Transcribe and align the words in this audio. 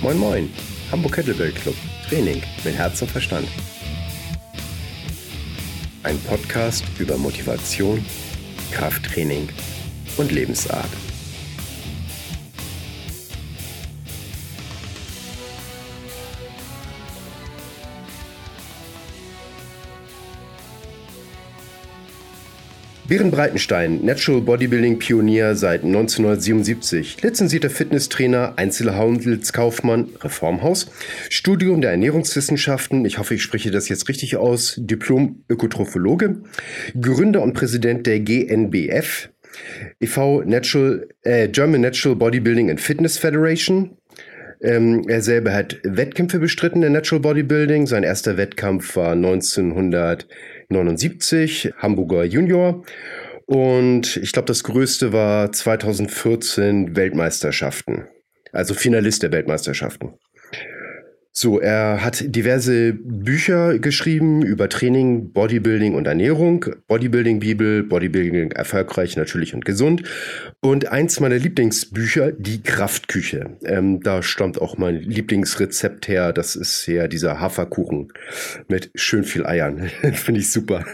Moin 0.00 0.16
Moin, 0.16 0.48
Hamburg 0.92 1.16
Kettlebell 1.16 1.50
Club, 1.50 1.74
Training 2.08 2.40
mit 2.62 2.76
Herz 2.76 3.02
und 3.02 3.10
Verstand. 3.10 3.48
Ein 6.04 6.16
Podcast 6.20 6.84
über 7.00 7.16
Motivation, 7.18 8.04
Krafttraining 8.70 9.48
und 10.16 10.30
Lebensart. 10.30 10.88
Bären 23.08 23.30
Breitenstein, 23.30 24.04
Natural 24.04 24.42
Bodybuilding 24.42 24.98
Pionier 24.98 25.54
seit 25.54 25.82
1977, 25.82 27.22
lizenzierter 27.22 27.70
Fitnesstrainer, 27.70 28.52
Einzelhandelskaufmann, 28.56 30.10
Reformhaus, 30.20 30.90
Studium 31.30 31.80
der 31.80 31.92
Ernährungswissenschaften, 31.92 33.06
ich 33.06 33.16
hoffe, 33.16 33.34
ich 33.34 33.42
spreche 33.42 33.70
das 33.70 33.88
jetzt 33.88 34.10
richtig 34.10 34.36
aus, 34.36 34.74
Diplom 34.76 35.42
Ökotrophologe, 35.48 36.42
Gründer 37.00 37.40
und 37.40 37.54
Präsident 37.54 38.06
der 38.06 38.20
GNBF, 38.20 39.30
e.V. 40.00 40.42
Natural, 40.42 41.08
äh, 41.22 41.48
German 41.48 41.80
Natural 41.80 42.14
Bodybuilding 42.14 42.68
and 42.68 42.78
Fitness 42.78 43.16
Federation, 43.16 43.96
ähm, 44.60 45.04
er 45.08 45.22
selber 45.22 45.54
hat 45.54 45.78
Wettkämpfe 45.84 46.40
bestritten 46.40 46.82
in 46.82 46.92
Natural 46.92 47.20
Bodybuilding. 47.20 47.86
Sein 47.86 48.02
erster 48.02 48.36
Wettkampf 48.36 48.96
war 48.96 49.14
1979, 50.70 51.72
Hamburger 51.78 52.24
Junior. 52.24 52.84
Und 53.46 54.18
ich 54.18 54.32
glaube, 54.32 54.46
das 54.46 54.62
größte 54.64 55.12
war 55.12 55.50
2014 55.50 56.94
Weltmeisterschaften. 56.96 58.06
Also 58.52 58.74
Finalist 58.74 59.22
der 59.22 59.32
Weltmeisterschaften. 59.32 60.18
So, 61.40 61.60
er 61.60 62.04
hat 62.04 62.34
diverse 62.34 62.94
Bücher 62.94 63.78
geschrieben 63.78 64.42
über 64.42 64.68
Training, 64.68 65.30
Bodybuilding 65.30 65.94
und 65.94 66.08
Ernährung. 66.08 66.64
Bodybuilding 66.88 67.38
Bibel, 67.38 67.84
Bodybuilding 67.84 68.50
erfolgreich, 68.50 69.16
natürlich 69.16 69.54
und 69.54 69.64
gesund. 69.64 70.02
Und 70.60 70.88
eins 70.88 71.20
meiner 71.20 71.38
Lieblingsbücher, 71.38 72.32
Die 72.32 72.60
Kraftküche. 72.64 73.56
Ähm, 73.64 74.00
da 74.00 74.24
stammt 74.24 74.60
auch 74.60 74.78
mein 74.78 74.96
Lieblingsrezept 74.96 76.08
her. 76.08 76.32
Das 76.32 76.56
ist 76.56 76.84
ja 76.88 77.06
dieser 77.06 77.38
Haferkuchen 77.38 78.12
mit 78.66 78.90
schön 78.96 79.22
viel 79.22 79.46
Eiern. 79.46 79.78
Finde 80.14 80.40
ich 80.40 80.50
super. 80.50 80.84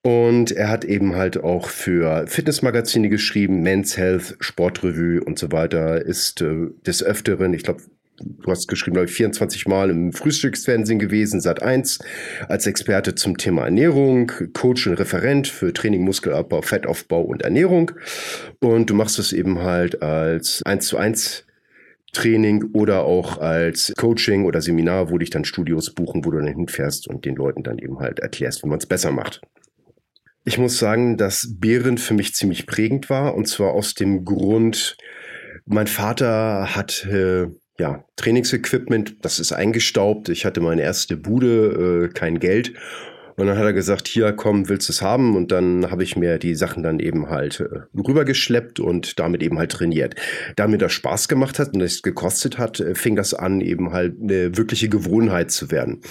Und 0.00 0.50
er 0.50 0.70
hat 0.70 0.86
eben 0.86 1.14
halt 1.14 1.36
auch 1.36 1.68
für 1.68 2.26
Fitnessmagazine 2.26 3.10
geschrieben, 3.10 3.60
Men's 3.60 3.98
Health, 3.98 4.38
Sportrevue 4.40 5.22
und 5.22 5.38
so 5.38 5.52
weiter, 5.52 6.00
ist 6.00 6.40
äh, 6.40 6.68
des 6.86 7.02
Öfteren, 7.02 7.52
ich 7.52 7.64
glaube, 7.64 7.82
du 8.20 8.50
hast 8.50 8.68
geschrieben, 8.68 8.94
glaube 8.94 9.08
ich, 9.08 9.14
24 9.14 9.66
Mal 9.66 9.90
im 9.90 10.12
Frühstücksfernsehen 10.12 10.98
gewesen, 10.98 11.40
seit 11.40 11.62
1 11.62 11.98
als 12.48 12.66
Experte 12.66 13.14
zum 13.14 13.36
Thema 13.36 13.64
Ernährung, 13.64 14.30
Coach 14.52 14.86
und 14.86 14.94
Referent 14.94 15.48
für 15.48 15.72
Training, 15.72 16.02
Muskelabbau, 16.04 16.62
Fettaufbau 16.62 17.22
und 17.22 17.42
Ernährung. 17.42 17.92
Und 18.60 18.90
du 18.90 18.94
machst 18.94 19.18
es 19.18 19.32
eben 19.32 19.62
halt 19.62 20.02
als 20.02 20.62
1 20.64 20.86
zu 20.86 20.96
1 20.96 21.46
Training 22.12 22.70
oder 22.72 23.04
auch 23.04 23.38
als 23.38 23.92
Coaching 23.96 24.44
oder 24.44 24.60
Seminar, 24.60 25.10
wo 25.10 25.18
dich 25.18 25.30
dann 25.30 25.44
Studios 25.44 25.94
buchen, 25.94 26.24
wo 26.24 26.30
du 26.30 26.38
dann 26.38 26.48
hinfährst 26.48 27.08
und 27.08 27.24
den 27.24 27.36
Leuten 27.36 27.62
dann 27.62 27.78
eben 27.78 28.00
halt 28.00 28.18
erklärst, 28.18 28.64
wie 28.64 28.68
man 28.68 28.78
es 28.78 28.86
besser 28.86 29.12
macht. 29.12 29.40
Ich 30.44 30.58
muss 30.58 30.78
sagen, 30.78 31.16
dass 31.16 31.54
Behrendt 31.58 32.00
für 32.00 32.14
mich 32.14 32.34
ziemlich 32.34 32.66
prägend 32.66 33.10
war 33.10 33.34
und 33.34 33.46
zwar 33.46 33.72
aus 33.72 33.94
dem 33.94 34.24
Grund, 34.24 34.96
mein 35.66 35.86
Vater 35.86 36.74
hat 36.74 37.04
äh, 37.04 37.46
ja, 37.80 38.04
Trainingsequipment, 38.16 39.24
das 39.24 39.40
ist 39.40 39.52
eingestaubt. 39.52 40.28
Ich 40.28 40.44
hatte 40.44 40.60
meine 40.60 40.82
erste 40.82 41.16
Bude, 41.16 42.10
äh, 42.10 42.12
kein 42.12 42.38
Geld. 42.38 42.74
Und 43.40 43.46
dann 43.46 43.56
hat 43.56 43.64
er 43.64 43.72
gesagt, 43.72 44.06
hier 44.06 44.32
komm, 44.32 44.68
willst 44.68 44.90
du 44.90 44.92
es 44.92 45.00
haben? 45.00 45.34
Und 45.34 45.50
dann 45.50 45.90
habe 45.90 46.02
ich 46.02 46.14
mir 46.14 46.36
die 46.36 46.54
Sachen 46.54 46.82
dann 46.82 47.00
eben 47.00 47.30
halt 47.30 47.60
äh, 47.60 47.98
rübergeschleppt 47.98 48.80
und 48.80 49.18
damit 49.18 49.42
eben 49.42 49.58
halt 49.58 49.72
trainiert. 49.72 50.14
Da 50.56 50.68
mir 50.68 50.76
das 50.76 50.92
Spaß 50.92 51.26
gemacht 51.26 51.58
hat 51.58 51.72
und 51.72 51.80
es 51.80 52.02
gekostet 52.02 52.58
hat, 52.58 52.80
äh, 52.80 52.94
fing 52.94 53.16
das 53.16 53.32
an, 53.32 53.62
eben 53.62 53.92
halt 53.92 54.20
eine 54.20 54.58
wirkliche 54.58 54.90
Gewohnheit 54.90 55.50
zu 55.52 55.70
werden. 55.70 56.02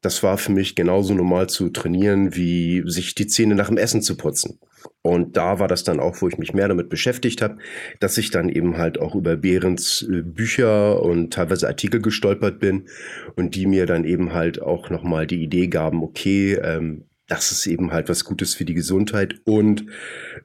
Das 0.00 0.22
war 0.22 0.38
für 0.38 0.52
mich 0.52 0.74
genauso 0.74 1.12
normal 1.12 1.50
zu 1.50 1.68
trainieren, 1.68 2.34
wie 2.34 2.82
sich 2.86 3.14
die 3.14 3.26
Zähne 3.26 3.54
nach 3.54 3.68
dem 3.68 3.76
Essen 3.76 4.00
zu 4.00 4.16
putzen. 4.16 4.58
Und 5.02 5.36
da 5.36 5.58
war 5.58 5.68
das 5.68 5.82
dann 5.82 5.98
auch, 5.98 6.20
wo 6.20 6.28
ich 6.28 6.36
mich 6.36 6.52
mehr 6.52 6.68
damit 6.68 6.90
beschäftigt 6.90 7.40
habe, 7.40 7.56
dass 8.00 8.18
ich 8.18 8.30
dann 8.30 8.50
eben 8.50 8.76
halt 8.76 9.00
auch 9.00 9.14
über 9.14 9.36
Behrens 9.36 10.06
äh, 10.10 10.22
Bücher 10.22 11.02
und 11.02 11.32
teilweise 11.32 11.68
Artikel 11.68 12.02
gestolpert 12.02 12.60
bin 12.60 12.86
und 13.34 13.54
die 13.54 13.66
mir 13.66 13.86
dann 13.86 14.04
eben 14.04 14.34
halt 14.34 14.60
auch 14.60 14.90
nochmal 14.90 15.26
die 15.26 15.42
Idee 15.42 15.68
gaben, 15.68 16.02
okay, 16.02 16.54
ähm, 16.76 17.04
das 17.26 17.52
ist 17.52 17.66
eben 17.66 17.92
halt 17.92 18.08
was 18.08 18.24
Gutes 18.24 18.54
für 18.54 18.64
die 18.64 18.74
Gesundheit 18.74 19.36
und 19.44 19.86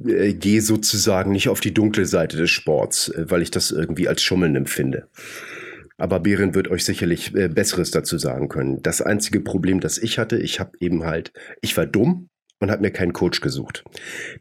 äh, 0.05 0.33
gehe 0.33 0.61
sozusagen 0.61 1.31
nicht 1.31 1.49
auf 1.49 1.59
die 1.59 1.73
dunkle 1.73 2.05
Seite 2.05 2.37
des 2.37 2.51
Sports, 2.51 3.09
äh, 3.09 3.25
weil 3.29 3.41
ich 3.41 3.51
das 3.51 3.71
irgendwie 3.71 4.07
als 4.07 4.21
Schummeln 4.21 4.55
empfinde. 4.55 5.07
Aber 5.97 6.19
Behren 6.19 6.53
wird 6.53 6.67
euch 6.67 6.85
sicherlich 6.85 7.33
äh, 7.33 7.47
Besseres 7.47 7.89
dazu 7.91 8.17
sagen 8.17 8.49
können. 8.49 8.83
Das 8.83 9.01
einzige 9.01 9.39
Problem, 9.39 9.79
das 9.79 9.97
ich 9.97 10.19
hatte, 10.19 10.37
ich 10.37 10.59
habe 10.59 10.71
eben 10.79 11.05
halt, 11.05 11.31
ich 11.61 11.75
war 11.75 11.85
dumm, 11.85 12.29
und 12.59 12.71
habe 12.71 12.81
mir 12.81 12.91
keinen 12.91 13.13
Coach 13.13 13.41
gesucht. 13.41 13.83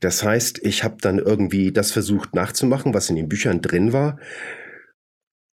Das 0.00 0.22
heißt, 0.22 0.60
ich 0.62 0.84
habe 0.84 0.96
dann 1.00 1.18
irgendwie 1.18 1.72
das 1.72 1.90
versucht 1.90 2.34
nachzumachen, 2.34 2.94
was 2.94 3.10
in 3.10 3.16
den 3.16 3.28
Büchern 3.28 3.60
drin 3.60 3.92
war. 3.92 4.18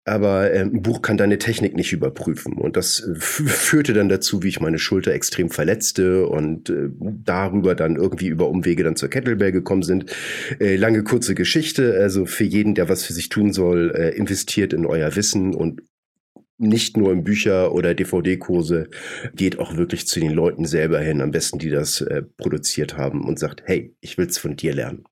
Aber 0.04 0.52
äh, 0.52 0.60
ein 0.60 0.82
Buch 0.82 1.04
kann 1.04 1.18
deine 1.18 1.38
Technik 1.38 1.76
nicht 1.76 1.94
überprüfen. 1.94 2.54
Und 2.54 2.76
das 2.76 3.00
äh, 3.02 3.16
führte 3.16 3.94
dann 3.94 4.10
dazu, 4.10 4.42
wie 4.42 4.48
ich 4.48 4.60
meine 4.60 4.80
Schulter 4.80 5.14
extrem 5.14 5.50
verletzte 5.50 6.26
und 6.28 6.70
äh, 6.72 6.90
darüber 7.00 7.76
dann 7.76 7.98
irgendwie 7.98 8.28
über 8.28 8.50
Umwege 8.50 8.84
dann 8.84 8.96
zur 8.96 9.10
Kettlebell 9.10 9.52
gekommen 9.52 9.84
sind. 9.84 10.12
Äh, 10.60 10.76
lange, 10.76 11.04
kurze 11.04 11.36
Geschichte. 11.36 12.00
Also 12.00 12.26
für 12.26 12.44
jeden, 12.44 12.74
der 12.74 12.90
was 12.90 13.04
für 13.04 13.14
sich 13.14 13.30
tun 13.30 13.54
soll, 13.54 13.90
investiert 14.16 14.74
in 14.74 14.86
euer 14.86 15.16
Wissen 15.16 15.54
und 15.54 15.82
nicht 16.58 16.98
nur 16.98 17.12
in 17.12 17.24
Bücher 17.24 17.74
oder 17.74 17.94
DVD-Kurse, 17.94 18.90
geht 19.36 19.60
auch 19.60 19.78
wirklich 19.78 20.08
zu 20.08 20.20
den 20.20 20.32
Leuten 20.32 20.66
selber 20.66 21.00
hin, 21.00 21.22
am 21.22 21.32
besten 21.32 21.60
die 21.60 21.70
das 21.70 22.06
produziert 22.38 22.98
haben 22.98 23.26
und 23.26 23.40
sagt, 23.40 23.64
hey, 23.66 23.96
ich 24.00 24.18
will's 24.18 24.38
von 24.38 24.56
dir 24.56 24.74
lernen. 24.74 25.06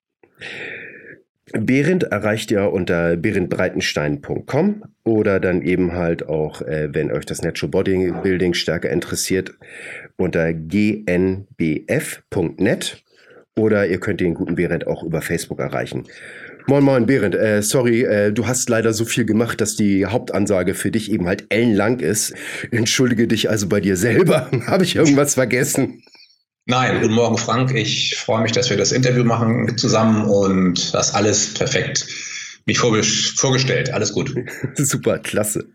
Behrendt 1.53 2.03
erreicht 2.03 2.51
ihr 2.51 2.71
unter 2.71 3.17
berendbreitenstein.com 3.17 4.83
oder 5.03 5.39
dann 5.39 5.61
eben 5.61 5.93
halt 5.93 6.27
auch, 6.27 6.61
äh, 6.61 6.89
wenn 6.91 7.11
euch 7.11 7.25
das 7.25 7.41
Natural 7.41 7.71
Bodybuilding 7.71 8.53
stärker 8.53 8.89
interessiert, 8.89 9.53
unter 10.17 10.53
gnbf.net 10.53 11.43
oder 13.55 13.87
ihr 13.87 13.99
könnt 13.99 14.21
den 14.21 14.33
guten 14.35 14.55
Behrendt 14.55 14.87
auch 14.87 15.03
über 15.03 15.21
Facebook 15.21 15.59
erreichen. 15.59 16.05
Moin 16.67 16.83
Moin 16.83 17.05
Behrendt, 17.07 17.35
äh, 17.35 17.63
sorry, 17.63 18.03
äh, 18.03 18.31
du 18.31 18.45
hast 18.45 18.69
leider 18.69 18.93
so 18.93 19.03
viel 19.03 19.25
gemacht, 19.25 19.59
dass 19.59 19.75
die 19.75 20.05
Hauptansage 20.05 20.75
für 20.75 20.91
dich 20.91 21.11
eben 21.11 21.25
halt 21.25 21.45
ellenlang 21.49 21.99
ist. 21.99 22.35
Entschuldige 22.69 23.27
dich 23.27 23.49
also 23.49 23.67
bei 23.67 23.79
dir 23.81 23.97
selber. 23.97 24.51
Habe 24.67 24.83
ich 24.83 24.95
irgendwas 24.95 25.33
vergessen? 25.33 26.03
Nein, 26.69 27.01
guten 27.01 27.15
Morgen 27.15 27.39
Frank. 27.39 27.73
Ich 27.73 28.15
freue 28.15 28.43
mich, 28.43 28.51
dass 28.51 28.69
wir 28.69 28.77
das 28.77 28.91
Interview 28.91 29.23
machen 29.23 29.75
zusammen 29.75 30.25
und 30.25 30.93
das 30.93 31.15
alles 31.15 31.51
perfekt 31.55 32.05
mich 32.67 32.77
vorgestellt. 32.77 33.91
Alles 33.91 34.13
gut. 34.13 34.35
Super, 34.75 35.17
klasse. 35.17 35.65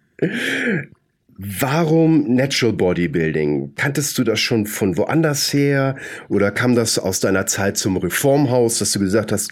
Warum 1.36 2.36
Natural 2.36 2.72
Bodybuilding? 2.72 3.74
Kanntest 3.74 4.16
du 4.18 4.22
das 4.22 4.38
schon 4.38 4.68
von 4.68 4.96
woanders 4.96 5.52
her 5.52 5.96
oder 6.28 6.52
kam 6.52 6.76
das 6.76 7.00
aus 7.00 7.18
deiner 7.18 7.46
Zeit 7.46 7.76
zum 7.76 7.96
Reformhaus, 7.96 8.78
dass 8.78 8.92
du 8.92 9.00
gesagt 9.00 9.32
hast, 9.32 9.50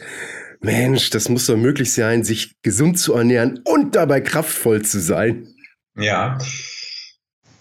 Mensch, 0.61 1.11
das 1.11 1.29
muss 1.29 1.47
doch 1.47 1.57
möglich 1.57 1.93
sein, 1.93 2.23
sich 2.23 2.53
gesund 2.63 3.01
zu 3.01 3.15
ernähren 3.15 3.59
und 3.65 3.97
dabei 3.97 4.21
kraftvoll 4.21 4.83
zu 4.83 5.01
sein. 5.01 5.49
Ja. 5.99 6.39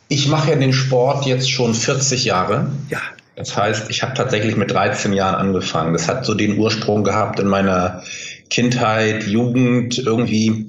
Ich 0.08 0.28
mache 0.28 0.52
ja 0.52 0.56
den 0.56 0.72
Sport 0.72 1.26
jetzt 1.26 1.50
schon 1.50 1.74
40 1.74 2.26
Jahre. 2.26 2.72
Ja. 2.90 3.02
Das 3.42 3.58
heißt, 3.58 3.90
ich 3.90 4.04
habe 4.04 4.14
tatsächlich 4.14 4.56
mit 4.56 4.70
13 4.70 5.14
Jahren 5.14 5.34
angefangen. 5.34 5.94
Das 5.94 6.08
hat 6.08 6.26
so 6.26 6.36
den 6.36 6.60
Ursprung 6.60 7.04
gehabt 7.04 7.40
in 7.40 7.48
meiner 7.48 8.04
Kindheit, 8.52 9.26
Jugend. 9.26 9.98
Irgendwie 9.98 10.68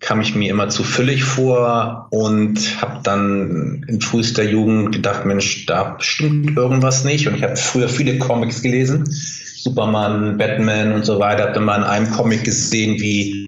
kam 0.00 0.22
ich 0.22 0.34
mir 0.34 0.50
immer 0.50 0.70
zu 0.70 0.82
füllig 0.82 1.24
vor 1.24 2.06
und 2.08 2.58
habe 2.80 3.00
dann 3.02 3.84
in 3.86 4.00
frühester 4.00 4.44
Jugend 4.44 4.92
gedacht, 4.92 5.26
Mensch, 5.26 5.66
da 5.66 5.96
stimmt 5.98 6.56
irgendwas 6.56 7.04
nicht. 7.04 7.28
Und 7.28 7.36
ich 7.36 7.42
habe 7.42 7.56
früher 7.56 7.90
viele 7.90 8.18
Comics 8.18 8.62
gelesen 8.62 9.04
Superman, 9.06 10.38
Batman 10.38 10.94
und 10.94 11.04
so 11.04 11.18
weiter. 11.18 11.48
Habe 11.48 11.60
mal 11.60 11.76
in 11.76 11.84
einem 11.84 12.10
Comic 12.10 12.44
gesehen, 12.44 12.98
wie 12.98 13.46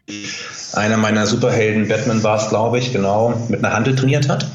einer 0.74 0.98
meiner 0.98 1.26
Superhelden, 1.26 1.88
Batman 1.88 2.22
war 2.22 2.36
es, 2.36 2.50
glaube 2.50 2.78
ich, 2.78 2.92
genau, 2.92 3.46
mit 3.48 3.64
einer 3.64 3.74
Handel 3.74 3.96
trainiert 3.96 4.28
hat. 4.28 4.46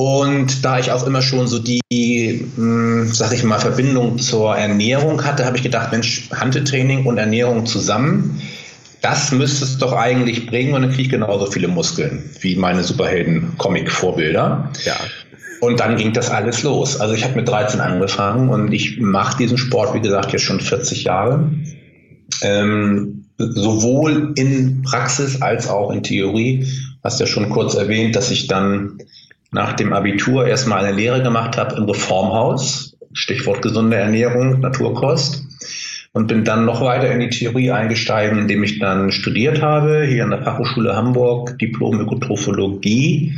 Und 0.00 0.64
da 0.64 0.78
ich 0.78 0.92
auch 0.92 1.06
immer 1.06 1.20
schon 1.20 1.46
so 1.46 1.58
die, 1.58 1.80
mh, 1.90 2.56
hm, 2.56 3.08
sag 3.12 3.34
ich 3.34 3.44
mal, 3.44 3.58
Verbindung 3.58 4.18
zur 4.18 4.56
Ernährung 4.56 5.22
hatte, 5.24 5.44
habe 5.44 5.58
ich 5.58 5.62
gedacht, 5.62 5.92
Mensch, 5.92 6.30
Handeltraining 6.30 7.04
und 7.04 7.18
Ernährung 7.18 7.66
zusammen 7.66 8.40
das 9.02 9.32
müsste 9.32 9.64
es 9.64 9.78
doch 9.78 9.92
eigentlich 9.92 10.46
bringen 10.46 10.74
und 10.74 10.82
dann 10.82 10.90
kriege 10.90 11.02
ich 11.04 11.08
genauso 11.08 11.46
viele 11.46 11.68
Muskeln 11.68 12.22
wie 12.40 12.56
meine 12.56 12.84
Superhelden-Comic-Vorbilder. 12.84 14.70
Ja. 14.84 14.96
Und 15.60 15.80
dann 15.80 15.96
ging 15.96 16.12
das 16.12 16.30
alles 16.30 16.62
los. 16.62 17.00
Also 17.00 17.14
ich 17.14 17.24
habe 17.24 17.36
mit 17.36 17.48
13 17.48 17.80
angefangen 17.80 18.50
und 18.50 18.72
ich 18.72 19.00
mache 19.00 19.38
diesen 19.38 19.58
Sport, 19.58 19.94
wie 19.94 20.00
gesagt, 20.00 20.32
jetzt 20.32 20.42
schon 20.42 20.60
40 20.60 21.04
Jahre. 21.04 21.50
Ähm, 22.42 23.24
sowohl 23.38 24.32
in 24.36 24.82
Praxis 24.82 25.40
als 25.40 25.68
auch 25.68 25.90
in 25.90 26.02
Theorie. 26.02 26.66
Hast 27.02 27.20
ja 27.20 27.26
schon 27.26 27.48
kurz 27.48 27.74
erwähnt, 27.74 28.16
dass 28.16 28.30
ich 28.30 28.48
dann 28.48 28.98
nach 29.50 29.72
dem 29.74 29.92
Abitur 29.92 30.46
erstmal 30.46 30.84
eine 30.84 30.96
Lehre 30.96 31.22
gemacht 31.22 31.56
habe 31.56 31.76
im 31.76 31.84
Reformhaus. 31.84 32.96
Stichwort 33.12 33.62
gesunde 33.62 33.96
Ernährung, 33.96 34.60
Naturkost. 34.60 35.44
Und 36.12 36.26
bin 36.26 36.44
dann 36.44 36.64
noch 36.64 36.80
weiter 36.80 37.10
in 37.10 37.20
die 37.20 37.28
Theorie 37.28 37.70
eingestiegen, 37.70 38.38
indem 38.38 38.64
ich 38.64 38.80
dann 38.80 39.12
studiert 39.12 39.62
habe, 39.62 40.04
hier 40.04 40.24
an 40.24 40.30
der 40.30 40.42
Fachhochschule 40.42 40.96
Hamburg, 40.96 41.56
Diplom 41.58 42.00
Ökotrophologie 42.00 43.34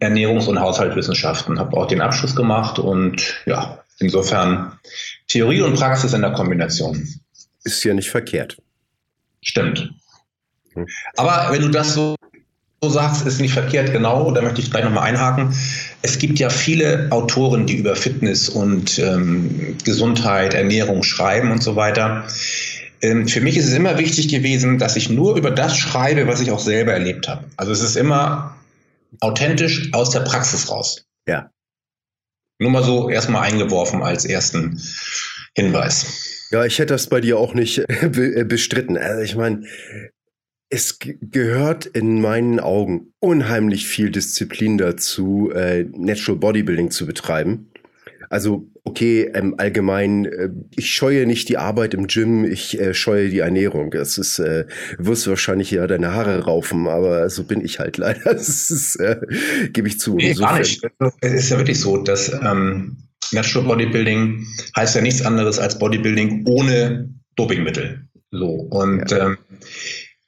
Ernährungs- 0.00 0.48
und 0.48 0.60
Haushaltswissenschaften. 0.60 1.58
Habe 1.58 1.76
auch 1.76 1.86
den 1.86 2.00
Abschluss 2.00 2.34
gemacht 2.34 2.78
und 2.78 3.42
ja, 3.46 3.78
insofern 3.98 4.78
Theorie 5.28 5.62
und 5.62 5.74
Praxis 5.74 6.12
in 6.12 6.22
der 6.22 6.32
Kombination. 6.32 7.08
Ist 7.62 7.84
ja 7.84 7.94
nicht 7.94 8.10
verkehrt. 8.10 8.56
Stimmt. 9.40 9.90
Hm. 10.72 10.86
Aber 11.16 11.48
wenn 11.52 11.62
du 11.62 11.68
das 11.68 11.94
so, 11.94 12.16
so 12.84 12.90
sagst, 12.90 13.26
ist 13.26 13.40
nicht 13.40 13.52
verkehrt, 13.52 13.92
genau, 13.92 14.30
da 14.30 14.42
möchte 14.42 14.60
ich 14.60 14.70
gleich 14.70 14.84
nochmal 14.84 15.04
einhaken. 15.04 15.54
Es 16.02 16.18
gibt 16.18 16.38
ja 16.38 16.50
viele 16.50 17.08
Autoren, 17.10 17.66
die 17.66 17.76
über 17.76 17.96
Fitness 17.96 18.48
und 18.48 18.98
ähm, 18.98 19.76
Gesundheit, 19.84 20.54
Ernährung 20.54 21.02
schreiben 21.02 21.50
und 21.50 21.62
so 21.62 21.76
weiter. 21.76 22.24
Ähm, 23.00 23.26
für 23.28 23.40
mich 23.40 23.56
ist 23.56 23.66
es 23.66 23.74
immer 23.74 23.98
wichtig 23.98 24.28
gewesen, 24.28 24.78
dass 24.78 24.96
ich 24.96 25.08
nur 25.10 25.36
über 25.36 25.50
das 25.50 25.76
schreibe, 25.76 26.26
was 26.26 26.40
ich 26.40 26.50
auch 26.50 26.60
selber 26.60 26.92
erlebt 26.92 27.28
habe. 27.28 27.44
Also 27.56 27.72
es 27.72 27.80
ist 27.80 27.96
immer 27.96 28.56
authentisch 29.20 29.90
aus 29.92 30.10
der 30.10 30.20
Praxis 30.20 30.70
raus. 30.70 31.06
Ja. 31.26 31.50
Nur 32.58 32.70
mal 32.70 32.84
so 32.84 33.08
erstmal 33.08 33.50
eingeworfen 33.50 34.02
als 34.02 34.24
ersten 34.24 34.80
Hinweis. 35.56 36.06
Ja, 36.50 36.64
ich 36.64 36.78
hätte 36.78 36.94
das 36.94 37.08
bei 37.08 37.20
dir 37.20 37.38
auch 37.38 37.54
nicht 37.54 37.78
äh, 37.88 38.44
bestritten. 38.46 38.96
Also 38.96 39.22
ich 39.22 39.36
meine, 39.36 39.64
es 40.70 40.98
gehört 40.98 41.86
in 41.86 42.20
meinen 42.20 42.58
Augen 42.58 43.12
unheimlich 43.20 43.86
viel 43.86 44.10
Disziplin 44.10 44.78
dazu, 44.78 45.50
äh, 45.54 45.84
Natural 45.84 46.38
Bodybuilding 46.38 46.90
zu 46.90 47.06
betreiben. 47.06 47.70
Also 48.30 48.68
okay, 48.84 49.30
ähm, 49.34 49.54
allgemein, 49.58 50.24
äh, 50.26 50.50
ich 50.76 50.90
scheue 50.92 51.26
nicht 51.26 51.48
die 51.48 51.56
Arbeit 51.56 51.94
im 51.94 52.06
Gym, 52.06 52.44
ich 52.44 52.78
äh, 52.78 52.94
scheue 52.94 53.28
die 53.28 53.38
Ernährung. 53.38 53.90
Das 53.90 54.18
ist, 54.18 54.38
äh, 54.38 54.66
wirst 54.98 55.26
du 55.26 55.30
wahrscheinlich 55.30 55.70
ja 55.70 55.86
deine 55.86 56.12
Haare 56.12 56.44
raufen, 56.44 56.88
aber 56.88 57.28
so 57.30 57.44
bin 57.44 57.64
ich 57.64 57.78
halt 57.78 57.96
leider. 57.98 58.34
Das 58.34 58.70
ist, 58.70 58.96
äh, 58.96 59.20
gebe 59.72 59.88
ich 59.88 59.98
zu. 59.98 60.16
Nee, 60.16 60.34
gar 60.34 60.58
nicht. 60.58 60.82
Es 61.20 61.32
ist 61.32 61.50
ja 61.50 61.58
wirklich 61.58 61.80
so, 61.80 61.98
dass 61.98 62.32
ähm, 62.42 62.96
Natural 63.32 63.66
Bodybuilding 63.66 64.46
heißt 64.76 64.96
ja 64.96 65.00
nichts 65.00 65.22
anderes 65.22 65.58
als 65.58 65.78
Bodybuilding 65.78 66.44
ohne 66.46 67.08
Dopingmittel. 67.36 68.04
So. 68.30 68.46
Und 68.46 69.10
ja. 69.10 69.26
ähm, 69.26 69.38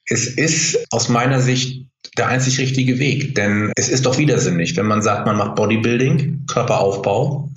es 0.08 0.26
ist 0.26 0.87
aus 0.91 1.08
meiner 1.08 1.41
Sicht 1.41 1.87
der 2.17 2.29
einzig 2.29 2.58
richtige 2.58 2.99
Weg, 2.99 3.35
denn 3.35 3.73
es 3.76 3.88
ist 3.88 4.06
doch 4.06 4.19
widersinnig, 4.19 4.76
wenn 4.76 4.87
man 4.87 5.03
sagt, 5.03 5.26
man 5.26 5.37
macht 5.37 5.56
Bodybuilding, 5.56 6.47
Körperaufbau, 6.47 7.50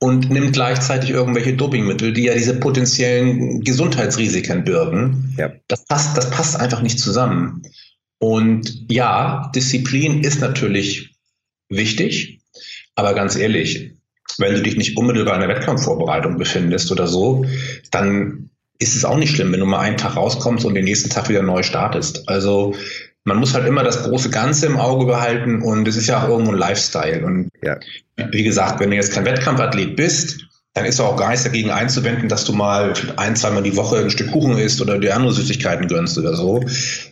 und 0.00 0.30
nimmt 0.30 0.52
gleichzeitig 0.52 1.10
irgendwelche 1.10 1.54
Dopingmittel, 1.54 2.12
die 2.12 2.24
ja 2.24 2.34
diese 2.34 2.58
potenziellen 2.60 3.62
Gesundheitsrisiken 3.62 4.64
birgen. 4.64 5.34
Ja. 5.36 5.52
Das, 5.66 5.84
passt, 5.86 6.16
das 6.16 6.30
passt 6.30 6.56
einfach 6.56 6.82
nicht 6.82 7.00
zusammen. 7.00 7.62
Und 8.18 8.86
ja, 8.90 9.50
Disziplin 9.54 10.22
ist 10.22 10.40
natürlich 10.40 11.16
wichtig, 11.68 12.40
aber 12.94 13.14
ganz 13.14 13.36
ehrlich, 13.36 13.92
wenn 14.38 14.54
du 14.54 14.62
dich 14.62 14.76
nicht 14.76 14.96
unmittelbar 14.96 15.34
in 15.34 15.40
der 15.40 15.48
Wettkampfvorbereitung 15.48 16.38
befindest 16.38 16.92
oder 16.92 17.08
so, 17.08 17.44
dann 17.90 18.50
ist 18.78 18.94
es 18.94 19.04
auch 19.04 19.16
nicht 19.16 19.34
schlimm, 19.34 19.52
wenn 19.52 19.60
du 19.60 19.66
mal 19.66 19.80
einen 19.80 19.96
Tag 19.96 20.16
rauskommst 20.16 20.64
und 20.64 20.74
den 20.74 20.84
nächsten 20.84 21.10
Tag 21.10 21.28
wieder 21.28 21.42
neu 21.42 21.62
startest. 21.62 22.28
Also 22.28 22.74
man 23.24 23.38
muss 23.38 23.54
halt 23.54 23.66
immer 23.66 23.82
das 23.82 24.04
große 24.04 24.30
Ganze 24.30 24.66
im 24.66 24.76
Auge 24.76 25.06
behalten 25.06 25.62
und 25.62 25.86
es 25.88 25.96
ist 25.96 26.06
ja 26.06 26.22
auch 26.22 26.28
irgendwo 26.28 26.52
ein 26.52 26.58
Lifestyle. 26.58 27.24
Und 27.24 27.50
ja. 27.62 27.76
wie 28.30 28.42
gesagt, 28.44 28.80
wenn 28.80 28.90
du 28.90 28.96
jetzt 28.96 29.12
kein 29.12 29.24
Wettkampfathlet 29.24 29.96
bist, 29.96 30.38
dann 30.74 30.84
ist 30.84 31.00
auch 31.00 31.16
gar 31.16 31.30
nichts 31.30 31.44
dagegen 31.44 31.70
einzuwenden, 31.70 32.28
dass 32.28 32.44
du 32.44 32.52
mal 32.52 32.94
ein, 33.16 33.34
zweimal 33.34 33.64
die 33.64 33.76
Woche 33.76 33.98
ein 33.98 34.10
Stück 34.10 34.30
Kuchen 34.30 34.56
isst 34.58 34.80
oder 34.80 34.98
dir 34.98 35.16
andere 35.16 35.32
Süßigkeiten 35.32 35.88
gönnst 35.88 36.16
oder 36.16 36.36
so. 36.36 36.64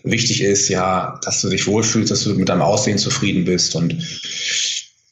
Wichtig 0.05 0.43
ist 0.43 0.69
ja, 0.69 1.19
dass 1.25 1.41
du 1.41 1.49
dich 1.49 1.67
wohlfühlst, 1.67 2.11
dass 2.11 2.23
du 2.23 2.35
mit 2.35 2.49
deinem 2.49 2.63
Aussehen 2.63 2.99
zufrieden 2.99 3.45
bist 3.45 3.75
und 3.75 3.97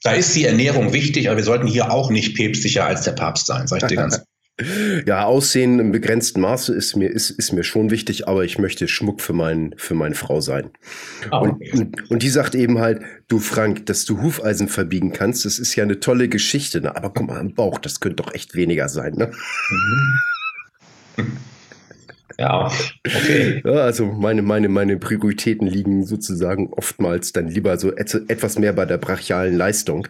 da 0.05 0.13
ist 0.13 0.37
die 0.37 0.45
Ernährung 0.45 0.93
wichtig, 0.93 1.29
aber 1.29 1.39
wir 1.39 1.45
sollten 1.45 1.67
hier 1.67 1.91
auch 1.91 2.11
nicht 2.11 2.37
päpstlicher 2.37 2.85
als 2.85 3.03
der 3.03 3.13
Papst 3.13 3.47
sein, 3.47 3.67
sag 3.67 3.83
ich 3.83 3.89
dir 3.89 3.97
ganz 3.97 4.21
Ja, 5.05 5.25
Aussehen 5.25 5.81
im 5.81 5.91
begrenzten 5.91 6.41
Maße 6.41 6.73
ist 6.73 6.95
mir, 6.95 7.09
ist, 7.11 7.31
ist 7.31 7.53
mir 7.53 7.65
schon 7.65 7.91
wichtig, 7.91 8.29
aber 8.29 8.45
ich 8.45 8.57
möchte 8.57 8.87
Schmuck 8.87 9.21
für, 9.21 9.33
mein, 9.33 9.75
für 9.77 9.95
meine 9.95 10.15
Frau 10.15 10.41
sein. 10.41 10.71
Oh. 11.33 11.39
Und, 11.73 12.11
und 12.11 12.23
die 12.23 12.29
sagt 12.29 12.55
eben 12.55 12.79
halt, 12.79 13.03
du 13.27 13.41
Frank, 13.41 13.87
dass 13.87 14.05
du 14.05 14.23
Hufeisen 14.23 14.69
verbiegen 14.69 15.13
kannst, 15.13 15.45
das 15.45 15.59
ist 15.59 15.75
ja 15.75 15.83
eine 15.83 15.99
tolle 15.99 16.29
Geschichte, 16.29 16.81
ne? 16.81 16.95
aber 16.95 17.13
guck 17.13 17.27
mal 17.27 17.41
am 17.41 17.55
Bauch, 17.55 17.79
das 17.81 17.99
könnte 17.99 18.23
doch 18.23 18.33
echt 18.33 18.55
weniger 18.55 18.89
sein. 18.89 19.15
Ne? 19.15 19.33
Mhm. 21.17 21.37
Ja, 22.39 22.73
okay. 23.07 23.63
Ja, 23.65 23.73
also 23.73 24.07
meine, 24.07 24.43
meine, 24.43 24.69
meine 24.69 24.97
Prioritäten 24.97 25.67
liegen 25.67 26.05
sozusagen 26.05 26.73
oftmals 26.73 27.33
dann 27.33 27.49
lieber 27.49 27.77
so 27.79 27.93
etwas 27.93 28.59
mehr 28.59 28.73
bei 28.73 28.87
der 28.87 28.99
brachialen 28.99 29.57
Leistung. 29.57 30.09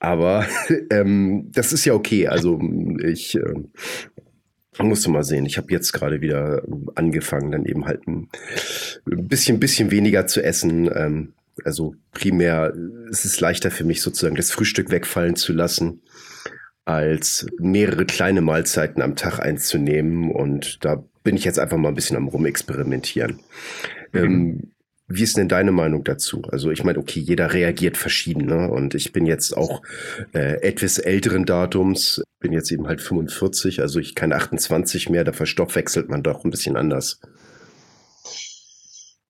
Aber 0.00 0.46
ähm, 0.90 1.50
das 1.52 1.72
ist 1.72 1.84
ja 1.84 1.94
okay. 1.94 2.28
Also 2.28 2.60
ich 3.02 3.36
äh, 3.36 4.82
musste 4.82 5.10
mal 5.10 5.24
sehen. 5.24 5.46
Ich 5.46 5.58
habe 5.58 5.72
jetzt 5.72 5.92
gerade 5.92 6.20
wieder 6.20 6.62
angefangen, 6.94 7.52
dann 7.52 7.66
eben 7.66 7.84
halt 7.84 8.06
ein 8.06 8.28
bisschen, 9.04 9.60
bisschen 9.60 9.90
weniger 9.90 10.26
zu 10.26 10.42
essen. 10.42 10.90
Ähm, 10.94 11.34
also 11.64 11.94
primär 12.12 12.72
es 13.10 13.24
ist 13.24 13.40
leichter 13.40 13.70
für 13.70 13.84
mich 13.84 14.00
sozusagen 14.00 14.34
das 14.36 14.50
Frühstück 14.50 14.90
wegfallen 14.90 15.36
zu 15.36 15.52
lassen 15.52 16.00
als 16.84 17.46
mehrere 17.58 18.04
kleine 18.04 18.40
Mahlzeiten 18.40 19.02
am 19.02 19.16
Tag 19.16 19.38
einzunehmen. 19.40 20.30
Und 20.30 20.84
da 20.84 21.02
bin 21.24 21.36
ich 21.36 21.44
jetzt 21.44 21.58
einfach 21.58 21.78
mal 21.78 21.88
ein 21.88 21.94
bisschen 21.96 22.16
am 22.16 22.28
Rumexperimentieren. 22.28 23.40
Mhm. 24.12 24.18
Ähm, 24.24 24.70
wie 25.06 25.22
ist 25.22 25.36
denn 25.36 25.48
deine 25.48 25.72
Meinung 25.72 26.04
dazu? 26.04 26.42
Also 26.50 26.70
ich 26.70 26.82
meine, 26.82 26.98
okay, 26.98 27.20
jeder 27.20 27.52
reagiert 27.52 27.96
verschieden, 27.96 28.46
ne? 28.46 28.70
Und 28.70 28.94
ich 28.94 29.12
bin 29.12 29.26
jetzt 29.26 29.54
auch 29.54 29.82
äh, 30.32 30.62
etwas 30.62 30.98
älteren 30.98 31.44
Datums, 31.44 32.22
bin 32.40 32.52
jetzt 32.52 32.72
eben 32.72 32.86
halt 32.86 33.02
45, 33.02 33.80
also 33.80 33.98
ich 33.98 34.14
kann 34.14 34.32
28 34.32 35.10
mehr, 35.10 35.24
da 35.24 35.32
verstoffwechselt 35.32 36.08
man 36.08 36.22
doch 36.22 36.44
ein 36.44 36.50
bisschen 36.50 36.76
anders. 36.76 37.20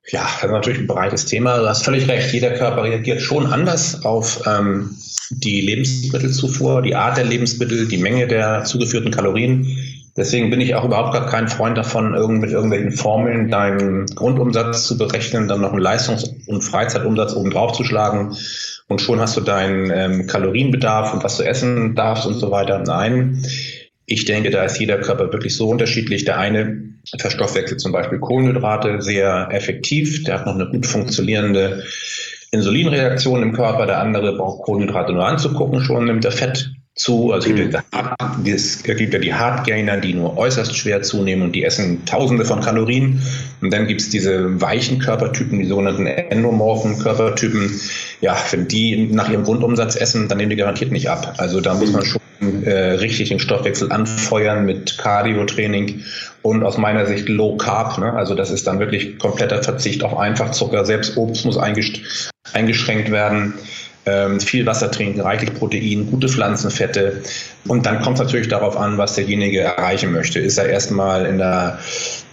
Ja, 0.08 0.22
das 0.22 0.44
ist 0.44 0.50
natürlich 0.50 0.78
ein 0.80 0.86
breites 0.86 1.24
Thema. 1.24 1.58
Du 1.58 1.66
hast 1.66 1.84
völlig 1.84 2.06
recht. 2.08 2.32
Jeder 2.32 2.52
Körper 2.52 2.84
reagiert 2.84 3.22
schon 3.22 3.46
anders 3.46 4.04
auf 4.04 4.42
ähm, 4.46 4.90
die 5.30 5.62
Lebensmittelzufuhr, 5.62 6.82
die 6.82 6.94
Art 6.94 7.16
der 7.16 7.24
Lebensmittel, 7.24 7.88
die 7.88 7.96
Menge 7.96 8.28
der 8.28 8.64
zugeführten 8.64 9.10
Kalorien. 9.10 9.66
Deswegen 10.16 10.50
bin 10.50 10.60
ich 10.60 10.76
auch 10.76 10.84
überhaupt 10.84 11.12
gar 11.12 11.26
kein 11.26 11.48
Freund 11.48 11.76
davon, 11.76 12.14
irgend 12.14 12.40
mit 12.40 12.50
irgendwelchen 12.50 12.92
Formeln 12.92 13.50
deinen 13.50 14.06
Grundumsatz 14.06 14.86
zu 14.86 14.96
berechnen, 14.96 15.48
dann 15.48 15.60
noch 15.60 15.72
einen 15.72 15.82
Leistungs- 15.82 16.30
und 16.46 16.62
Freizeitumsatz 16.62 17.34
oben 17.34 17.50
drauf 17.50 17.72
zu 17.72 17.82
schlagen. 17.82 18.36
Und 18.86 19.00
schon 19.00 19.18
hast 19.18 19.36
du 19.36 19.40
deinen 19.40 19.90
ähm, 19.90 20.26
Kalorienbedarf 20.26 21.14
und 21.14 21.24
was 21.24 21.38
du 21.38 21.42
essen 21.42 21.96
darfst 21.96 22.26
und 22.26 22.34
so 22.34 22.52
weiter. 22.52 22.78
Nein, 22.86 23.44
ich 24.06 24.24
denke, 24.24 24.50
da 24.50 24.64
ist 24.64 24.78
jeder 24.78 24.98
Körper 24.98 25.32
wirklich 25.32 25.56
so 25.56 25.68
unterschiedlich. 25.68 26.24
Der 26.24 26.38
eine 26.38 26.82
verstoffwechselt 27.18 27.80
zum 27.80 27.92
Beispiel 27.92 28.18
Kohlenhydrate 28.18 29.02
sehr 29.02 29.48
effektiv, 29.50 30.24
der 30.24 30.34
hat 30.34 30.46
noch 30.46 30.54
eine 30.54 30.68
gut 30.68 30.86
funktionierende 30.86 31.82
Insulinreaktion 32.50 33.42
im 33.42 33.52
Körper, 33.52 33.86
der 33.86 34.00
andere 34.00 34.36
braucht 34.36 34.62
Kohlenhydrate 34.62 35.12
nur 35.12 35.26
anzugucken, 35.26 35.80
schon 35.80 36.04
nimmt 36.04 36.24
er 36.24 36.32
Fett 36.32 36.70
zu. 36.94 37.32
Also 37.32 37.50
es 37.50 37.56
gibt, 37.56 37.72
mhm. 37.72 38.46
es 38.46 38.82
gibt 38.82 39.12
ja 39.12 39.18
die 39.18 39.34
Hardgainer, 39.34 39.96
die 39.96 40.14
nur 40.14 40.36
äußerst 40.36 40.76
schwer 40.76 41.02
zunehmen 41.02 41.42
und 41.42 41.52
die 41.52 41.64
essen 41.64 42.04
tausende 42.04 42.44
von 42.44 42.60
Kalorien. 42.60 43.20
Und 43.60 43.72
dann 43.72 43.86
gibt 43.86 44.00
es 44.00 44.10
diese 44.10 44.60
weichen 44.60 45.00
Körpertypen, 45.00 45.58
die 45.58 45.66
sogenannten 45.66 46.06
endomorphen 46.06 46.98
Körpertypen. 47.00 47.80
Ja, 48.20 48.36
wenn 48.50 48.68
die 48.68 49.06
nach 49.06 49.28
ihrem 49.28 49.44
Grundumsatz 49.44 49.96
essen, 49.96 50.28
dann 50.28 50.38
nehmen 50.38 50.50
die 50.50 50.56
garantiert 50.56 50.92
nicht 50.92 51.10
ab. 51.10 51.34
Also 51.38 51.60
da 51.60 51.74
muss 51.74 51.92
man 51.92 52.04
schon 52.04 52.64
äh, 52.64 52.92
richtig 52.92 53.30
den 53.30 53.40
Stoffwechsel 53.40 53.90
anfeuern 53.90 54.64
mit 54.64 54.96
Cardio-Training 54.98 56.02
und 56.42 56.62
aus 56.62 56.78
meiner 56.78 57.06
Sicht 57.06 57.28
Low 57.28 57.56
Carb. 57.56 57.98
Ne? 57.98 58.12
Also 58.12 58.34
das 58.34 58.50
ist 58.50 58.66
dann 58.66 58.78
wirklich 58.78 59.18
kompletter 59.18 59.62
Verzicht 59.62 60.04
auf 60.04 60.16
Einfachzucker. 60.16 60.84
Selbst 60.84 61.16
Obst 61.16 61.44
muss 61.44 61.58
eingeschränkt 61.58 63.10
werden 63.10 63.54
viel 64.40 64.66
Wasser 64.66 64.90
trinken, 64.90 65.20
reichlich 65.20 65.54
Protein, 65.54 66.10
gute 66.10 66.28
Pflanzenfette. 66.28 67.22
Und 67.66 67.86
dann 67.86 68.02
kommt 68.02 68.18
es 68.18 68.24
natürlich 68.24 68.48
darauf 68.48 68.76
an, 68.76 68.98
was 68.98 69.14
derjenige 69.14 69.60
erreichen 69.60 70.12
möchte. 70.12 70.40
Ist 70.40 70.58
er 70.58 70.68
erstmal 70.68 71.24
in 71.26 71.38
der 71.38 71.78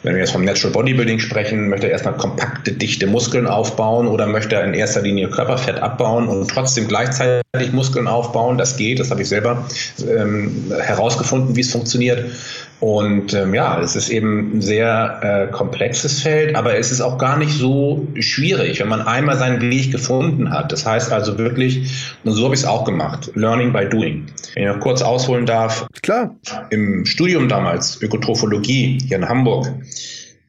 wenn 0.04 0.16
wir 0.16 0.22
jetzt 0.22 0.32
vom 0.32 0.44
Natural 0.44 0.74
Bodybuilding 0.74 1.20
sprechen, 1.20 1.70
möchte 1.70 1.88
er 1.88 1.94
erstmal 1.94 2.18
kompakte, 2.18 2.72
dichte 2.72 3.06
Muskeln 3.06 3.46
aufbauen 3.46 4.08
oder 4.08 4.26
möchte 4.26 4.56
er 4.56 4.64
in 4.64 4.74
erster 4.74 5.02
Linie 5.02 5.30
Körperfett 5.30 5.80
abbauen 5.80 6.28
und 6.28 6.50
trotzdem 6.50 6.88
gleichzeitig 6.88 7.72
Muskeln 7.72 8.08
aufbauen. 8.08 8.58
Das 8.58 8.78
geht, 8.78 9.00
das 9.00 9.12
habe 9.12 9.22
ich 9.22 9.30
selber 9.30 9.68
ähm, 10.00 10.74
herausgefunden, 10.76 11.56
wie 11.56 11.62
es 11.62 11.72
funktioniert. 11.72 12.32
Und 12.82 13.34
ähm, 13.36 13.54
ja, 13.54 13.80
es 13.80 13.96
ist 13.96 14.10
eben 14.10 14.58
ein 14.58 14.62
sehr 14.62 15.20
äh, 15.22 15.52
komplexes 15.52 16.24
Feld, 16.24 16.56
aber 16.56 16.78
es 16.78 16.92
ist 16.92 17.00
auch 17.00 17.20
gar 17.20 17.38
nicht 17.38 17.54
so 17.54 18.08
schwierig, 18.20 18.80
wenn 18.80 18.88
man 18.88 19.04
einmal 19.04 19.38
seinen 19.38 19.62
Weg 19.62 19.92
gefunden 19.92 20.52
hat. 20.52 20.72
Das 20.72 20.84
heißt 20.84 21.12
also 21.12 21.38
wirklich, 21.38 22.18
und 22.24 22.32
so 22.34 22.44
habe 22.46 22.56
ich 22.56 22.62
es 22.62 22.66
auch 22.66 22.84
gemacht, 22.84 23.30
Learning 23.36 23.72
by 23.72 23.88
Doing. 23.88 24.26
Wenn 24.56 24.64
ich 24.64 24.70
noch 24.70 24.80
kurz 24.80 25.04
ausholen 25.04 25.46
darf. 25.46 25.86
Klar. 26.02 26.36
Im 26.72 27.06
Studium 27.06 27.48
damals, 27.48 28.02
Ökotrophologie 28.02 28.98
hier 29.08 29.18
in 29.18 29.30
Hamburg, 29.30 29.72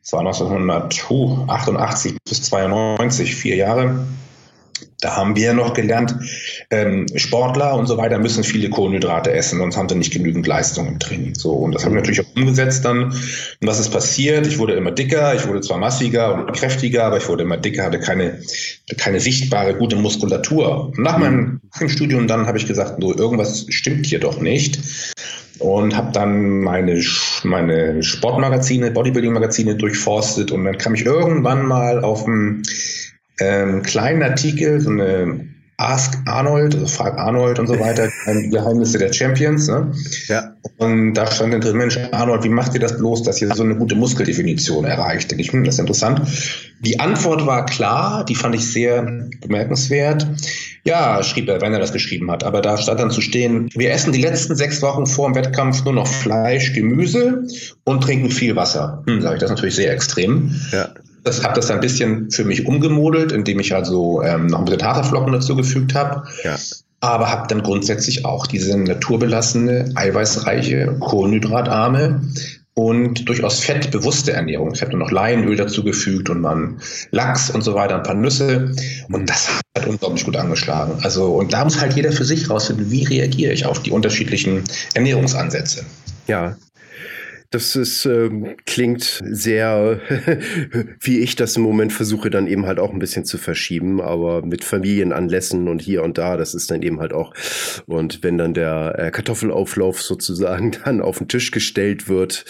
das 0.00 0.14
war 0.14 0.20
1988 0.20 2.16
bis 2.26 2.42
92, 2.44 3.34
vier 3.34 3.56
Jahre, 3.56 4.06
da 5.02 5.16
haben 5.16 5.34
wir 5.34 5.52
noch 5.52 5.74
gelernt, 5.74 6.14
ähm, 6.70 7.06
Sportler 7.16 7.74
und 7.74 7.86
so 7.86 7.98
weiter 7.98 8.18
müssen 8.18 8.44
viele 8.44 8.70
Kohlenhydrate 8.70 9.32
essen, 9.32 9.58
sonst 9.58 9.76
haben 9.76 9.88
sie 9.88 9.96
nicht 9.96 10.12
genügend 10.12 10.46
Leistung 10.46 10.86
im 10.86 10.98
Training. 11.00 11.34
So, 11.34 11.50
und 11.50 11.74
das 11.74 11.84
haben 11.84 11.92
wir 11.92 12.00
natürlich 12.00 12.20
auch 12.20 12.36
umgesetzt 12.36 12.84
dann. 12.84 13.06
Und 13.06 13.16
was 13.60 13.80
ist 13.80 13.90
passiert? 13.90 14.46
Ich 14.46 14.58
wurde 14.58 14.74
immer 14.74 14.92
dicker, 14.92 15.34
ich 15.34 15.46
wurde 15.46 15.60
zwar 15.60 15.78
massiger 15.78 16.34
und 16.34 16.52
kräftiger, 16.52 17.04
aber 17.04 17.16
ich 17.16 17.28
wurde 17.28 17.42
immer 17.42 17.56
dicker, 17.56 17.82
hatte 17.82 17.98
keine, 17.98 18.40
keine 18.96 19.18
sichtbare, 19.18 19.74
gute 19.74 19.96
Muskulatur. 19.96 20.86
Und 20.86 20.98
nach 20.98 21.18
meinem 21.18 21.60
Studium 21.88 22.28
dann 22.28 22.46
habe 22.46 22.58
ich 22.58 22.68
gesagt, 22.68 23.02
so, 23.02 23.12
irgendwas 23.14 23.66
stimmt 23.70 24.06
hier 24.06 24.20
doch 24.20 24.40
nicht 24.40 24.78
und 25.58 25.96
habe 25.96 26.12
dann 26.12 26.60
meine, 26.60 27.02
meine 27.42 28.02
Sportmagazine, 28.04 28.92
Bodybuilding-Magazine 28.92 29.74
durchforstet 29.76 30.52
und 30.52 30.64
dann 30.64 30.78
kam 30.78 30.94
ich 30.94 31.04
irgendwann 31.04 31.66
mal 31.66 32.04
auf 32.04 32.24
ein 32.26 32.62
ähm, 33.40 33.82
kleinen 33.82 34.22
Artikel, 34.22 34.80
so 34.80 34.90
eine 34.90 35.52
Ask 35.82 36.16
Arnold, 36.26 36.74
also 36.74 36.86
Frag 36.86 37.18
Arnold 37.18 37.58
und 37.58 37.66
so 37.66 37.78
weiter, 37.78 38.08
Geheimnisse 38.50 38.98
der 38.98 39.12
Champions. 39.12 39.68
Ne? 39.68 39.92
Ja. 40.28 40.54
Und 40.76 41.14
da 41.14 41.30
stand 41.30 41.52
dann 41.52 41.60
drin, 41.60 41.76
Mensch, 41.76 41.98
Arnold, 42.12 42.44
wie 42.44 42.50
macht 42.50 42.74
ihr 42.74 42.80
das 42.80 42.98
bloß, 42.98 43.24
dass 43.24 43.42
ihr 43.42 43.52
so 43.54 43.64
eine 43.64 43.74
gute 43.74 43.96
Muskeldefinition 43.96 44.84
erreicht? 44.84 45.30
Denke 45.30 45.42
ich, 45.42 45.52
hm, 45.52 45.64
das 45.64 45.74
ist 45.74 45.80
interessant. 45.80 46.22
Die 46.80 47.00
Antwort 47.00 47.46
war 47.46 47.66
klar, 47.66 48.24
die 48.24 48.34
fand 48.34 48.54
ich 48.54 48.70
sehr 48.70 49.02
bemerkenswert. 49.40 50.26
Ja, 50.84 51.22
schrieb 51.22 51.48
er, 51.48 51.60
wenn 51.60 51.72
er 51.72 51.80
das 51.80 51.92
geschrieben 51.92 52.30
hat. 52.30 52.44
Aber 52.44 52.60
da 52.60 52.76
stand 52.76 53.00
dann 53.00 53.10
zu 53.10 53.20
stehen, 53.20 53.68
wir 53.74 53.92
essen 53.92 54.12
die 54.12 54.20
letzten 54.20 54.54
sechs 54.54 54.82
Wochen 54.82 55.06
vor 55.06 55.28
dem 55.28 55.34
Wettkampf 55.34 55.84
nur 55.84 55.94
noch 55.94 56.06
Fleisch, 56.06 56.74
Gemüse 56.74 57.44
und 57.84 58.02
trinken 58.02 58.30
viel 58.30 58.54
Wasser. 58.56 59.02
Hm, 59.06 59.20
sage 59.20 59.36
ich, 59.36 59.40
das 59.40 59.50
ist 59.50 59.56
natürlich 59.56 59.76
sehr 59.76 59.92
extrem. 59.92 60.54
Ja 60.70 60.90
das 61.24 61.44
habe 61.44 61.54
das 61.54 61.70
ein 61.70 61.80
bisschen 61.80 62.30
für 62.30 62.44
mich 62.44 62.66
umgemodelt, 62.66 63.32
indem 63.32 63.60
ich 63.60 63.74
also 63.74 64.22
ähm, 64.22 64.46
noch 64.46 64.60
ein 64.60 64.64
bisschen 64.64 64.82
Haferflocken 64.82 65.32
dazu 65.32 65.56
gefügt 65.56 65.94
habe. 65.94 66.24
Ja. 66.44 66.56
Aber 67.00 67.30
habe 67.30 67.48
dann 67.48 67.62
grundsätzlich 67.62 68.24
auch 68.24 68.46
diese 68.46 68.76
naturbelassene, 68.76 69.92
eiweißreiche, 69.94 70.96
kohlenhydratarme 71.00 72.20
und 72.74 73.28
durchaus 73.28 73.60
fettbewusste 73.60 74.32
Ernährung. 74.32 74.72
Ich 74.72 74.80
habe 74.80 74.92
dann 74.92 75.00
noch 75.00 75.10
Leinöl 75.10 75.56
dazugefügt 75.56 76.30
und 76.30 76.42
dann 76.42 76.80
Lachs 77.10 77.50
und 77.50 77.62
so 77.62 77.74
weiter, 77.74 77.96
ein 77.96 78.02
paar 78.02 78.14
Nüsse. 78.14 78.72
Und 79.10 79.28
das 79.28 79.48
hat 79.76 79.86
unglaublich 79.86 80.24
gut 80.24 80.36
angeschlagen. 80.36 80.94
Also, 81.02 81.34
und 81.34 81.52
da 81.52 81.64
muss 81.64 81.80
halt 81.80 81.94
jeder 81.94 82.12
für 82.12 82.24
sich 82.24 82.48
rausfinden, 82.48 82.90
wie 82.90 83.04
reagiere 83.04 83.52
ich 83.52 83.66
auf 83.66 83.82
die 83.82 83.90
unterschiedlichen 83.90 84.64
Ernährungsansätze. 84.94 85.84
Ja, 86.28 86.56
das 87.52 87.76
ist, 87.76 88.06
ähm, 88.06 88.56
klingt 88.66 89.22
sehr, 89.24 90.00
wie 91.00 91.20
ich 91.20 91.36
das 91.36 91.56
im 91.56 91.62
Moment 91.62 91.92
versuche, 91.92 92.30
dann 92.30 92.46
eben 92.46 92.66
halt 92.66 92.80
auch 92.80 92.92
ein 92.92 92.98
bisschen 92.98 93.24
zu 93.24 93.38
verschieben, 93.38 94.00
aber 94.00 94.44
mit 94.44 94.64
Familienanlässen 94.64 95.68
und 95.68 95.80
hier 95.80 96.02
und 96.02 96.18
da, 96.18 96.36
das 96.36 96.54
ist 96.54 96.70
dann 96.70 96.82
eben 96.82 97.00
halt 97.00 97.12
auch. 97.12 97.34
Und 97.86 98.22
wenn 98.22 98.38
dann 98.38 98.54
der 98.54 98.94
äh, 98.98 99.10
Kartoffelauflauf 99.10 100.02
sozusagen 100.02 100.72
dann 100.84 101.02
auf 101.02 101.18
den 101.18 101.28
Tisch 101.28 101.50
gestellt 101.50 102.08
wird. 102.08 102.44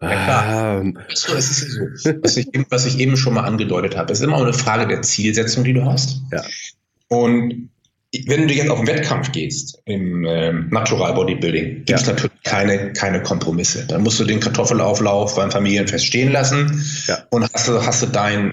Ja, 0.00 0.80
ähm, 0.80 0.98
so, 1.12 1.34
es 1.34 1.50
ist 1.50 1.72
so. 1.96 2.10
Was 2.22 2.36
ich, 2.36 2.48
was 2.70 2.86
ich 2.86 2.98
eben 2.98 3.16
schon 3.16 3.34
mal 3.34 3.44
angedeutet 3.44 3.96
habe, 3.96 4.12
es 4.12 4.20
ist 4.20 4.24
immer 4.24 4.40
eine 4.40 4.52
Frage 4.52 4.86
der 4.86 5.02
Zielsetzung, 5.02 5.64
die 5.64 5.74
du 5.74 5.84
hast. 5.84 6.22
Ja. 6.32 6.42
Und 7.08 7.70
wenn 8.26 8.48
du 8.48 8.54
jetzt 8.54 8.70
auf 8.70 8.78
den 8.78 8.88
Wettkampf 8.88 9.30
gehst 9.30 9.80
im 9.84 10.24
äh, 10.24 10.52
Natural 10.52 11.14
Bodybuilding, 11.14 11.84
gibt 11.84 11.90
es 11.90 12.06
ja. 12.06 12.12
natürlich 12.12 12.42
keine, 12.42 12.92
keine 12.92 13.22
Kompromisse. 13.22 13.86
Dann 13.86 14.02
musst 14.02 14.18
du 14.18 14.24
den 14.24 14.40
Kartoffelauflauf 14.40 15.36
beim 15.36 15.50
Familienfest 15.50 16.06
stehen 16.06 16.32
lassen 16.32 16.84
ja. 17.06 17.18
und 17.30 17.48
hast 17.52 17.68
du, 17.68 17.86
hast 17.86 18.02
du 18.02 18.06
dein, 18.06 18.52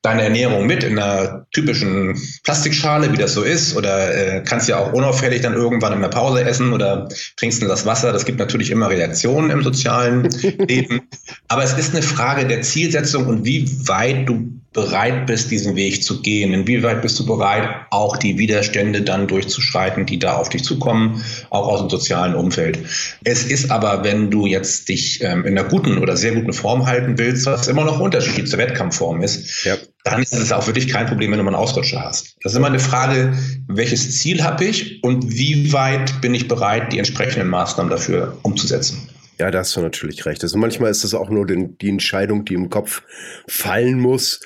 deine 0.00 0.22
Ernährung 0.22 0.66
mit 0.66 0.82
in 0.82 0.98
einer 0.98 1.46
typischen 1.52 2.18
Plastikschale, 2.44 3.12
wie 3.12 3.18
das 3.18 3.34
so 3.34 3.42
ist, 3.42 3.76
oder 3.76 4.14
äh, 4.14 4.42
kannst 4.42 4.66
ja 4.66 4.78
auch 4.78 4.94
unauffällig 4.94 5.42
dann 5.42 5.52
irgendwann 5.52 5.92
in 5.92 6.00
der 6.00 6.08
Pause 6.08 6.42
essen 6.44 6.72
oder 6.72 7.06
trinkst 7.36 7.60
ein 7.60 7.66
Glas 7.66 7.84
Wasser. 7.84 8.12
Das 8.12 8.24
gibt 8.24 8.38
natürlich 8.38 8.70
immer 8.70 8.88
Reaktionen 8.88 9.50
im 9.50 9.62
sozialen 9.62 10.24
Leben. 10.68 11.02
Aber 11.48 11.62
es 11.64 11.74
ist 11.74 11.92
eine 11.94 12.02
Frage 12.02 12.46
der 12.46 12.62
Zielsetzung 12.62 13.26
und 13.26 13.44
wie 13.44 13.68
weit 13.86 14.26
du 14.26 14.58
bereit 14.76 15.26
bist, 15.26 15.50
diesen 15.50 15.74
Weg 15.74 16.04
zu 16.04 16.20
gehen. 16.20 16.52
Inwieweit 16.52 17.02
bist 17.02 17.18
du 17.18 17.26
bereit, 17.26 17.68
auch 17.90 18.16
die 18.16 18.38
Widerstände 18.38 19.02
dann 19.02 19.26
durchzuschreiten, 19.26 20.06
die 20.06 20.18
da 20.18 20.36
auf 20.36 20.50
dich 20.50 20.62
zukommen, 20.62 21.24
auch 21.50 21.66
aus 21.66 21.80
dem 21.80 21.90
sozialen 21.90 22.34
Umfeld. 22.34 22.78
Es 23.24 23.42
ist 23.42 23.70
aber, 23.70 24.04
wenn 24.04 24.30
du 24.30 24.46
jetzt 24.46 24.88
dich 24.88 25.22
ähm, 25.22 25.44
in 25.46 25.58
einer 25.58 25.68
guten 25.68 25.98
oder 25.98 26.16
sehr 26.16 26.32
guten 26.32 26.52
Form 26.52 26.86
halten 26.86 27.18
willst, 27.18 27.46
was 27.46 27.66
immer 27.66 27.84
noch 27.84 27.96
ein 27.96 28.02
Unterschied 28.02 28.48
zur 28.48 28.58
Wettkampfform 28.58 29.22
ist, 29.22 29.64
ja. 29.64 29.76
dann 30.04 30.22
ist 30.22 30.34
es 30.34 30.52
auch 30.52 30.66
wirklich 30.66 30.88
kein 30.88 31.06
Problem, 31.06 31.32
wenn 31.32 31.38
du 31.38 31.44
mal 31.44 31.54
einen 31.54 31.62
Ausrutscher 31.62 32.04
hast. 32.04 32.36
Das 32.42 32.52
ist 32.52 32.58
immer 32.58 32.68
eine 32.68 32.78
Frage, 32.78 33.32
welches 33.68 34.18
Ziel 34.18 34.44
habe 34.44 34.66
ich 34.66 35.02
und 35.02 35.30
wie 35.30 35.72
weit 35.72 36.20
bin 36.20 36.34
ich 36.34 36.48
bereit, 36.48 36.92
die 36.92 36.98
entsprechenden 36.98 37.48
Maßnahmen 37.48 37.90
dafür 37.90 38.36
umzusetzen. 38.42 39.08
Ja, 39.38 39.50
da 39.50 39.58
hast 39.60 39.74
du 39.76 39.80
natürlich 39.80 40.24
recht. 40.26 40.42
Also 40.42 40.58
manchmal 40.58 40.90
ist 40.90 41.04
es 41.04 41.14
auch 41.14 41.28
nur 41.28 41.46
die, 41.46 41.68
die 41.80 41.88
Entscheidung, 41.88 42.44
die 42.44 42.54
im 42.54 42.70
Kopf 42.70 43.02
fallen 43.46 43.98
muss 43.98 44.40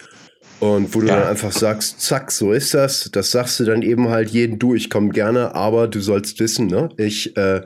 und 0.60 0.94
wo 0.94 1.00
du 1.00 1.06
ja. 1.06 1.16
dann 1.16 1.28
einfach 1.28 1.52
sagst, 1.52 2.00
zack, 2.00 2.30
so 2.30 2.52
ist 2.52 2.74
das. 2.74 3.10
Das 3.12 3.30
sagst 3.30 3.58
du 3.58 3.64
dann 3.64 3.82
eben 3.82 4.10
halt 4.10 4.28
jeden, 4.30 4.58
du, 4.58 4.74
ich 4.74 4.90
komme 4.90 5.08
gerne, 5.08 5.54
aber 5.54 5.88
du 5.88 6.00
sollst 6.00 6.38
wissen, 6.38 6.66
ne, 6.66 6.90
ich 6.98 7.36
äh, 7.36 7.62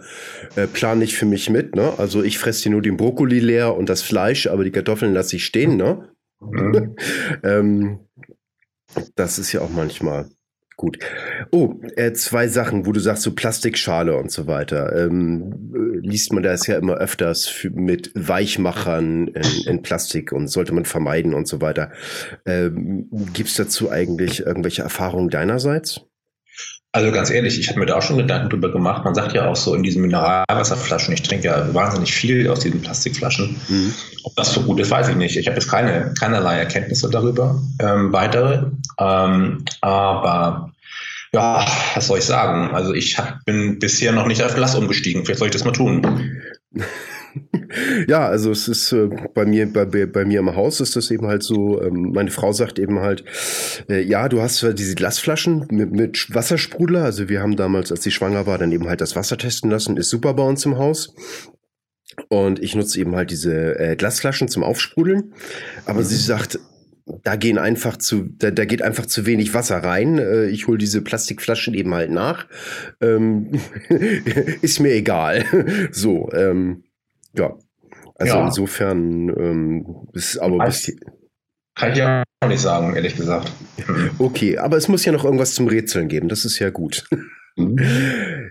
äh, 0.54 0.66
plane 0.72 1.00
nicht 1.00 1.16
für 1.16 1.26
mich 1.26 1.50
mit, 1.50 1.74
ne? 1.74 1.92
Also 1.98 2.22
ich 2.22 2.38
fresse 2.38 2.64
dir 2.64 2.70
nur 2.70 2.82
den 2.82 2.96
Brokkoli 2.96 3.40
leer 3.40 3.76
und 3.76 3.88
das 3.88 4.02
Fleisch, 4.02 4.46
aber 4.46 4.64
die 4.64 4.70
Kartoffeln 4.70 5.12
lasse 5.12 5.36
ich 5.36 5.44
stehen, 5.44 5.76
ne? 5.76 6.08
Mhm. 6.40 6.96
ähm, 7.42 7.98
das 9.16 9.38
ist 9.38 9.52
ja 9.52 9.60
auch 9.60 9.70
manchmal 9.70 10.30
Gut. 10.76 10.98
Oh, 11.52 11.74
äh, 11.96 12.12
zwei 12.14 12.48
Sachen, 12.48 12.84
wo 12.84 12.92
du 12.92 12.98
sagst, 12.98 13.22
so 13.22 13.32
Plastikschale 13.32 14.16
und 14.16 14.32
so 14.32 14.48
weiter. 14.48 15.06
Ähm, 15.06 15.72
äh, 15.72 16.06
liest 16.06 16.32
man 16.32 16.42
das 16.42 16.66
ja 16.66 16.76
immer 16.76 16.94
öfters 16.94 17.46
für, 17.46 17.70
mit 17.70 18.10
Weichmachern 18.14 19.28
in, 19.28 19.66
in, 19.66 19.82
Plastik 19.82 20.32
und 20.32 20.48
sollte 20.48 20.74
man 20.74 20.84
vermeiden 20.84 21.32
und 21.32 21.46
so 21.46 21.60
weiter. 21.60 21.92
Ähm, 22.44 23.08
Gibt 23.32 23.50
es 23.50 23.54
dazu 23.54 23.90
eigentlich 23.90 24.40
irgendwelche 24.40 24.82
Erfahrungen 24.82 25.30
deinerseits? 25.30 26.06
Also 26.94 27.10
ganz 27.10 27.28
ehrlich, 27.28 27.58
ich 27.58 27.68
habe 27.68 27.80
mir 27.80 27.86
da 27.86 27.96
auch 27.96 28.02
schon 28.02 28.18
Gedanken 28.18 28.50
drüber 28.50 28.70
gemacht. 28.70 29.04
Man 29.04 29.16
sagt 29.16 29.32
ja 29.32 29.48
auch 29.48 29.56
so 29.56 29.74
in 29.74 29.82
diesen 29.82 30.00
Mineralwasserflaschen, 30.02 31.12
ich 31.12 31.22
trinke 31.22 31.48
ja 31.48 31.74
wahnsinnig 31.74 32.14
viel 32.14 32.48
aus 32.48 32.60
diesen 32.60 32.80
Plastikflaschen. 32.82 33.56
Mhm. 33.66 33.92
Ob 34.22 34.36
das 34.36 34.54
so 34.54 34.62
gut 34.62 34.78
ist, 34.78 34.92
weiß 34.92 35.08
ich 35.08 35.16
nicht. 35.16 35.36
Ich 35.36 35.48
habe 35.48 35.56
jetzt 35.56 35.68
keine, 35.68 36.14
keinerlei 36.16 36.56
Erkenntnisse 36.56 37.10
darüber, 37.10 37.60
ähm, 37.80 38.12
weitere. 38.12 38.66
Ähm, 39.00 39.64
aber 39.80 40.70
ja, 41.32 41.66
was 41.96 42.06
soll 42.06 42.18
ich 42.18 42.26
sagen? 42.26 42.72
Also 42.72 42.94
ich 42.94 43.18
hab, 43.18 43.44
bin 43.44 43.80
bisher 43.80 44.12
noch 44.12 44.28
nicht 44.28 44.44
auf 44.44 44.54
Glas 44.54 44.76
umgestiegen. 44.76 45.24
Vielleicht 45.24 45.40
soll 45.40 45.48
ich 45.48 45.52
das 45.52 45.64
mal 45.64 45.72
tun. 45.72 46.40
ja, 48.08 48.26
also 48.26 48.50
es 48.50 48.68
ist 48.68 48.92
äh, 48.92 49.08
bei 49.34 49.44
mir 49.44 49.72
bei, 49.72 49.84
bei 50.06 50.24
mir 50.24 50.40
im 50.40 50.54
Haus 50.54 50.80
ist 50.80 50.96
das 50.96 51.10
eben 51.10 51.26
halt 51.26 51.42
so. 51.42 51.82
Ähm, 51.82 52.12
meine 52.14 52.30
Frau 52.30 52.52
sagt 52.52 52.78
eben 52.78 53.00
halt, 53.00 53.24
äh, 53.88 54.02
ja, 54.02 54.28
du 54.28 54.40
hast 54.40 54.66
diese 54.78 54.94
Glasflaschen 54.94 55.66
mit, 55.70 55.92
mit 55.92 56.34
Wassersprudler. 56.34 57.04
Also 57.04 57.28
wir 57.28 57.40
haben 57.40 57.56
damals, 57.56 57.90
als 57.90 58.02
sie 58.02 58.10
schwanger 58.10 58.46
war, 58.46 58.58
dann 58.58 58.72
eben 58.72 58.88
halt 58.88 59.00
das 59.00 59.16
Wasser 59.16 59.36
testen 59.36 59.70
lassen. 59.70 59.96
Ist 59.96 60.10
super 60.10 60.34
bei 60.34 60.44
uns 60.44 60.64
im 60.64 60.78
Haus. 60.78 61.14
Und 62.28 62.62
ich 62.62 62.74
nutze 62.74 63.00
eben 63.00 63.16
halt 63.16 63.30
diese 63.30 63.78
äh, 63.78 63.96
Glasflaschen 63.96 64.48
zum 64.48 64.62
Aufsprudeln. 64.62 65.34
Aber 65.86 66.00
mhm. 66.00 66.04
sie 66.04 66.16
sagt, 66.16 66.58
da 67.22 67.36
gehen 67.36 67.58
einfach 67.58 67.98
zu, 67.98 68.28
da, 68.38 68.50
da 68.50 68.64
geht 68.64 68.82
einfach 68.82 69.06
zu 69.06 69.26
wenig 69.26 69.52
Wasser 69.52 69.78
rein. 69.78 70.18
Äh, 70.18 70.46
ich 70.46 70.66
hole 70.66 70.78
diese 70.78 71.02
Plastikflaschen 71.02 71.74
eben 71.74 71.92
halt 71.94 72.10
nach. 72.10 72.46
Ähm, 73.00 73.50
ist 74.62 74.80
mir 74.80 74.92
egal. 74.92 75.44
so, 75.90 76.30
ähm, 76.32 76.83
ja. 77.36 77.56
Also 78.16 78.34
ja. 78.34 78.46
insofern 78.46 79.28
ähm, 79.28 80.08
ist 80.12 80.38
aber 80.38 80.64
bis 80.64 80.92
kann 81.76 81.90
ich 81.90 81.98
ja 81.98 82.22
auch 82.40 82.48
nicht 82.48 82.60
sagen, 82.60 82.94
ehrlich 82.94 83.16
gesagt. 83.16 83.52
Okay, 84.18 84.58
aber 84.58 84.76
es 84.76 84.88
muss 84.88 85.04
ja 85.04 85.12
noch 85.12 85.24
irgendwas 85.24 85.54
zum 85.54 85.66
Rätseln 85.66 86.08
geben. 86.08 86.28
Das 86.28 86.44
ist 86.44 86.58
ja 86.58 86.70
gut. 86.70 87.04
Mhm. 87.56 87.78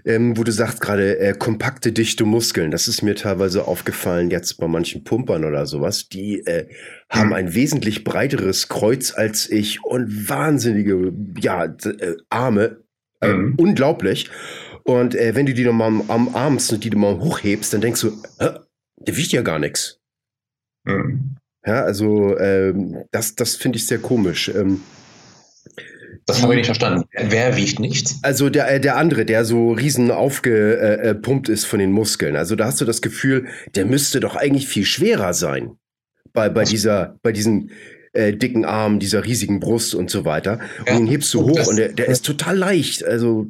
Ähm, 0.05 0.37
wo 0.37 0.43
du 0.43 0.51
sagst 0.51 0.81
gerade, 0.81 1.17
äh, 1.17 1.33
kompakte, 1.33 1.93
dichte 1.93 2.25
Muskeln. 2.25 2.71
Das 2.71 2.89
ist 2.89 3.03
mir 3.03 3.15
teilweise 3.15 3.69
aufgefallen 3.69 4.29
jetzt 4.29 4.57
bei 4.57 4.67
manchen 4.67 5.05
Pumpern 5.05 5.45
oder 5.45 5.65
sowas. 5.65 6.09
Die 6.09 6.45
äh, 6.45 6.67
haben 7.09 7.27
mhm. 7.27 7.33
ein 7.33 7.55
wesentlich 7.55 8.03
breiteres 8.03 8.67
Kreuz 8.67 9.13
als 9.15 9.49
ich 9.49 9.81
und 9.85 10.27
wahnsinnige, 10.27 11.13
ja, 11.39 11.63
äh, 11.63 12.15
Arme. 12.29 12.83
Äh, 13.21 13.31
mhm. 13.31 13.55
Unglaublich. 13.55 14.29
Und 14.83 15.15
äh, 15.15 15.35
wenn 15.35 15.45
du 15.45 15.53
die 15.53 15.63
nochmal 15.63 15.87
am, 15.87 16.09
am 16.09 16.35
abends 16.35 16.69
und 16.73 16.83
die 16.83 16.89
du 16.89 16.97
mal 16.97 17.17
hochhebst, 17.17 17.73
dann 17.73 17.79
denkst 17.79 18.01
du, 18.01 18.11
der 19.07 19.17
wiegt 19.17 19.31
ja 19.31 19.41
gar 19.41 19.59
nichts. 19.59 19.99
Mhm. 20.85 21.37
Ja, 21.65 21.83
also 21.83 22.37
ähm, 22.37 23.05
das, 23.11 23.35
das 23.35 23.55
finde 23.55 23.77
ich 23.77 23.87
sehr 23.87 23.99
komisch. 23.99 24.49
Ähm, 24.49 24.81
das 26.25 26.41
habe 26.41 26.53
ich 26.53 26.57
nicht 26.57 26.65
verstanden. 26.67 27.05
Wer 27.13 27.57
wiegt 27.57 27.79
nichts? 27.79 28.19
Also 28.21 28.49
der, 28.49 28.71
äh, 28.71 28.79
der 28.79 28.97
andere, 28.97 29.25
der 29.25 29.45
so 29.45 29.71
riesen 29.71 30.11
aufgepumpt 30.11 31.49
ist 31.49 31.65
von 31.65 31.79
den 31.79 31.91
Muskeln. 31.91 32.35
Also 32.35 32.55
da 32.55 32.65
hast 32.65 32.79
du 32.81 32.85
das 32.85 33.01
Gefühl, 33.01 33.47
der 33.75 33.85
müsste 33.85 34.19
doch 34.19 34.35
eigentlich 34.35 34.67
viel 34.67 34.85
schwerer 34.85 35.33
sein. 35.33 35.77
Bei, 36.31 36.49
bei 36.49 36.63
dieser, 36.63 37.17
bei 37.21 37.31
diesen 37.31 37.71
äh, 38.13 38.33
dicken 38.33 38.65
Armen, 38.65 38.99
dieser 38.99 39.25
riesigen 39.25 39.59
Brust 39.59 39.95
und 39.95 40.09
so 40.09 40.25
weiter. 40.25 40.59
Ja. 40.87 40.93
Und 40.93 41.01
den 41.01 41.07
hebst 41.07 41.33
du 41.33 41.43
hoch 41.43 41.67
und 41.67 41.77
der, 41.77 41.89
der 41.89 42.07
ist 42.07 42.25
total 42.25 42.57
leicht. 42.57 43.03
Also. 43.03 43.47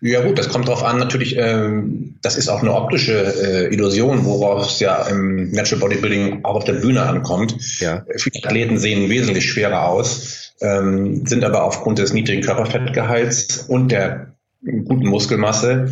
Ja 0.00 0.22
gut, 0.22 0.38
das 0.38 0.48
kommt 0.48 0.66
darauf 0.66 0.82
an, 0.82 0.98
natürlich, 0.98 1.36
ähm, 1.36 2.16
das 2.20 2.36
ist 2.36 2.48
auch 2.48 2.62
eine 2.62 2.74
optische 2.74 3.14
äh, 3.14 3.72
Illusion, 3.72 4.24
worauf 4.24 4.66
es 4.66 4.80
ja 4.80 5.06
im 5.06 5.50
Natural 5.52 5.80
Bodybuilding 5.80 6.44
auch 6.44 6.56
auf 6.56 6.64
der 6.64 6.74
Bühne 6.74 7.02
ankommt. 7.02 7.56
Ja. 7.80 8.04
Viele 8.16 8.44
Athleten 8.44 8.78
sehen 8.78 9.08
wesentlich 9.08 9.48
schwerer 9.48 9.86
aus, 9.88 10.54
ähm, 10.60 11.26
sind 11.26 11.44
aber 11.44 11.64
aufgrund 11.64 11.98
des 11.98 12.12
niedrigen 12.12 12.42
Körperfettgehalts 12.42 13.66
und 13.68 13.92
der 13.92 14.34
guten 14.62 15.06
Muskelmasse 15.06 15.90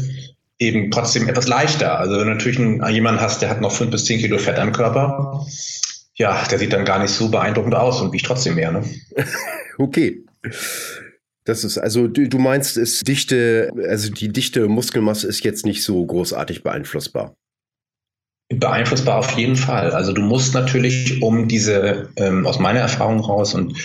eben 0.58 0.90
trotzdem 0.90 1.28
etwas 1.28 1.46
leichter. 1.46 1.98
Also 1.98 2.18
wenn 2.18 2.26
du 2.26 2.34
natürlich 2.34 2.58
einen, 2.58 2.84
jemanden 2.92 3.20
hast, 3.20 3.42
der 3.42 3.50
hat 3.50 3.60
noch 3.60 3.72
fünf 3.72 3.92
bis 3.92 4.04
zehn 4.04 4.18
Kilo 4.18 4.38
Fett 4.38 4.58
am 4.58 4.72
Körper, 4.72 5.46
ja, 6.14 6.44
der 6.50 6.58
sieht 6.58 6.72
dann 6.72 6.84
gar 6.84 6.98
nicht 6.98 7.12
so 7.12 7.28
beeindruckend 7.28 7.76
aus 7.76 8.00
und 8.00 8.12
wiegt 8.12 8.26
trotzdem 8.26 8.56
mehr. 8.56 8.72
Ne? 8.72 8.84
okay. 9.78 10.24
Das 11.48 11.64
ist, 11.64 11.78
also 11.78 12.08
du, 12.08 12.28
du 12.28 12.38
meinst, 12.38 12.76
ist 12.76 13.08
dichte, 13.08 13.72
also 13.88 14.12
die 14.12 14.28
dichte 14.28 14.68
Muskelmasse 14.68 15.26
ist 15.26 15.42
jetzt 15.44 15.64
nicht 15.64 15.82
so 15.82 16.04
großartig 16.04 16.62
beeinflussbar. 16.62 17.36
Beeinflussbar 18.50 19.16
auf 19.16 19.30
jeden 19.30 19.56
Fall. 19.56 19.92
Also 19.92 20.12
du 20.12 20.20
musst 20.20 20.52
natürlich 20.52 21.22
um 21.22 21.48
diese, 21.48 22.10
ähm, 22.16 22.46
aus 22.46 22.58
meiner 22.58 22.80
Erfahrung 22.80 23.20
raus 23.20 23.54
und 23.54 23.78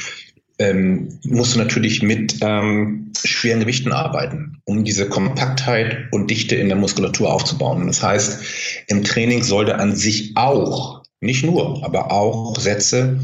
ähm, 0.59 1.19
musst 1.23 1.55
du 1.55 1.59
natürlich 1.59 2.03
mit 2.03 2.35
ähm, 2.41 3.13
schweren 3.23 3.61
Gewichten 3.61 3.93
arbeiten, 3.93 4.61
um 4.65 4.83
diese 4.83 5.07
Kompaktheit 5.07 6.09
und 6.11 6.29
Dichte 6.29 6.57
in 6.57 6.67
der 6.67 6.77
Muskulatur 6.77 7.31
aufzubauen. 7.31 7.87
Das 7.87 8.03
heißt, 8.03 8.43
im 8.87 9.05
Training 9.05 9.41
sollte 9.41 9.75
an 9.75 9.95
sich 9.95 10.33
auch 10.35 11.02
nicht 11.23 11.43
nur, 11.43 11.83
aber 11.83 12.11
auch 12.11 12.59
Sätze 12.59 13.19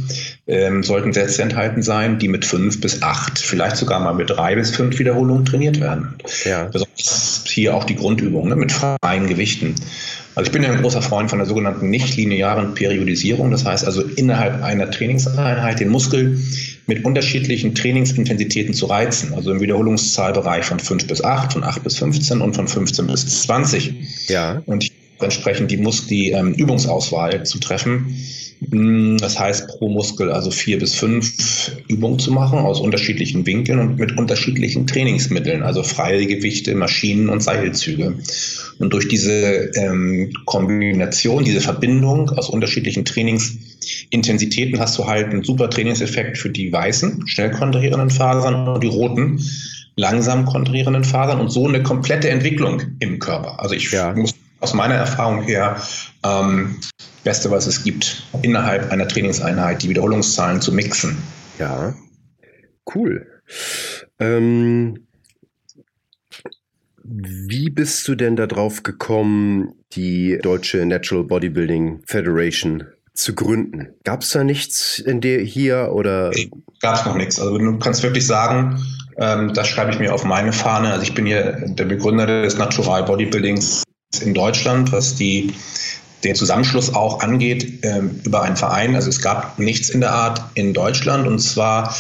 ähm, 0.48 0.84
sollten 0.84 1.14
Sätze 1.14 1.42
enthalten 1.42 1.84
sein, 1.84 2.20
die 2.20 2.28
mit 2.28 2.46
fünf 2.46 2.82
bis 2.82 3.02
acht, 3.02 3.38
vielleicht 3.38 3.76
sogar 3.76 4.00
mal 4.00 4.14
mit 4.14 4.30
drei 4.30 4.56
bis 4.56 4.72
fünf 4.72 4.98
Wiederholungen 4.98 5.46
trainiert 5.46 5.80
werden. 5.80 6.16
Ja. 6.46 6.66
Besonders 6.66 7.44
hier 7.48 7.76
auch 7.76 7.84
die 7.84 7.96
Grundübung 7.96 8.50
ne, 8.50 8.56
mit 8.56 8.72
freien 8.72 9.28
Gewichten. 9.28 9.76
Also 10.36 10.48
ich 10.48 10.54
bin 10.54 10.64
ja 10.64 10.72
ein 10.72 10.82
großer 10.82 11.02
Freund 11.02 11.30
von 11.30 11.40
der 11.40 11.48
sogenannten 11.48 11.90
nicht-linearen 11.90 12.74
Periodisierung. 12.74 13.52
Das 13.52 13.66
heißt 13.66 13.86
also 13.86 14.02
innerhalb 14.02 14.64
einer 14.64 14.90
Trainingseinheit 14.90 15.80
den 15.80 15.90
Muskel 15.90 16.40
mit 16.88 17.04
unterschiedlichen 17.04 17.76
Trainingsintensitäten 17.76 18.74
zu 18.74 18.86
reizen. 18.86 19.34
Also 19.34 19.52
im 19.52 19.60
Wiederholungszahlbereich 19.60 20.64
von 20.64 20.80
5 20.80 21.08
bis 21.08 21.24
8, 21.24 21.54
von 21.54 21.64
8 21.64 21.84
bis 21.84 21.98
15 21.98 22.42
und 22.42 22.56
von 22.56 22.68
15 22.68 23.08
bis 23.08 23.44
20. 23.44 24.30
Ja. 24.30 24.62
Und 24.66 24.90
entsprechend 25.24 25.72
die, 25.72 25.78
Mus 25.78 26.08
die 26.08 26.32
ähm, 26.32 26.54
Übungsauswahl 26.54 27.46
zu 27.46 27.60
treffen. 27.60 28.16
Hm, 28.72 29.18
das 29.20 29.40
heißt, 29.40 29.68
pro 29.68 29.90
Muskel 29.90 30.32
also 30.32 30.52
vier 30.52 30.80
bis 30.80 30.96
fünf 30.96 31.72
Übungen 31.88 32.20
zu 32.20 32.32
machen 32.32 32.60
aus 32.60 32.82
unterschiedlichen 32.82 33.46
Winkeln 33.46 33.80
und 33.80 33.98
mit 33.98 34.18
unterschiedlichen 34.18 34.86
Trainingsmitteln, 34.86 35.64
also 35.64 35.84
freie 35.84 36.26
Gewichte, 36.26 36.76
Maschinen 36.76 37.30
und 37.30 37.42
Seilzüge. 37.42 38.16
Und 38.80 38.94
durch 38.94 39.08
diese 39.08 39.72
ähm, 39.76 40.32
Kombination, 40.46 41.44
diese 41.44 41.62
Verbindung 41.62 42.30
aus 42.32 42.50
unterschiedlichen 42.50 43.06
Trainingsintensitäten 43.06 44.80
hast 44.80 44.98
du 44.98 45.08
halt 45.08 45.28
einen 45.28 45.44
super 45.44 45.70
Trainingseffekt 45.70 46.38
für 46.38 46.50
die 46.50 46.72
weißen, 46.72 47.28
schnell 47.28 47.52
kontrahierenden 47.52 48.10
Fasern 48.10 48.68
und 48.68 48.84
die 48.84 48.88
roten, 48.88 49.42
langsam 49.96 50.46
kontrahierenden 50.46 51.04
Fasern 51.04 51.40
und 51.42 51.50
so 51.50 51.68
eine 51.68 51.84
komplette 51.84 52.30
Entwicklung 52.30 52.82
im 53.00 53.20
Körper. 53.20 53.60
Also 53.60 53.76
ich 53.76 53.92
ja. 53.92 54.14
muss 54.14 54.34
aus 54.60 54.74
meiner 54.74 54.96
Erfahrung 54.96 55.44
her 55.44 55.82
ähm, 56.24 56.80
Beste, 57.24 57.52
was 57.52 57.68
es 57.68 57.84
gibt, 57.84 58.24
innerhalb 58.42 58.92
einer 58.92 59.08
Trainingseinheit 59.08 59.84
die 59.84 59.90
Wiederholungszahlen 59.90 60.62
zu 60.62 60.72
mixen. 60.72 61.18
Ja, 61.58 61.94
cool. 62.94 63.28
Ähm, 64.20 65.08
wie 67.04 67.70
bist 67.70 68.08
du 68.08 68.16
denn 68.16 68.36
darauf 68.36 68.84
gekommen, 68.84 69.74
die 69.94 70.38
Deutsche 70.42 70.86
Natural 70.86 71.24
Bodybuilding 71.24 72.02
Federation 72.06 72.86
zu 73.14 73.34
gründen? 73.34 73.96
Gab 74.04 74.22
es 74.22 74.30
da 74.30 74.44
nichts 74.44 75.00
in 75.00 75.20
der 75.20 75.42
hier 75.42 75.92
oder? 75.94 76.32
Gab 76.82 76.96
es 76.96 77.06
noch 77.06 77.16
nichts. 77.16 77.40
Also 77.40 77.58
du 77.58 77.80
kannst 77.80 78.04
wirklich 78.04 78.28
sagen, 78.28 78.80
ähm, 79.18 79.54
das 79.54 79.68
schreibe 79.68 79.92
ich 79.92 80.00
mir 80.00 80.14
auf 80.14 80.24
meine 80.24 80.54
Fahne. 80.54 80.92
Also 80.92 81.04
ich 81.04 81.16
bin 81.16 81.26
hier 81.26 81.66
der 81.68 81.86
Begründer 81.86 82.26
des 82.44 82.58
Natural 82.58 83.04
Bodybuildings 83.04 83.84
in 84.22 84.34
Deutschland, 84.34 84.92
was 84.92 85.16
die, 85.16 85.54
den 86.24 86.36
Zusammenschluss 86.36 86.94
auch 86.94 87.22
angeht, 87.22 87.80
ähm, 87.84 88.20
über 88.24 88.42
einen 88.42 88.58
Verein. 88.58 88.96
Also 88.96 89.10
es 89.10 89.22
gab 89.22 89.60
nichts 89.60 89.90
in 89.90 90.00
der 90.02 90.14
Art 90.14 90.42
in 90.56 90.74
Deutschland 90.74 91.28
und 91.28 91.38
zwar 91.40 91.96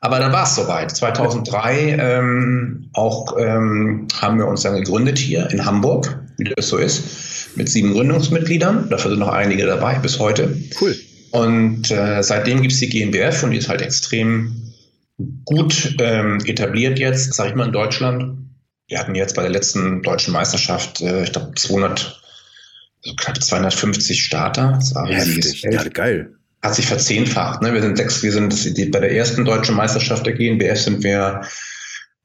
Aber 0.00 0.20
dann 0.20 0.32
war 0.32 0.44
es 0.44 0.54
soweit. 0.54 0.92
2003 0.92 1.96
ähm, 1.98 2.88
auch 2.92 3.36
ähm, 3.36 4.06
haben 4.20 4.38
wir 4.38 4.46
uns 4.46 4.62
dann 4.62 4.76
gegründet 4.76 5.18
hier 5.18 5.50
in 5.50 5.64
Hamburg, 5.64 6.20
wie 6.38 6.44
das 6.44 6.68
so 6.68 6.78
ist 6.78 7.56
mit 7.56 7.68
sieben 7.68 7.92
Gründungsmitgliedern. 7.92 8.88
Dafür 8.90 9.10
sind 9.10 9.20
noch 9.20 9.28
einige 9.28 9.66
dabei 9.66 9.98
bis 9.98 10.18
heute. 10.18 10.56
Cool. 10.80 10.96
Und 11.30 11.90
äh, 11.90 12.22
seitdem 12.22 12.60
gibt 12.60 12.74
es 12.74 12.80
die 12.80 12.88
GmbF 12.88 13.42
und 13.42 13.52
die 13.52 13.58
ist 13.58 13.68
halt 13.68 13.80
extrem 13.80 14.72
gut 15.44 15.96
ähm, 15.98 16.38
etabliert 16.44 16.98
jetzt, 16.98 17.34
sage 17.34 17.50
ich 17.50 17.54
mal, 17.54 17.66
in 17.66 17.72
Deutschland. 17.72 18.38
wir 18.88 18.98
hatten 18.98 19.14
jetzt 19.14 19.34
bei 19.34 19.42
der 19.42 19.50
letzten 19.50 20.02
deutschen 20.02 20.32
Meisterschaft, 20.32 21.00
äh, 21.00 21.24
ich 21.24 21.32
glaube, 21.32 21.52
200, 21.54 22.20
also 23.04 23.16
knapp 23.16 23.42
250 23.42 24.22
Starter. 24.22 24.72
Das 24.74 24.94
war 24.94 25.06
Heftig. 25.08 25.62
Ja, 25.62 25.82
geil. 25.84 26.34
Hat 26.62 26.74
sich 26.74 26.86
verzehnfacht. 26.86 27.62
Ne? 27.62 27.72
Wir 27.72 27.82
sind 27.82 27.96
sechs, 27.96 28.22
wir 28.22 28.32
sind 28.32 28.76
die, 28.76 28.86
bei 28.86 29.00
der 29.00 29.12
ersten 29.12 29.44
deutschen 29.44 29.74
Meisterschaft 29.74 30.26
der 30.26 30.34
GNBF 30.34 30.78
sind 30.78 31.02
wir 31.02 31.42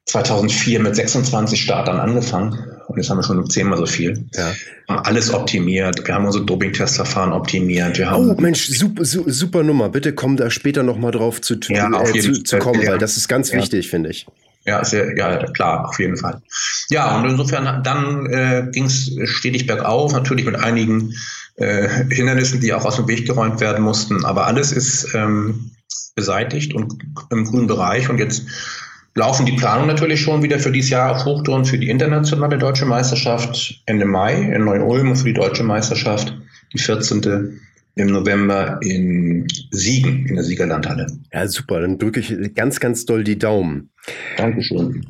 2004 0.08 0.80
mit 0.80 0.96
26 0.96 1.62
Startern 1.62 2.00
angefangen 2.00 2.78
und 2.88 2.98
jetzt 2.98 3.10
haben 3.10 3.18
wir 3.18 3.24
schon 3.24 3.50
zehnmal 3.50 3.78
so 3.78 3.86
viel. 3.86 4.26
Ja. 4.34 4.54
Haben 4.88 5.06
alles 5.06 5.34
optimiert. 5.34 6.08
Wir 6.08 6.16
haben 6.16 6.26
unsere 6.26 6.46
Doping-Testverfahren 6.46 7.34
optimiert. 7.34 7.98
Wir 7.98 8.10
haben 8.10 8.30
oh 8.30 8.42
Mensch, 8.42 8.68
super, 8.70 9.04
super 9.04 9.64
Nummer. 9.64 9.90
Bitte 9.90 10.14
komm 10.14 10.38
da 10.38 10.50
später 10.50 10.84
nochmal 10.84 11.12
drauf 11.12 11.42
zu, 11.42 11.56
ja, 11.68 11.90
äh, 12.02 12.20
zu, 12.20 12.44
zu, 12.44 12.58
kommen, 12.60 12.82
ja. 12.82 12.92
weil 12.92 12.98
das 12.98 13.18
ist 13.18 13.28
ganz 13.28 13.52
wichtig, 13.52 13.90
finde 13.90 14.10
ich. 14.10 14.26
Ja, 14.66 14.84
sehr, 14.84 15.16
ja, 15.18 15.38
klar, 15.52 15.88
auf 15.88 16.00
jeden 16.00 16.18
Fall. 16.18 16.42
Ja, 16.90 17.18
und 17.18 17.30
insofern 17.30 17.84
dann 17.84 18.26
äh, 18.28 18.68
ging 18.72 18.86
es 18.86 19.12
stetig 19.26 19.68
bergauf, 19.68 20.14
natürlich 20.14 20.46
mit 20.46 20.56
einigen 20.56 21.14
äh, 21.56 21.88
Hindernissen, 22.10 22.62
die 22.62 22.74
auch 22.74 22.86
aus 22.86 22.96
dem 22.96 23.08
Weg 23.08 23.26
geräumt 23.26 23.60
werden 23.60 23.84
mussten. 23.84 24.26
Aber 24.26 24.46
alles 24.46 24.72
ist 24.72 25.14
ähm, 25.14 25.72
beseitigt 26.16 26.74
und 26.74 26.98
im 27.30 27.46
grünen 27.46 27.68
Bereich. 27.68 28.10
Und 28.10 28.18
jetzt 28.18 28.44
laufen 29.18 29.46
die 29.46 29.54
Planungen 29.54 29.88
natürlich 29.88 30.22
schon 30.22 30.44
wieder 30.44 30.60
für 30.60 30.72
dieses 30.72 30.92
Jahr 30.92 31.16
auf 31.16 31.26
Hochtouren 31.26 31.66
für 31.66 31.78
die 31.78 31.90
internationale 31.90 32.58
deutsche 32.58 32.86
Meisterschaft 32.86 33.82
Ende 33.86 34.06
Mai 34.06 34.54
in 34.54 34.66
Neu-Ulm 34.66 35.10
und 35.10 35.16
für 35.16 35.26
die 35.26 35.34
deutsche 35.34 35.64
Meisterschaft 35.64 36.34
die 36.74 36.80
14 36.80 37.60
im 37.96 38.08
November 38.12 38.80
in 38.84 39.48
Siegen, 39.72 40.28
in 40.28 40.36
der 40.36 40.44
Siegerlandhalle. 40.44 41.08
Ja, 41.34 41.48
super. 41.48 41.82
Dann 41.82 41.98
drücke 41.98 42.20
ich 42.20 42.54
ganz, 42.54 42.80
ganz 42.80 43.06
doll 43.06 43.24
die 43.24 43.40
Daumen. 43.40 43.90
Dankeschön. 44.38 45.08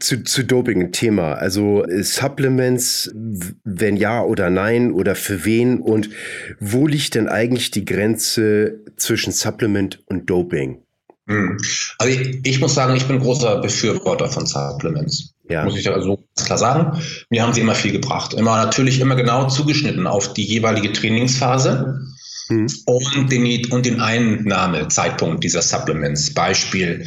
Zu, 0.00 0.24
zu 0.24 0.44
Doping-Thema. 0.44 1.34
Also 1.34 1.84
Supplements, 2.00 3.14
wenn 3.62 3.96
ja 3.96 4.22
oder 4.22 4.50
nein 4.50 4.90
oder 4.90 5.14
für 5.14 5.44
wen 5.44 5.78
und 5.78 6.10
wo 6.58 6.88
liegt 6.88 7.14
denn 7.14 7.28
eigentlich 7.28 7.70
die 7.70 7.84
Grenze 7.84 8.80
zwischen 8.96 9.32
Supplement 9.32 10.02
und 10.06 10.28
Doping? 10.28 10.83
Hm. 11.26 11.58
Also 11.98 12.20
ich, 12.20 12.40
ich, 12.44 12.60
muss 12.60 12.74
sagen, 12.74 12.94
ich 12.96 13.06
bin 13.06 13.18
großer 13.18 13.60
Befürworter 13.60 14.28
von 14.28 14.46
Supplements. 14.46 15.34
Ja. 15.48 15.64
Muss 15.64 15.76
ich 15.76 15.90
also 15.90 16.22
klar 16.44 16.58
sagen. 16.58 17.02
Mir 17.30 17.42
haben 17.42 17.52
sie 17.52 17.60
immer 17.60 17.74
viel 17.74 17.92
gebracht. 17.92 18.34
Immer 18.34 18.64
natürlich 18.64 19.00
immer 19.00 19.16
genau 19.16 19.48
zugeschnitten 19.48 20.06
auf 20.06 20.32
die 20.34 20.44
jeweilige 20.44 20.92
Trainingsphase 20.92 22.00
mhm. 22.48 22.66
und, 22.86 23.32
den, 23.32 23.72
und 23.72 23.86
den 23.86 24.00
Einnahmezeitpunkt 24.00 25.44
dieser 25.44 25.62
Supplements. 25.62 26.32
Beispiel, 26.34 27.06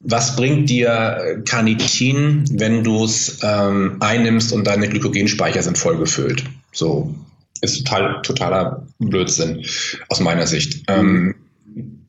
was 0.00 0.36
bringt 0.36 0.68
dir 0.68 1.42
Carnitin, 1.44 2.44
wenn 2.52 2.84
du 2.84 3.04
es 3.04 3.40
ähm, 3.42 3.96
einnimmst 4.00 4.52
und 4.52 4.64
deine 4.66 4.88
Glykogenspeicher 4.88 5.62
sind 5.62 5.78
vollgefüllt? 5.78 6.44
So 6.72 7.14
ist 7.62 7.78
total, 7.78 8.20
totaler 8.22 8.86
Blödsinn 8.98 9.64
aus 10.08 10.20
meiner 10.20 10.46
Sicht. 10.46 10.84
Ähm, 10.88 11.34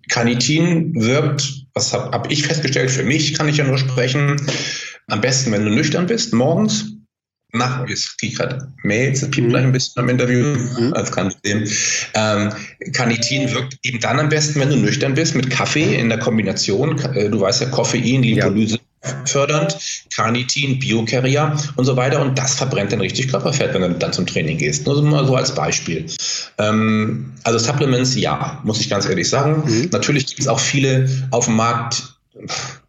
Carnitin 0.09 0.93
wirkt, 0.95 1.65
was 1.73 1.93
habe 1.93 2.11
hab 2.11 2.31
ich 2.31 2.43
festgestellt, 2.43 2.91
für 2.91 3.03
mich 3.03 3.33
kann 3.33 3.49
ich 3.49 3.57
ja 3.57 3.65
nur 3.65 3.77
sprechen, 3.77 4.41
am 5.07 5.21
besten, 5.21 5.51
wenn 5.51 5.65
du 5.65 5.71
nüchtern 5.71 6.07
bist, 6.07 6.33
morgens 6.33 6.97
nach, 7.53 7.87
jetzt 7.87 8.17
kriege 8.19 8.33
ich 8.33 8.37
gerade 8.37 8.73
Mails, 8.83 9.21
das 9.21 9.31
piept 9.31 9.47
mhm. 9.47 9.51
gleich 9.51 9.63
ein 9.63 9.71
bisschen 9.71 10.03
am 10.03 10.09
Interview, 10.09 10.43
mhm. 10.43 10.93
als 10.93 11.11
kann 11.11 11.27
ich 11.29 11.37
sehen. 11.43 11.69
Ähm, 12.13 12.51
Carnitin 12.93 13.51
wirkt 13.53 13.77
eben 13.83 13.99
dann 13.99 14.19
am 14.19 14.29
besten, 14.29 14.59
wenn 14.59 14.69
du 14.69 14.75
nüchtern 14.75 15.13
bist, 15.13 15.35
mit 15.35 15.49
Kaffee 15.49 15.95
in 15.95 16.09
der 16.09 16.19
Kombination. 16.19 16.99
Äh, 17.15 17.29
du 17.29 17.39
weißt 17.39 17.61
ja, 17.61 17.69
Koffein, 17.69 18.21
Lipolyse 18.21 18.75
ja. 18.75 18.81
Fördernd, 19.25 19.77
Carnitin, 20.13 20.79
Biocarrier 20.79 21.55
und 21.75 21.85
so 21.85 21.95
weiter. 21.95 22.21
Und 22.21 22.37
das 22.37 22.55
verbrennt 22.55 22.91
dann 22.91 23.01
richtig 23.01 23.29
Körperfett, 23.29 23.73
wenn 23.73 23.81
du 23.81 23.89
dann 23.99 24.13
zum 24.13 24.25
Training 24.25 24.57
gehst. 24.57 24.85
Nur 24.85 25.01
mal 25.03 25.25
so 25.25 25.35
als 25.35 25.53
Beispiel. 25.53 26.05
Ähm, 26.57 27.33
also 27.43 27.59
Supplements, 27.59 28.15
ja, 28.15 28.59
muss 28.63 28.79
ich 28.79 28.89
ganz 28.89 29.07
ehrlich 29.07 29.29
sagen. 29.29 29.63
Mhm. 29.65 29.89
Natürlich 29.91 30.27
gibt 30.27 30.39
es 30.39 30.47
auch 30.47 30.59
viele 30.59 31.09
auf 31.31 31.45
dem 31.45 31.55
Markt, 31.55 32.17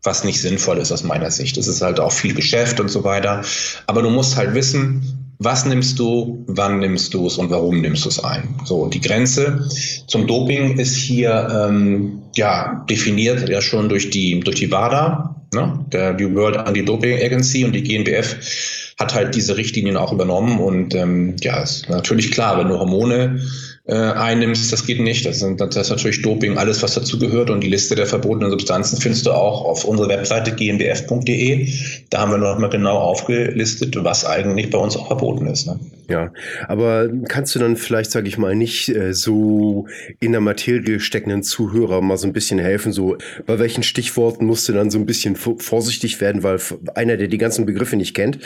was 0.02 0.24
nicht 0.24 0.40
sinnvoll 0.40 0.78
ist 0.78 0.92
aus 0.92 1.04
meiner 1.04 1.30
Sicht. 1.30 1.56
Es 1.56 1.66
ist 1.66 1.82
halt 1.82 2.00
auch 2.00 2.12
viel 2.12 2.34
Geschäft 2.34 2.80
und 2.80 2.88
so 2.88 3.04
weiter. 3.04 3.42
Aber 3.86 4.02
du 4.02 4.10
musst 4.10 4.36
halt 4.36 4.54
wissen, 4.54 5.18
was 5.38 5.64
nimmst 5.64 5.98
du, 5.98 6.44
wann 6.48 6.80
nimmst 6.80 7.14
du 7.14 7.26
es 7.26 7.38
und 7.38 7.50
warum 7.50 7.80
nimmst 7.80 8.04
du 8.04 8.08
es 8.08 8.22
ein. 8.22 8.56
So, 8.64 8.88
die 8.88 9.00
Grenze 9.00 9.68
zum 10.08 10.26
Doping 10.26 10.78
ist 10.78 10.96
hier 10.96 11.68
ähm, 11.68 12.22
ja 12.34 12.84
definiert 12.90 13.48
ja 13.48 13.62
schon 13.62 13.88
durch 13.88 14.10
die 14.10 14.40
durch 14.40 14.56
die 14.56 14.70
WADA, 14.70 15.37
ne? 15.54 15.84
der 15.92 16.14
die 16.14 16.34
World 16.34 16.56
Anti-Doping 16.56 17.22
Agency 17.22 17.64
und 17.64 17.72
die 17.72 17.82
GNBF 17.82 18.94
hat 18.98 19.14
halt 19.14 19.34
diese 19.34 19.56
Richtlinien 19.56 19.96
auch 19.96 20.12
übernommen 20.12 20.58
und 20.58 20.94
ähm, 20.94 21.36
ja, 21.40 21.62
ist 21.62 21.88
natürlich 21.88 22.32
klar, 22.32 22.58
wenn 22.58 22.68
du 22.68 22.78
Hormone 22.78 23.40
äh, 23.88 23.94
einnimmst, 23.94 24.70
das 24.70 24.86
geht 24.86 25.00
nicht. 25.00 25.24
Das, 25.24 25.40
sind, 25.40 25.60
das 25.60 25.74
ist 25.74 25.88
natürlich 25.90 26.20
Doping, 26.20 26.58
alles, 26.58 26.82
was 26.82 26.94
dazu 26.94 27.18
gehört. 27.18 27.48
Und 27.48 27.62
die 27.62 27.68
Liste 27.68 27.94
der 27.94 28.06
verbotenen 28.06 28.50
Substanzen 28.50 29.00
findest 29.00 29.26
du 29.26 29.32
auch 29.32 29.64
auf 29.64 29.84
unserer 29.84 30.08
Webseite 30.10 30.52
gmbf.de. 30.52 31.66
Da 32.10 32.20
haben 32.20 32.32
wir 32.32 32.38
noch 32.38 32.58
mal 32.58 32.68
genau 32.68 32.98
aufgelistet, 32.98 33.96
was 34.04 34.26
eigentlich 34.26 34.68
bei 34.68 34.78
uns 34.78 34.94
auch 34.96 35.06
verboten 35.06 35.46
ist. 35.46 35.66
Ne? 35.66 35.80
Ja, 36.06 36.32
aber 36.68 37.08
kannst 37.28 37.54
du 37.54 37.58
dann 37.58 37.76
vielleicht, 37.76 38.10
sage 38.10 38.28
ich 38.28 38.36
mal, 38.36 38.54
nicht 38.54 38.90
äh, 38.90 39.14
so 39.14 39.86
in 40.20 40.32
der 40.32 40.42
Materie 40.42 41.00
steckenden 41.00 41.42
Zuhörer 41.42 42.02
mal 42.02 42.18
so 42.18 42.26
ein 42.26 42.34
bisschen 42.34 42.58
helfen? 42.58 42.92
So, 42.92 43.16
bei 43.46 43.58
welchen 43.58 43.82
Stichworten 43.82 44.44
musst 44.44 44.68
du 44.68 44.74
dann 44.74 44.90
so 44.90 44.98
ein 44.98 45.06
bisschen 45.06 45.34
vorsichtig 45.34 46.20
werden, 46.20 46.42
weil 46.42 46.60
einer, 46.94 47.16
der 47.16 47.28
die 47.28 47.38
ganzen 47.38 47.64
Begriffe 47.64 47.96
nicht 47.96 48.14
kennt, 48.14 48.38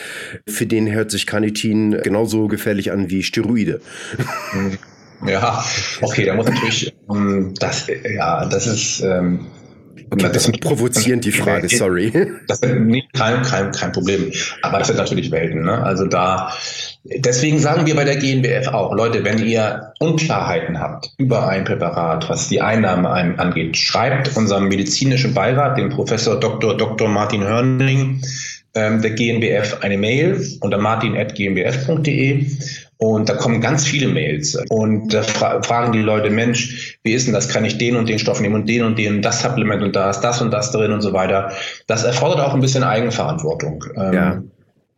für 0.46 0.66
den 0.66 0.90
hört 0.92 1.10
sich 1.10 1.26
Carnitin 1.26 2.00
genauso 2.02 2.46
gefährlich 2.46 2.92
an 2.92 3.10
wie 3.10 3.24
Steroide. 3.24 3.80
Ja, 5.26 5.64
okay, 6.00 6.24
da 6.24 6.34
muss 6.34 6.46
natürlich, 6.46 6.94
ähm, 7.10 7.54
das, 7.58 7.86
ja, 8.04 8.44
das 8.46 8.66
ist, 8.66 9.00
ähm, 9.00 9.46
Okay, 10.12 10.28
das 10.30 10.46
ist 10.46 10.60
provozierend, 10.60 11.24
die 11.24 11.32
Frage, 11.32 11.68
sorry. 11.70 12.12
Das 12.46 12.60
ist 12.60 12.74
nee, 12.74 13.02
kein, 13.14 13.40
kein, 13.42 13.72
kein 13.72 13.92
Problem. 13.92 14.30
Aber 14.60 14.78
das 14.78 14.88
sind 14.88 14.98
natürlich 14.98 15.30
Welten. 15.30 15.64
Ne? 15.64 15.82
Also 15.82 16.04
da, 16.04 16.52
deswegen 17.04 17.58
sagen 17.58 17.86
wir 17.86 17.96
bei 17.96 18.04
der 18.04 18.16
GNBF 18.16 18.68
auch, 18.68 18.92
Leute, 18.92 19.24
wenn 19.24 19.38
ihr 19.38 19.94
Unklarheiten 20.00 20.78
habt 20.78 21.08
über 21.16 21.48
ein 21.48 21.64
Präparat, 21.64 22.28
was 22.28 22.48
die 22.48 22.60
Einnahme 22.60 23.08
angeht, 23.08 23.78
schreibt 23.78 24.36
unserem 24.36 24.68
medizinischen 24.68 25.32
Beirat, 25.32 25.78
dem 25.78 25.88
Professor 25.88 26.38
Dr. 26.38 26.76
Dr. 26.76 27.08
Martin 27.08 27.44
Hörnling, 27.44 28.20
ähm, 28.74 29.00
der 29.00 29.12
GNBF 29.12 29.78
eine 29.80 29.96
Mail 29.96 30.46
unter 30.60 30.76
martin.gnbf.de 30.76 32.46
und 33.02 33.28
da 33.28 33.34
kommen 33.34 33.60
ganz 33.60 33.84
viele 33.84 34.06
Mails. 34.06 34.56
Und 34.68 35.12
da 35.12 35.24
fra 35.24 35.60
fragen 35.60 35.90
die 35.90 36.02
Leute, 36.02 36.30
Mensch, 36.30 36.98
wie 37.02 37.14
ist 37.14 37.26
denn 37.26 37.34
das? 37.34 37.48
Kann 37.48 37.64
ich 37.64 37.76
den 37.76 37.96
und 37.96 38.08
den 38.08 38.20
Stoff 38.20 38.40
nehmen 38.40 38.54
und 38.54 38.68
den 38.68 38.84
und 38.84 38.96
den, 38.96 39.22
das 39.22 39.42
Supplement 39.42 39.82
und 39.82 39.96
da 39.96 40.08
ist 40.08 40.20
das 40.20 40.40
und 40.40 40.52
das 40.52 40.70
drin 40.70 40.92
und 40.92 41.00
so 41.00 41.12
weiter. 41.12 41.50
Das 41.88 42.04
erfordert 42.04 42.38
auch 42.38 42.54
ein 42.54 42.60
bisschen 42.60 42.84
Eigenverantwortung. 42.84 43.84
Ähm, 43.96 44.12
ja. 44.12 44.42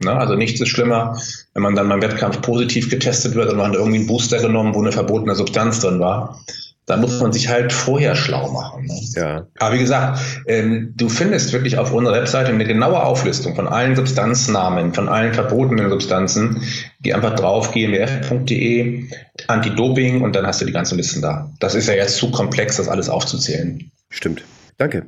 Ne? 0.05 0.13
Also 0.13 0.35
nichts 0.35 0.61
ist 0.61 0.69
schlimmer, 0.69 1.19
wenn 1.55 1.63
man 1.63 1.77
dann 1.77 1.89
beim 1.89 2.03
Wettkampf 2.03 2.43
positiv 2.43 2.91
getestet 2.91 3.37
wird 3.37 3.51
und 3.51 3.57
man 3.57 3.69
hat 3.69 3.75
irgendwie 3.75 4.01
einen 4.01 4.07
Booster 4.07 4.39
genommen, 4.39 4.75
wo 4.75 4.83
eine 4.83 4.93
verbotene 4.93 5.35
Substanz 5.35 5.81
drin 5.81 5.99
war. 5.99 6.39
Da 6.87 6.99
muss 6.99 7.19
man 7.19 7.33
sich 7.33 7.49
halt 7.49 7.73
vorher 7.73 8.15
schlau 8.15 8.51
machen. 8.53 8.85
Ne? 8.85 9.01
Ja. 9.15 9.47
Aber 9.59 9.75
wie 9.75 9.79
gesagt, 9.79 10.21
ähm, 10.47 10.93
du 10.97 11.09
findest 11.09 11.53
wirklich 11.55 11.79
auf 11.79 11.93
unserer 11.93 12.15
Webseite 12.15 12.53
eine 12.53 12.67
genaue 12.67 13.03
Auflistung 13.03 13.55
von 13.55 13.67
allen 13.67 13.97
Substanznamen, 13.97 14.93
von 14.93 15.09
allen 15.09 15.33
verbotenen 15.33 15.89
Substanzen. 15.89 16.63
Geh 17.01 17.15
einfach 17.15 17.37
drauf, 17.37 17.73
gmbf.de, 17.73 19.05
Anti-Doping 19.47 20.21
und 20.21 20.37
dann 20.37 20.47
hast 20.47 20.61
du 20.61 20.67
die 20.67 20.73
ganzen 20.73 20.99
Listen 20.99 21.23
da. 21.23 21.51
Das 21.59 21.75
ist 21.75 21.89
ja 21.89 21.95
jetzt 21.95 22.17
zu 22.17 22.31
komplex, 22.31 22.77
das 22.77 22.89
alles 22.89 23.09
aufzuzählen. 23.09 23.91
Stimmt. 24.11 24.45
Danke. 24.77 25.07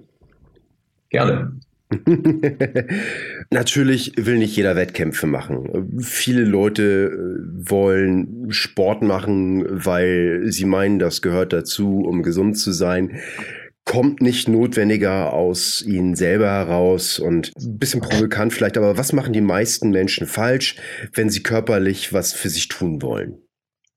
Gerne. 1.11 1.61
Natürlich 3.51 4.12
will 4.16 4.38
nicht 4.38 4.57
jeder 4.57 4.75
Wettkämpfe 4.75 5.27
machen. 5.27 6.01
Viele 6.01 6.44
Leute 6.44 6.83
äh, 6.83 7.70
wollen 7.70 8.51
Sport 8.51 9.03
machen, 9.03 9.64
weil 9.68 10.42
sie 10.46 10.64
meinen, 10.64 10.99
das 10.99 11.22
gehört 11.22 11.53
dazu, 11.53 12.01
um 12.01 12.22
gesund 12.22 12.59
zu 12.59 12.72
sein. 12.72 13.20
Kommt 13.85 14.20
nicht 14.20 14.49
notwendiger 14.49 15.33
aus 15.33 15.81
ihnen 15.81 16.16
selber 16.16 16.49
heraus 16.49 17.20
und 17.20 17.53
ein 17.57 17.79
bisschen 17.79 18.01
provokant 18.01 18.53
vielleicht, 18.53 18.77
aber 18.77 18.99
was 18.99 19.12
machen 19.12 19.33
die 19.33 19.40
meisten 19.40 19.90
Menschen 19.90 20.27
falsch, 20.27 20.75
wenn 21.14 21.31
sie 21.31 21.44
körperlich 21.44 22.12
was 22.12 22.33
für 22.33 22.49
sich 22.49 22.66
tun 22.66 23.01
wollen? 23.01 23.38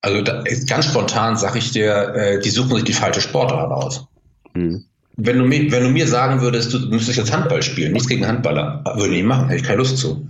Also 0.02 0.24
ganz 0.68 0.86
spontan 0.86 1.38
sage 1.38 1.58
ich 1.58 1.72
dir, 1.72 2.14
äh, 2.16 2.40
die 2.40 2.52
suchen 2.52 2.76
sich 2.76 2.84
die 2.84 2.94
falsche 2.94 3.22
Sportart 3.22 3.72
aus. 3.72 4.08
Hm. 4.54 4.86
Wenn 5.22 5.38
du, 5.38 5.46
mir, 5.46 5.72
wenn 5.72 5.84
du 5.84 5.90
mir 5.90 6.08
sagen 6.08 6.42
würdest, 6.42 6.74
du 6.74 6.80
müsstest 6.80 7.18
jetzt 7.18 7.34
Handball 7.34 7.62
spielen, 7.62 7.92
nichts 7.92 8.08
gegen 8.08 8.26
Handballer, 8.26 8.84
würde 8.96 9.16
ich 9.16 9.24
machen, 9.24 9.50
hätte 9.50 9.62
ich 9.62 9.68
keine 9.68 9.80
Lust 9.80 9.98
zu. 9.98 10.28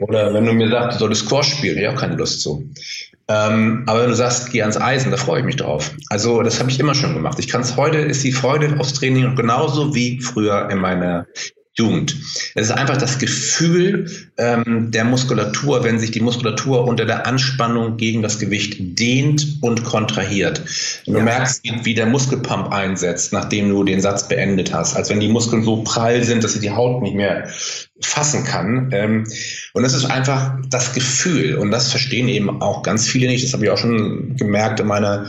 Oder 0.00 0.32
wenn 0.32 0.46
du 0.46 0.52
mir 0.52 0.70
sagst, 0.70 0.96
du 0.96 1.00
solltest 1.00 1.26
Squash 1.26 1.56
spielen, 1.56 1.76
hätte 1.76 1.88
ich 1.88 1.94
auch 1.94 2.00
keine 2.00 2.16
Lust 2.16 2.40
zu. 2.40 2.64
Ähm, 3.28 3.84
aber 3.86 4.02
wenn 4.02 4.10
du 4.10 4.16
sagst, 4.16 4.50
geh 4.50 4.62
ans 4.62 4.80
Eisen, 4.80 5.10
da 5.10 5.16
freue 5.16 5.40
ich 5.40 5.46
mich 5.46 5.56
drauf. 5.56 5.94
Also 6.08 6.42
das 6.42 6.58
habe 6.58 6.70
ich 6.70 6.80
immer 6.80 6.94
schon 6.94 7.14
gemacht. 7.14 7.38
Ich 7.38 7.48
kann 7.48 7.60
es 7.60 7.76
heute, 7.76 7.98
ist 7.98 8.24
die 8.24 8.32
Freude 8.32 8.80
aufs 8.80 8.94
Training 8.94 9.36
genauso 9.36 9.94
wie 9.94 10.20
früher 10.20 10.68
in 10.70 10.78
meiner 10.78 11.26
Jugend. 11.74 12.16
Es 12.56 12.66
ist 12.66 12.72
einfach 12.72 12.96
das 12.96 13.18
Gefühl 13.18 14.10
ähm, 14.38 14.90
der 14.90 15.04
Muskulatur, 15.04 15.84
wenn 15.84 16.00
sich 16.00 16.10
die 16.10 16.20
Muskulatur 16.20 16.84
unter 16.84 17.04
der 17.04 17.26
Anspannung 17.26 17.96
gegen 17.96 18.22
das 18.22 18.40
Gewicht 18.40 18.98
dehnt 18.98 19.58
und 19.60 19.84
kontrahiert. 19.84 20.62
Du 21.06 21.12
ja. 21.12 21.22
merkst, 21.22 21.62
wie, 21.84 21.94
der 21.94 22.06
Muskelpump 22.06 22.72
einsetzt, 22.72 23.32
nachdem 23.32 23.68
du 23.68 23.84
den 23.84 24.00
Satz 24.00 24.26
beendet 24.26 24.74
hast, 24.74 24.96
als 24.96 25.10
wenn 25.10 25.20
die 25.20 25.28
Muskeln 25.28 25.62
so 25.62 25.84
prall 25.84 26.24
sind, 26.24 26.42
dass 26.42 26.54
sie 26.54 26.60
die 26.60 26.72
Haut 26.72 27.02
nicht 27.02 27.14
mehr 27.14 27.48
fassen 28.00 28.44
kann. 28.44 28.90
Ähm, 28.92 29.24
und 29.72 29.82
das 29.84 29.94
ist 29.94 30.06
einfach 30.06 30.58
das 30.70 30.92
Gefühl. 30.92 31.54
Und 31.54 31.70
das 31.70 31.90
verstehen 31.90 32.28
eben 32.28 32.60
auch 32.62 32.82
ganz 32.82 33.06
viele 33.06 33.28
nicht. 33.28 33.44
Das 33.44 33.52
habe 33.52 33.64
ich 33.64 33.70
auch 33.70 33.78
schon 33.78 34.34
gemerkt 34.36 34.80
in 34.80 34.88
meiner 34.88 35.26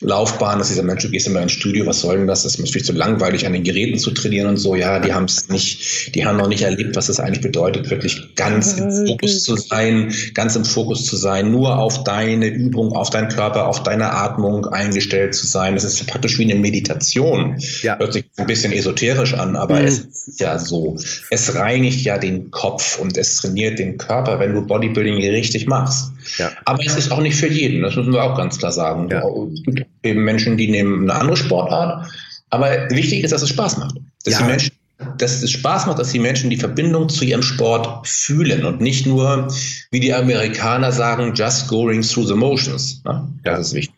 Laufbahn, 0.00 0.58
dass 0.58 0.68
dieser 0.68 0.84
Mensch, 0.84 1.02
du 1.02 1.10
gehst 1.10 1.26
immer 1.26 1.42
ins 1.42 1.52
Studio, 1.52 1.84
was 1.84 2.00
soll 2.00 2.18
denn 2.18 2.28
das? 2.28 2.44
Das 2.44 2.54
ist 2.54 2.72
viel 2.72 2.84
zu 2.84 2.92
langweilig, 2.92 3.46
an 3.46 3.52
den 3.52 3.64
Geräten 3.64 3.98
zu 3.98 4.12
trainieren 4.12 4.48
und 4.48 4.56
so. 4.56 4.76
Ja, 4.76 5.00
die 5.00 5.12
haben 5.12 5.24
es 5.24 5.48
nicht, 5.48 6.14
die 6.14 6.24
haben 6.24 6.36
noch 6.36 6.46
nicht 6.46 6.62
erlebt, 6.62 6.94
was 6.94 7.08
es 7.08 7.18
eigentlich 7.18 7.40
bedeutet, 7.40 7.90
wirklich 7.90 8.36
ganz 8.36 8.74
im 8.74 8.92
Fokus 9.06 9.42
zu 9.42 9.56
sein, 9.56 10.12
ganz 10.34 10.54
im 10.54 10.64
Fokus 10.64 11.04
zu 11.04 11.16
sein, 11.16 11.50
nur 11.50 11.78
auf 11.78 12.04
deine 12.04 12.46
Übung, 12.46 12.92
auf 12.92 13.10
deinen 13.10 13.28
Körper, 13.28 13.66
auf 13.66 13.82
deine 13.82 14.12
Atmung 14.12 14.66
eingestellt 14.66 15.34
zu 15.34 15.48
sein. 15.48 15.74
Das 15.74 15.82
ist 15.82 16.06
praktisch 16.06 16.38
wie 16.38 16.44
eine 16.44 16.60
Meditation. 16.60 17.56
Ja. 17.82 17.98
Hört 17.98 18.12
sich 18.12 18.24
ein 18.36 18.46
bisschen 18.46 18.72
esoterisch 18.72 19.34
an, 19.34 19.56
aber 19.56 19.80
mhm. 19.80 19.86
es 19.86 19.98
ist 19.98 20.40
ja 20.40 20.60
so. 20.60 20.96
Es 21.30 21.56
reinigt 21.56 22.04
ja 22.04 22.18
den 22.18 22.52
Kopf 22.52 23.00
und 23.00 23.16
es 23.18 23.36
trainiert 23.36 23.80
den 23.80 23.98
Körper, 23.98 24.38
wenn 24.38 24.54
du 24.54 24.64
Bodybuilding 24.64 25.16
richtig 25.30 25.66
machst. 25.66 26.12
Ja. 26.36 26.50
Aber 26.64 26.84
es 26.84 26.96
ist 26.96 27.10
auch 27.10 27.20
nicht 27.20 27.36
für 27.36 27.48
jeden, 27.48 27.82
das 27.82 27.96
müssen 27.96 28.12
wir 28.12 28.22
auch 28.22 28.36
ganz 28.36 28.58
klar 28.58 28.72
sagen. 28.72 29.08
Ja. 29.10 29.22
Es 29.52 29.62
gibt 29.62 29.86
eben 30.02 30.24
Menschen, 30.24 30.56
die 30.56 30.68
nehmen 30.68 31.08
eine 31.10 31.20
andere 31.20 31.36
Sportart. 31.36 32.06
Aber 32.50 32.70
wichtig 32.90 33.24
ist, 33.24 33.32
dass 33.32 33.42
es 33.42 33.50
Spaß 33.50 33.78
macht. 33.78 33.96
Dass 34.24 34.34
ja. 34.34 34.40
die 34.40 34.46
Menschen 34.46 34.72
dass 35.16 35.42
es 35.42 35.52
Spaß 35.52 35.86
macht, 35.86 35.98
dass 35.98 36.10
die 36.10 36.18
Menschen 36.18 36.50
die 36.50 36.56
Verbindung 36.56 37.08
zu 37.08 37.24
ihrem 37.24 37.42
Sport 37.42 38.06
fühlen 38.06 38.64
und 38.64 38.80
nicht 38.80 39.06
nur, 39.06 39.48
wie 39.92 40.00
die 40.00 40.12
Amerikaner 40.12 40.90
sagen, 40.90 41.34
just 41.34 41.68
going 41.68 42.02
through 42.02 42.26
the 42.26 42.34
motions. 42.34 43.00
Das 43.44 43.68
ist 43.68 43.74
wichtig. 43.74 43.94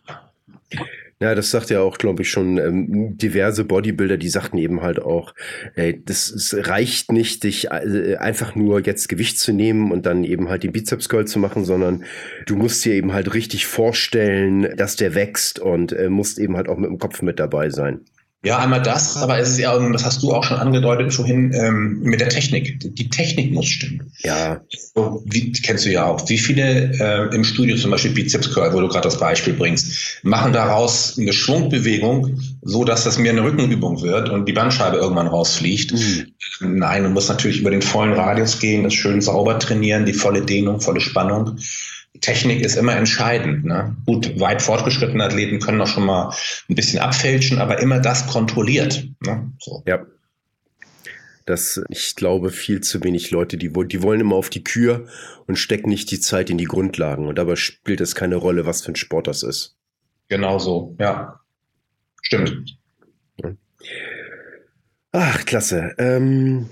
Ja, 1.22 1.35
das 1.35 1.50
sagt 1.50 1.68
ja 1.68 1.83
auch, 1.83 1.98
glaube 1.98 2.22
ich, 2.22 2.30
schon 2.30 2.56
ähm, 2.56 3.18
diverse 3.18 3.64
Bodybuilder, 3.64 4.16
die 4.16 4.30
sagten 4.30 4.56
eben 4.56 4.80
halt 4.80 5.02
auch, 5.02 5.35
ey, 5.74 6.02
das 6.02 6.30
es 6.30 6.56
reicht 6.66 7.12
nicht, 7.12 7.44
dich 7.44 7.66
äh, 7.70 8.16
einfach 8.16 8.54
nur 8.54 8.80
jetzt 8.87 9.06
Gewicht 9.11 9.38
zu 9.38 9.52
nehmen 9.52 9.92
und 9.92 10.06
dann 10.06 10.24
eben 10.24 10.48
halt 10.48 10.62
den 10.62 10.72
Bizeps 10.72 11.11
Curl 11.11 11.26
zu 11.26 11.38
machen, 11.38 11.66
sondern 11.66 12.04
du 12.46 12.56
musst 12.56 12.83
dir 12.87 12.94
eben 12.94 13.12
halt 13.12 13.35
richtig 13.35 13.66
vorstellen, 13.66 14.74
dass 14.78 14.96
der 14.96 15.14
wächst 15.14 15.59
und 15.59 15.92
äh, 15.92 16.09
musst 16.09 16.38
eben 16.38 16.56
halt 16.56 16.70
auch 16.70 16.78
mit 16.78 16.88
dem 16.88 16.98
Kopf 16.98 17.20
mit 17.20 17.38
dabei 17.38 17.68
sein. 17.68 18.00
Ja, 18.42 18.59
einmal 18.59 18.81
das, 18.81 19.18
aber 19.18 19.38
es 19.38 19.50
ist 19.50 19.59
ja, 19.59 19.79
das 19.92 20.03
hast 20.03 20.22
du 20.22 20.33
auch 20.33 20.44
schon 20.44 20.57
angedeutet 20.57 21.12
vorhin, 21.12 21.53
ähm, 21.53 22.00
mit 22.00 22.20
der 22.20 22.31
Technik. 22.31 22.81
Die 22.81 23.11
Technik 23.11 23.53
muss 23.53 23.66
stimmen. 23.66 24.11
Ja. 24.22 24.62
So, 24.94 25.22
wie, 25.26 25.53
kennst 25.53 25.85
du 25.85 25.90
ja 25.90 26.07
auch. 26.07 26.26
Wie 26.31 26.38
viele 26.38 26.90
äh, 26.98 27.35
im 27.35 27.44
Studio 27.44 27.76
zum 27.76 27.90
Beispiel 27.90 28.12
Bizeps 28.12 28.50
Curl, 28.55 28.72
wo 28.72 28.81
du 28.81 28.88
gerade 28.88 29.09
das 29.09 29.18
Beispiel 29.18 29.53
bringst, 29.53 30.22
machen 30.22 30.55
daraus 30.55 31.18
eine 31.18 31.35
Schwungbewegung, 31.35 32.40
so 32.62 32.85
dass 32.85 33.05
das 33.05 33.18
mehr 33.18 33.33
eine 33.33 33.44
Rückenübung 33.44 34.00
wird 34.00 34.31
und 34.31 34.46
die 34.46 34.55
Bandscheibe 34.55 34.96
irgendwann 34.96 35.26
rausfliegt. 35.26 35.92
Mhm. 35.92 36.33
Nein, 36.79 37.03
du 37.03 37.11
musst 37.11 37.29
natürlich 37.29 37.61
über 37.61 37.70
den 37.70 37.83
vollen 37.83 38.14
Radius 38.14 38.59
gehen, 38.59 38.85
das 38.85 38.94
schön 38.94 39.20
sauber 39.20 39.59
trainieren, 39.59 40.07
die 40.07 40.14
volle 40.14 40.40
Dehnung, 40.40 40.81
volle 40.81 41.00
Spannung. 41.00 41.59
Technik 42.20 42.64
ist 42.64 42.76
immer 42.76 42.96
entscheidend. 42.96 43.64
Ne? 43.64 43.96
Gut, 44.06 44.38
weit 44.38 44.62
fortgeschrittene 44.62 45.24
Athleten 45.24 45.61
können 45.61 45.80
auch 45.80 45.87
schon 45.87 46.06
mal 46.06 46.35
ein 46.68 46.74
bisschen 46.74 47.00
abfälschen, 47.00 47.59
aber 47.59 47.80
immer 47.80 48.00
das 48.00 48.26
kontrolliert. 48.26 49.06
Ne? 49.20 49.52
So. 49.59 49.83
Ja. 49.87 50.04
Das, 51.46 51.83
ich 51.88 52.14
glaube, 52.14 52.50
viel 52.50 52.80
zu 52.80 53.02
wenig 53.02 53.30
Leute, 53.30 53.56
die, 53.56 53.72
die 53.72 54.02
wollen 54.02 54.20
immer 54.20 54.37
auf 54.37 54.50
die 54.50 54.62
Kür 54.62 55.06
und 55.46 55.56
stecken 55.56 55.88
nicht 55.88 56.11
die 56.11 56.20
Zeit 56.20 56.50
in 56.50 56.59
die 56.59 56.64
Grundlagen. 56.64 57.26
Und 57.26 57.37
dabei 57.37 57.56
spielt 57.56 58.00
es 58.00 58.14
keine 58.14 58.37
Rolle, 58.37 58.66
was 58.66 58.83
für 58.83 58.92
ein 58.92 58.96
Sport 58.96 59.26
das 59.26 59.42
ist. 59.42 59.76
Genau 60.28 60.59
so, 60.59 60.94
ja. 61.00 61.40
Stimmt. 62.22 62.76
Ach, 65.12 65.44
klasse. 65.44 65.94
Ähm, 65.98 66.68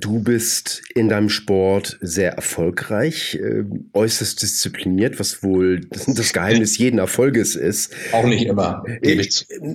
Du 0.00 0.20
bist 0.20 0.82
in 0.94 1.10
deinem 1.10 1.28
Sport 1.28 1.98
sehr 2.00 2.32
erfolgreich, 2.32 3.34
äh, 3.34 3.64
äußerst 3.92 4.40
diszipliniert, 4.40 5.20
was 5.20 5.42
wohl 5.42 5.82
das 6.06 6.32
Geheimnis 6.32 6.78
jeden 6.78 6.98
Erfolges 6.98 7.54
ist. 7.54 7.92
Auch 8.12 8.24
nicht 8.24 8.46
immer. 8.46 8.82
Äh, 9.02 9.26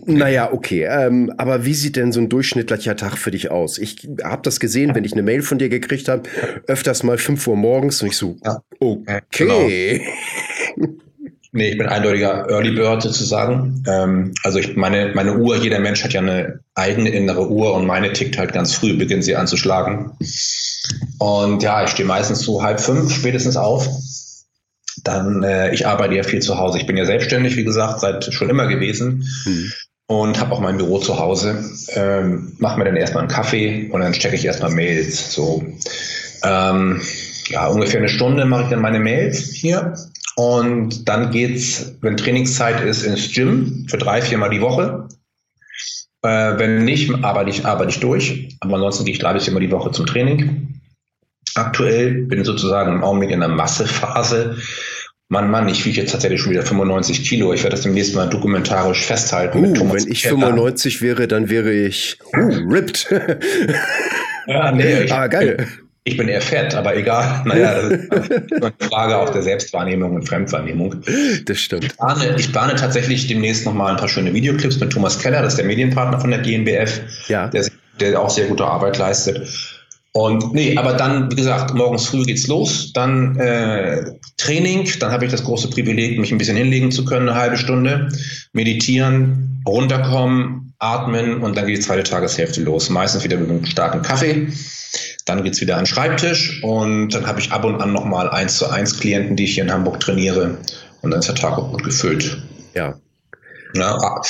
naja, 0.06 0.52
okay. 0.52 0.86
Ähm, 0.86 1.32
aber 1.38 1.65
wie 1.65 1.76
sieht 1.76 1.95
denn 1.95 2.12
so 2.12 2.19
ein 2.22 2.30
durchschnittlicher 2.30 2.95
Tag 2.95 3.17
für 3.17 3.32
dich 3.32 3.52
aus? 3.52 3.78
Ich 3.78 4.10
habe 4.24 4.41
das 4.41 4.60
gesehen, 4.60 4.95
wenn 4.95 5.04
ich 5.04 5.13
eine 5.13 5.22
Mail 5.22 5.43
von 5.43 5.60
dir 5.60 5.69
gekriegt 5.69 6.08
habe, 6.08 6.24
öfters 6.65 7.04
mal 7.04 7.17
fünf 7.17 7.45
Uhr 7.48 7.56
morgens 7.56 8.02
und 8.02 8.08
ich 8.08 8.17
so, 8.17 8.38
okay. 8.80 10.02
Genau. 10.78 10.89
Nee, 11.52 11.72
ich 11.72 11.78
bin 11.78 11.88
eindeutiger 11.88 12.48
Early 12.50 12.72
Bird 12.72 13.02
sozusagen. 13.02 13.84
Ähm, 13.88 14.34
also 14.44 14.60
ich 14.60 14.76
meine, 14.76 15.14
meine 15.16 15.38
Uhr, 15.38 15.58
jeder 15.58 15.80
Mensch 15.80 16.04
hat 16.04 16.14
ja 16.14 16.22
eine 16.22 16.60
eigene 16.76 17.10
innere 17.10 17.50
Uhr 17.50 17.74
und 17.74 17.88
meine 17.88 18.14
tickt 18.14 18.38
halt 18.38 18.54
ganz 18.54 18.74
früh, 18.74 18.96
beginnt 18.96 19.24
sie 19.24 19.36
anzuschlagen. 19.36 20.12
Und 21.18 21.64
ja, 21.64 21.84
ich 21.84 21.90
stehe 21.90 22.08
meistens 22.08 22.40
so 22.42 22.62
halb 22.62 22.80
fünf 22.80 23.12
spätestens 23.14 23.58
auf. 23.58 23.88
Dann, 25.04 25.44
äh, 25.44 25.74
ich 25.74 25.88
arbeite 25.88 26.14
ja 26.14 26.24
viel 26.24 26.42
zu 26.42 26.58
Hause. 26.60 26.78
Ich 26.78 26.86
bin 26.86 26.98
ja 26.98 27.06
selbstständig, 27.06 27.56
wie 27.56 27.64
gesagt, 27.64 28.02
seit 28.02 28.32
schon 28.32 28.50
immer 28.50 28.68
gewesen. 28.68 29.28
Mhm. 29.46 29.72
Und 30.06 30.40
habe 30.40 30.54
auch 30.54 30.60
mein 30.60 30.78
Büro 30.78 31.00
zu 31.00 31.18
Hause. 31.20 31.64
Ähm, 31.94 32.54
Mache 32.60 32.78
mir 32.78 32.86
dann 32.86 32.96
erstmal 32.96 33.24
einen 33.24 33.32
Kaffee 33.32 33.90
und 33.92 34.02
dann 34.02 34.14
checke 34.14 34.36
ich 34.36 34.46
erstmal 34.46 34.72
Mails. 34.72 35.34
So 35.34 35.64
ähm, 36.44 37.02
ja, 37.48 37.68
ungefähr 37.68 38.00
eine 38.00 38.10
Stunde 38.10 38.46
mache 38.46 38.64
ich 38.64 38.70
dann 38.70 38.82
meine 38.82 39.00
Mails 39.00 39.52
hier 39.52 39.96
und 40.36 41.08
dann 41.10 41.32
geht's, 41.32 41.98
wenn 42.02 42.18
Trainingszeit 42.18 42.82
ist, 42.82 43.04
ins 43.04 43.34
Gym 43.34 43.86
für 43.89 43.98
drei, 43.98 44.22
viermal 44.22 44.50
die 44.50 44.62
Woche. 44.62 45.08
Äh, 46.22 46.58
wenn 46.58 46.86
nicht, 46.86 47.12
arbeite 47.24 47.50
ich, 47.50 47.65
arbeite 47.65 47.92
ich 47.92 48.00
durch. 48.00 48.56
Aber 48.60 48.76
ansonsten 48.76 49.06
gehe 49.06 49.13
ich 49.13 49.20
drei 49.20 49.34
bis 49.34 49.46
viermal 49.46 49.62
die 49.62 49.72
Woche 49.72 49.92
zum 49.92 50.06
Training. 50.06 50.82
Aktuell 51.56 52.24
bin 52.24 52.39
ich 52.39 52.46
sozusagen 52.46 52.94
im 52.94 53.04
Augenblick 53.04 53.32
in 53.32 53.39
der 53.39 53.50
Massephase. 53.50 54.58
Mann, 55.30 55.52
Mann, 55.52 55.70
ich 55.70 55.86
wiege 55.86 56.02
jetzt 56.02 56.12
tatsächlich 56.12 56.42
schon 56.42 56.52
wieder 56.52 56.63
95 56.63 57.28
Kilo. 57.28 57.54
Ich 57.54 57.62
werde 57.63 57.76
das 57.76 57.84
demnächst 57.84 58.15
mal 58.15 58.28
dokumentarisch 58.28 59.06
festhalten. 59.06 59.78
Uh, 59.78 59.94
wenn 59.94 60.12
ich 60.12 60.24
95 60.24 61.02
wäre, 61.02 61.28
dann 61.28 61.50
wäre 61.50 61.72
ich 61.72 62.18
uh, 62.36 62.68
ripped. 62.68 63.13
ja, 64.48 64.72
nee. 64.72 65.04
Ich, 65.04 65.13
ah, 65.13 65.28
geil. 65.28 65.68
Ich 66.06 66.18
bin 66.18 66.28
eher 66.28 66.42
fett, 66.42 66.74
aber 66.76 66.96
egal. 66.96 67.42
Naja, 67.46 67.82
das 67.82 67.92
ist 67.92 68.54
eine 68.54 68.74
Frage 68.80 69.18
auch 69.18 69.30
der 69.30 69.44
Selbstwahrnehmung 69.44 70.16
und 70.16 70.28
Fremdwahrnehmung. 70.28 71.04
Das 71.46 71.60
stimmt. 71.60 71.86
Ich 71.86 71.98
plane, 71.98 72.36
ich 72.38 72.52
plane 72.52 72.76
tatsächlich 72.76 73.28
demnächst 73.28 73.66
nochmal 73.66 73.92
ein 73.92 73.98
paar 73.98 74.08
schöne 74.08 74.34
Videoclips 74.34 74.80
mit 74.80 74.92
Thomas 74.92 75.20
Keller, 75.20 75.42
das 75.42 75.54
ist 75.54 75.58
der 75.58 75.66
Medienpartner 75.66 76.20
von 76.20 76.32
der 76.32 76.40
GNBF, 76.40 77.02
ja. 77.28 77.48
der, 77.48 77.68
der 78.00 78.20
auch 78.20 78.30
sehr 78.30 78.48
gute 78.48 78.66
Arbeit 78.66 78.98
leistet. 78.98 79.79
Und 80.13 80.54
nee, 80.54 80.76
aber 80.76 80.93
dann, 80.93 81.32
wie 81.32 81.36
gesagt, 81.36 81.76
morgens 81.76 82.08
früh 82.08 82.24
geht's 82.24 82.48
los, 82.48 82.91
dann 82.93 83.36
äh, 83.38 84.04
Training, 84.38 84.89
dann 85.00 85.12
habe 85.12 85.26
ich 85.26 85.32
das 85.32 85.43
große 85.43 85.69
Privileg, 85.69 86.17
mich 86.19 86.32
ein 86.32 86.39
bisschen 86.39 86.58
hinlegen 86.58 86.91
zu 86.91 87.06
können, 87.06 87.30
eine 87.30 87.39
halbe 87.39 87.58
Stunde, 87.58 88.10
meditieren, 88.52 89.62
runterkommen, 89.67 90.74
atmen 90.80 91.43
und 91.43 91.56
dann 91.56 91.67
geht 91.67 91.78
die 91.78 91.82
zweite 91.82 92.04
Tageshälfte 92.04 92.62
los. 92.62 92.89
Meistens 92.89 93.24
wieder 93.24 93.38
mit 93.38 93.50
einem 93.50 93.65
starken 93.65 94.02
Kaffee. 94.02 94.48
Dann 95.26 95.43
geht 95.43 95.54
es 95.54 95.62
wieder 95.62 95.76
an 95.76 95.84
den 95.84 95.88
Schreibtisch 95.88 96.63
und 96.63 97.10
dann 97.10 97.28
habe 97.28 97.39
ich 97.39 97.52
ab 97.52 97.63
und 97.63 97.80
an 97.80 97.93
nochmal 97.93 98.30
eins 98.30 98.58
zu 98.58 98.67
eins 98.67 99.00
Klienten, 99.00 99.36
die 99.36 99.43
ich 99.43 99.54
hier 99.54 99.63
in 99.63 99.72
Hamburg 99.72 100.00
trainiere. 100.00 100.58
Und 101.02 101.12
dann 101.12 101.19
ist 101.19 101.28
der 101.28 101.36
Tag 101.36 101.58
auch 101.58 101.69
gut 101.72 101.84
gefüllt. 101.84 102.41
Ja, 102.74 102.95
ja, 103.73 104.21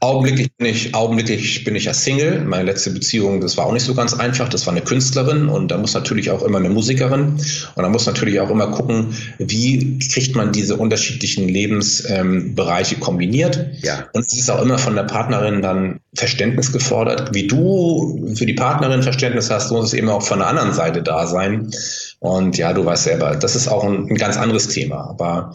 augenblicklich 0.00 0.52
bin 0.56 0.66
ich, 0.66 0.94
augenblicklich 0.94 1.62
bin 1.64 1.76
ich 1.76 1.84
ja 1.84 1.94
Single. 1.94 2.40
Meine 2.40 2.64
letzte 2.64 2.90
Beziehung, 2.90 3.40
das 3.40 3.56
war 3.56 3.66
auch 3.66 3.72
nicht 3.72 3.84
so 3.84 3.94
ganz 3.94 4.12
einfach. 4.12 4.48
Das 4.48 4.66
war 4.66 4.72
eine 4.72 4.82
Künstlerin 4.82 5.48
und 5.48 5.70
da 5.70 5.78
muss 5.78 5.94
natürlich 5.94 6.30
auch 6.30 6.42
immer 6.42 6.58
eine 6.58 6.68
Musikerin 6.68 7.40
und 7.74 7.82
da 7.82 7.88
muss 7.88 8.06
natürlich 8.06 8.40
auch 8.40 8.50
immer 8.50 8.68
gucken, 8.68 9.14
wie 9.38 10.00
kriegt 10.00 10.34
man 10.34 10.50
diese 10.50 10.76
unterschiedlichen 10.76 11.48
Lebensbereiche 11.48 12.94
ähm, 12.96 13.00
kombiniert. 13.00 13.66
Ja. 13.82 14.08
Und 14.12 14.26
es 14.26 14.36
ist 14.36 14.50
auch 14.50 14.62
immer 14.62 14.78
von 14.78 14.96
der 14.96 15.04
Partnerin 15.04 15.62
dann 15.62 16.00
Verständnis 16.14 16.72
gefordert. 16.72 17.34
Wie 17.34 17.46
du 17.46 18.34
für 18.34 18.46
die 18.46 18.54
Partnerin 18.54 19.02
Verständnis 19.04 19.50
hast, 19.50 19.70
muss 19.70 19.86
es 19.86 19.94
eben 19.94 20.08
auch 20.08 20.22
von 20.22 20.40
der 20.40 20.48
anderen 20.48 20.72
Seite 20.72 21.02
da 21.02 21.26
sein. 21.26 21.70
Und 22.18 22.58
ja, 22.58 22.72
du 22.72 22.84
weißt 22.84 23.04
selber, 23.04 23.36
das 23.36 23.54
ist 23.54 23.68
auch 23.68 23.84
ein, 23.84 24.08
ein 24.08 24.16
ganz 24.16 24.36
anderes 24.36 24.66
Thema. 24.68 25.08
Aber 25.08 25.54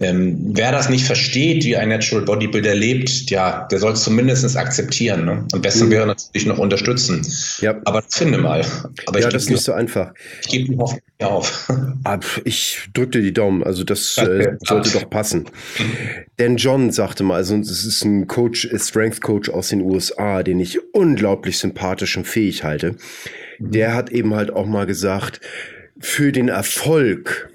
ähm, 0.00 0.50
wer 0.52 0.70
das 0.70 0.88
nicht 0.88 1.04
versteht, 1.04 1.64
wie 1.64 1.76
ein 1.76 1.88
Natural 1.88 2.24
Bodybuilder 2.24 2.74
lebt, 2.74 3.30
ja, 3.30 3.66
der 3.68 3.80
soll 3.80 3.94
es 3.94 4.04
zumindest 4.04 4.56
akzeptieren. 4.56 5.24
Ne? 5.24 5.44
Am 5.52 5.60
besten 5.60 5.86
mhm. 5.86 5.90
wäre 5.90 6.06
natürlich 6.06 6.46
noch 6.46 6.58
unterstützen. 6.58 7.26
Ja. 7.60 7.80
Aber 7.84 8.04
finde 8.08 8.38
mal. 8.38 8.64
Aber 9.06 9.20
ja, 9.20 9.28
das 9.28 9.44
ist 9.44 9.50
nicht 9.50 9.64
so 9.64 9.72
einfach. 9.72 10.14
Ich 10.42 10.48
gebe 10.48 10.72
die 10.72 10.78
Hoffnung 10.78 11.00
auf. 11.20 11.72
Ich 12.44 12.88
drücke 12.94 13.10
dir 13.10 13.22
die 13.22 13.34
Daumen. 13.34 13.64
Also 13.64 13.84
das 13.84 14.16
äh, 14.18 14.56
sollte 14.64 14.90
doch 14.90 15.10
passen. 15.10 15.46
Denn 16.38 16.56
John 16.56 16.90
sagte 16.90 17.24
mal, 17.24 17.34
also 17.34 17.56
es 17.56 17.84
ist 17.84 18.04
ein 18.04 18.26
Coach, 18.26 18.68
Strength 18.76 19.20
Coach 19.20 19.50
aus 19.50 19.68
den 19.68 19.82
USA, 19.82 20.42
den 20.42 20.60
ich 20.60 20.78
unglaublich 20.94 21.58
sympathisch 21.58 22.16
und 22.16 22.26
fähig 22.26 22.64
halte. 22.64 22.94
Mhm. 23.58 23.70
Der 23.72 23.94
hat 23.94 24.10
eben 24.10 24.34
halt 24.34 24.52
auch 24.52 24.66
mal 24.66 24.86
gesagt, 24.86 25.40
für 25.98 26.30
den 26.30 26.48
Erfolg 26.48 27.50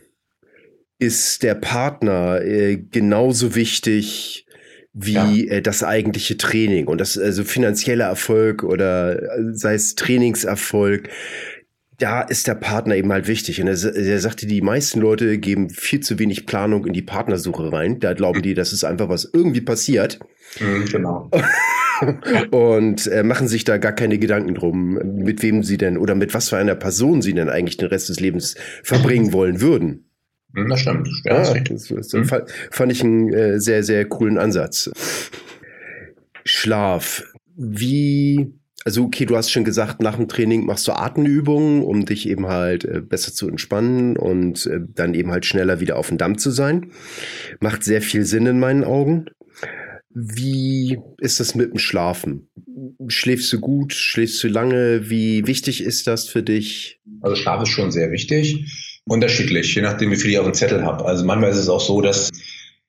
ist 1.03 1.43
der 1.43 1.55
Partner 1.55 2.41
äh, 2.41 2.77
genauso 2.77 3.55
wichtig 3.55 4.45
wie 4.93 5.45
ja. 5.47 5.57
äh, 5.57 5.61
das 5.61 5.83
eigentliche 5.83 6.37
Training 6.37 6.87
und 6.87 7.01
das 7.01 7.17
also 7.17 7.43
finanzieller 7.43 8.05
Erfolg 8.05 8.63
oder 8.63 9.21
äh, 9.21 9.53
sei 9.53 9.73
es 9.73 9.95
Trainingserfolg. 9.95 11.09
Da 11.97 12.21
ist 12.21 12.47
der 12.47 12.55
Partner 12.55 12.95
eben 12.95 13.11
halt 13.11 13.27
wichtig. 13.27 13.61
Und 13.61 13.67
er, 13.67 13.95
er 13.95 14.19
sagte, 14.19 14.47
die 14.47 14.61
meisten 14.61 14.99
Leute 14.99 15.37
geben 15.37 15.69
viel 15.69 15.99
zu 15.99 16.17
wenig 16.19 16.45
Planung 16.45 16.85
in 16.85 16.93
die 16.93 17.03
Partnersuche 17.03 17.71
rein. 17.71 17.99
Da 17.99 18.13
glauben 18.13 18.41
die, 18.41 18.55
das 18.55 18.73
ist 18.73 18.83
einfach 18.83 19.09
was 19.09 19.29
irgendwie 19.31 19.61
passiert. 19.61 20.19
Mhm, 20.59 20.85
genau. 20.85 21.31
und 22.51 23.07
äh, 23.07 23.23
machen 23.23 23.47
sich 23.47 23.63
da 23.63 23.77
gar 23.77 23.93
keine 23.93 24.17
Gedanken 24.17 24.55
drum, 24.55 24.93
mit 25.15 25.43
wem 25.43 25.63
sie 25.63 25.77
denn 25.77 25.97
oder 25.97 26.15
mit 26.15 26.33
was 26.33 26.49
für 26.49 26.57
einer 26.57 26.75
Person 26.75 27.21
sie 27.21 27.33
denn 27.33 27.49
eigentlich 27.49 27.77
den 27.77 27.89
Rest 27.89 28.09
des 28.09 28.19
Lebens 28.19 28.55
verbringen 28.83 29.31
wollen 29.31 29.61
würden. 29.61 30.05
Hm, 30.55 30.69
das 30.69 30.81
stimmt. 30.81 31.09
Ja, 31.23 31.43
ja 31.43 31.59
das, 31.59 31.87
das, 31.87 32.07
das 32.09 32.31
hm. 32.31 32.47
fand 32.71 32.91
ich 32.91 33.03
einen 33.03 33.33
äh, 33.33 33.59
sehr, 33.59 33.83
sehr 33.83 34.05
coolen 34.05 34.37
Ansatz. 34.37 34.89
Schlaf. 36.45 37.23
Wie, 37.55 38.53
also 38.85 39.05
okay, 39.05 39.25
du 39.25 39.35
hast 39.35 39.51
schon 39.51 39.63
gesagt, 39.63 40.01
nach 40.01 40.17
dem 40.17 40.27
Training 40.27 40.65
machst 40.65 40.87
du 40.87 40.91
Atemübungen, 40.93 41.83
um 41.83 42.05
dich 42.05 42.27
eben 42.27 42.47
halt 42.47 42.85
äh, 42.85 43.01
besser 43.01 43.33
zu 43.33 43.47
entspannen 43.47 44.17
und 44.17 44.65
äh, 44.65 44.79
dann 44.93 45.13
eben 45.13 45.31
halt 45.31 45.45
schneller 45.45 45.79
wieder 45.79 45.97
auf 45.97 46.09
dem 46.09 46.17
Damm 46.17 46.37
zu 46.37 46.51
sein. 46.51 46.91
Macht 47.59 47.83
sehr 47.83 48.01
viel 48.01 48.25
Sinn 48.25 48.45
in 48.45 48.59
meinen 48.59 48.83
Augen. 48.83 49.25
Wie 50.15 50.99
ist 51.19 51.39
das 51.39 51.55
mit 51.55 51.71
dem 51.71 51.79
Schlafen? 51.79 52.49
Schläfst 53.07 53.51
du 53.51 53.59
gut? 53.59 53.93
Schläfst 53.93 54.43
du 54.43 54.47
lange? 54.47 55.09
Wie 55.09 55.47
wichtig 55.47 55.83
ist 55.83 56.05
das 56.05 56.27
für 56.27 56.43
dich? 56.43 56.99
Also 57.21 57.35
Schlaf 57.35 57.63
ist 57.63 57.69
schon 57.69 57.91
sehr 57.91 58.11
wichtig 58.11 58.92
unterschiedlich, 59.05 59.75
je 59.75 59.81
nachdem, 59.81 60.11
wie 60.11 60.15
viel 60.15 60.31
ich 60.31 60.39
auf 60.39 60.45
dem 60.45 60.53
Zettel 60.53 60.83
habe. 60.83 61.05
Also 61.05 61.25
manchmal 61.25 61.51
ist 61.51 61.57
es 61.57 61.69
auch 61.69 61.81
so, 61.81 62.01
dass 62.01 62.31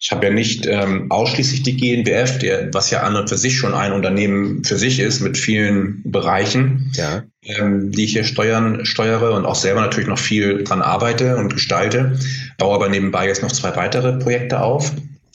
ich 0.05 0.11
habe 0.11 0.27
ja 0.27 0.33
nicht 0.33 0.66
ähm, 0.66 1.11
ausschließlich 1.11 1.62
die 1.62 1.77
GNBF, 1.77 2.38
der, 2.38 2.74
was 2.74 2.90
ja 2.90 3.03
an 3.03 3.16
und 3.16 3.29
für 3.29 3.38
sich 3.38 3.57
schon 3.57 3.72
ein 3.72 3.92
Unternehmen 3.92 4.62
für 4.62 4.77
sich 4.77 5.00
ist 5.00 5.20
mit 5.20 5.38
vielen 5.38 6.03
Bereichen, 6.05 6.92
ja. 6.94 7.22
ähm, 7.42 7.90
die 7.90 8.05
ich 8.05 8.12
hier 8.12 8.24
steuern, 8.24 8.85
steuere 8.85 9.33
und 9.35 9.46
auch 9.46 9.55
selber 9.55 9.81
natürlich 9.81 10.09
noch 10.09 10.18
viel 10.18 10.62
dran 10.62 10.83
arbeite 10.83 11.37
und 11.37 11.55
gestalte. 11.55 12.18
Baue 12.59 12.74
aber 12.74 12.88
nebenbei 12.90 13.29
jetzt 13.29 13.42
noch 13.42 13.53
zwei 13.53 13.74
weitere 13.77 14.18
Projekte 14.18 14.61
auf. 14.61 14.92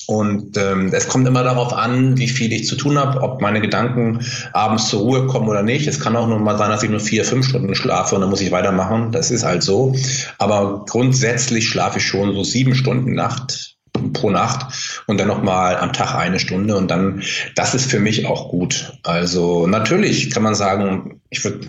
Und 0.10 0.58
ähm, 0.58 0.90
es 0.92 1.08
kommt 1.08 1.28
immer 1.28 1.44
darauf 1.44 1.72
an, 1.72 2.18
wie 2.18 2.28
viel 2.28 2.52
ich 2.52 2.66
zu 2.66 2.76
tun 2.76 2.98
habe, 2.98 3.22
ob 3.22 3.42
meine 3.42 3.62
Gedanken 3.62 4.26
abends 4.54 4.90
zur 4.90 5.02
Ruhe 5.02 5.28
kommen 5.28 5.48
oder 5.48 5.62
nicht. 5.62 5.86
Es 5.86 6.00
kann 6.00 6.16
auch 6.16 6.28
nur 6.28 6.40
mal 6.40 6.58
sein, 6.58 6.72
dass 6.72 6.82
ich 6.82 6.90
nur 6.90 7.00
vier, 7.00 7.24
fünf 7.24 7.48
Stunden 7.48 7.76
schlafe 7.76 8.16
und 8.16 8.22
dann 8.22 8.32
muss 8.32 8.42
ich 8.42 8.50
weitermachen. 8.50 9.12
Das 9.12 9.30
ist 9.30 9.46
halt 9.46 9.62
so. 9.62 9.96
Aber 10.40 10.84
grundsätzlich 10.90 11.70
schlafe 11.70 12.00
ich 12.00 12.08
schon 12.08 12.34
so 12.34 12.44
sieben 12.44 12.74
Stunden 12.74 13.14
Nacht 13.14 13.76
pro 14.14 14.32
Nacht 14.32 15.04
und 15.06 15.20
dann 15.20 15.28
nochmal 15.28 15.78
am 15.78 15.94
Tag 15.94 16.16
eine 16.16 16.40
Stunde 16.40 16.76
und 16.76 16.90
dann, 16.90 17.22
das 17.56 17.76
ist 17.76 17.92
für 17.92 18.00
mich 18.00 18.26
auch 18.26 18.50
gut. 18.50 18.94
Also 19.04 19.68
natürlich 19.68 20.32
kann 20.32 20.42
man 20.42 20.56
sagen, 20.56 21.22
ich 21.30 21.44
würde 21.44 21.68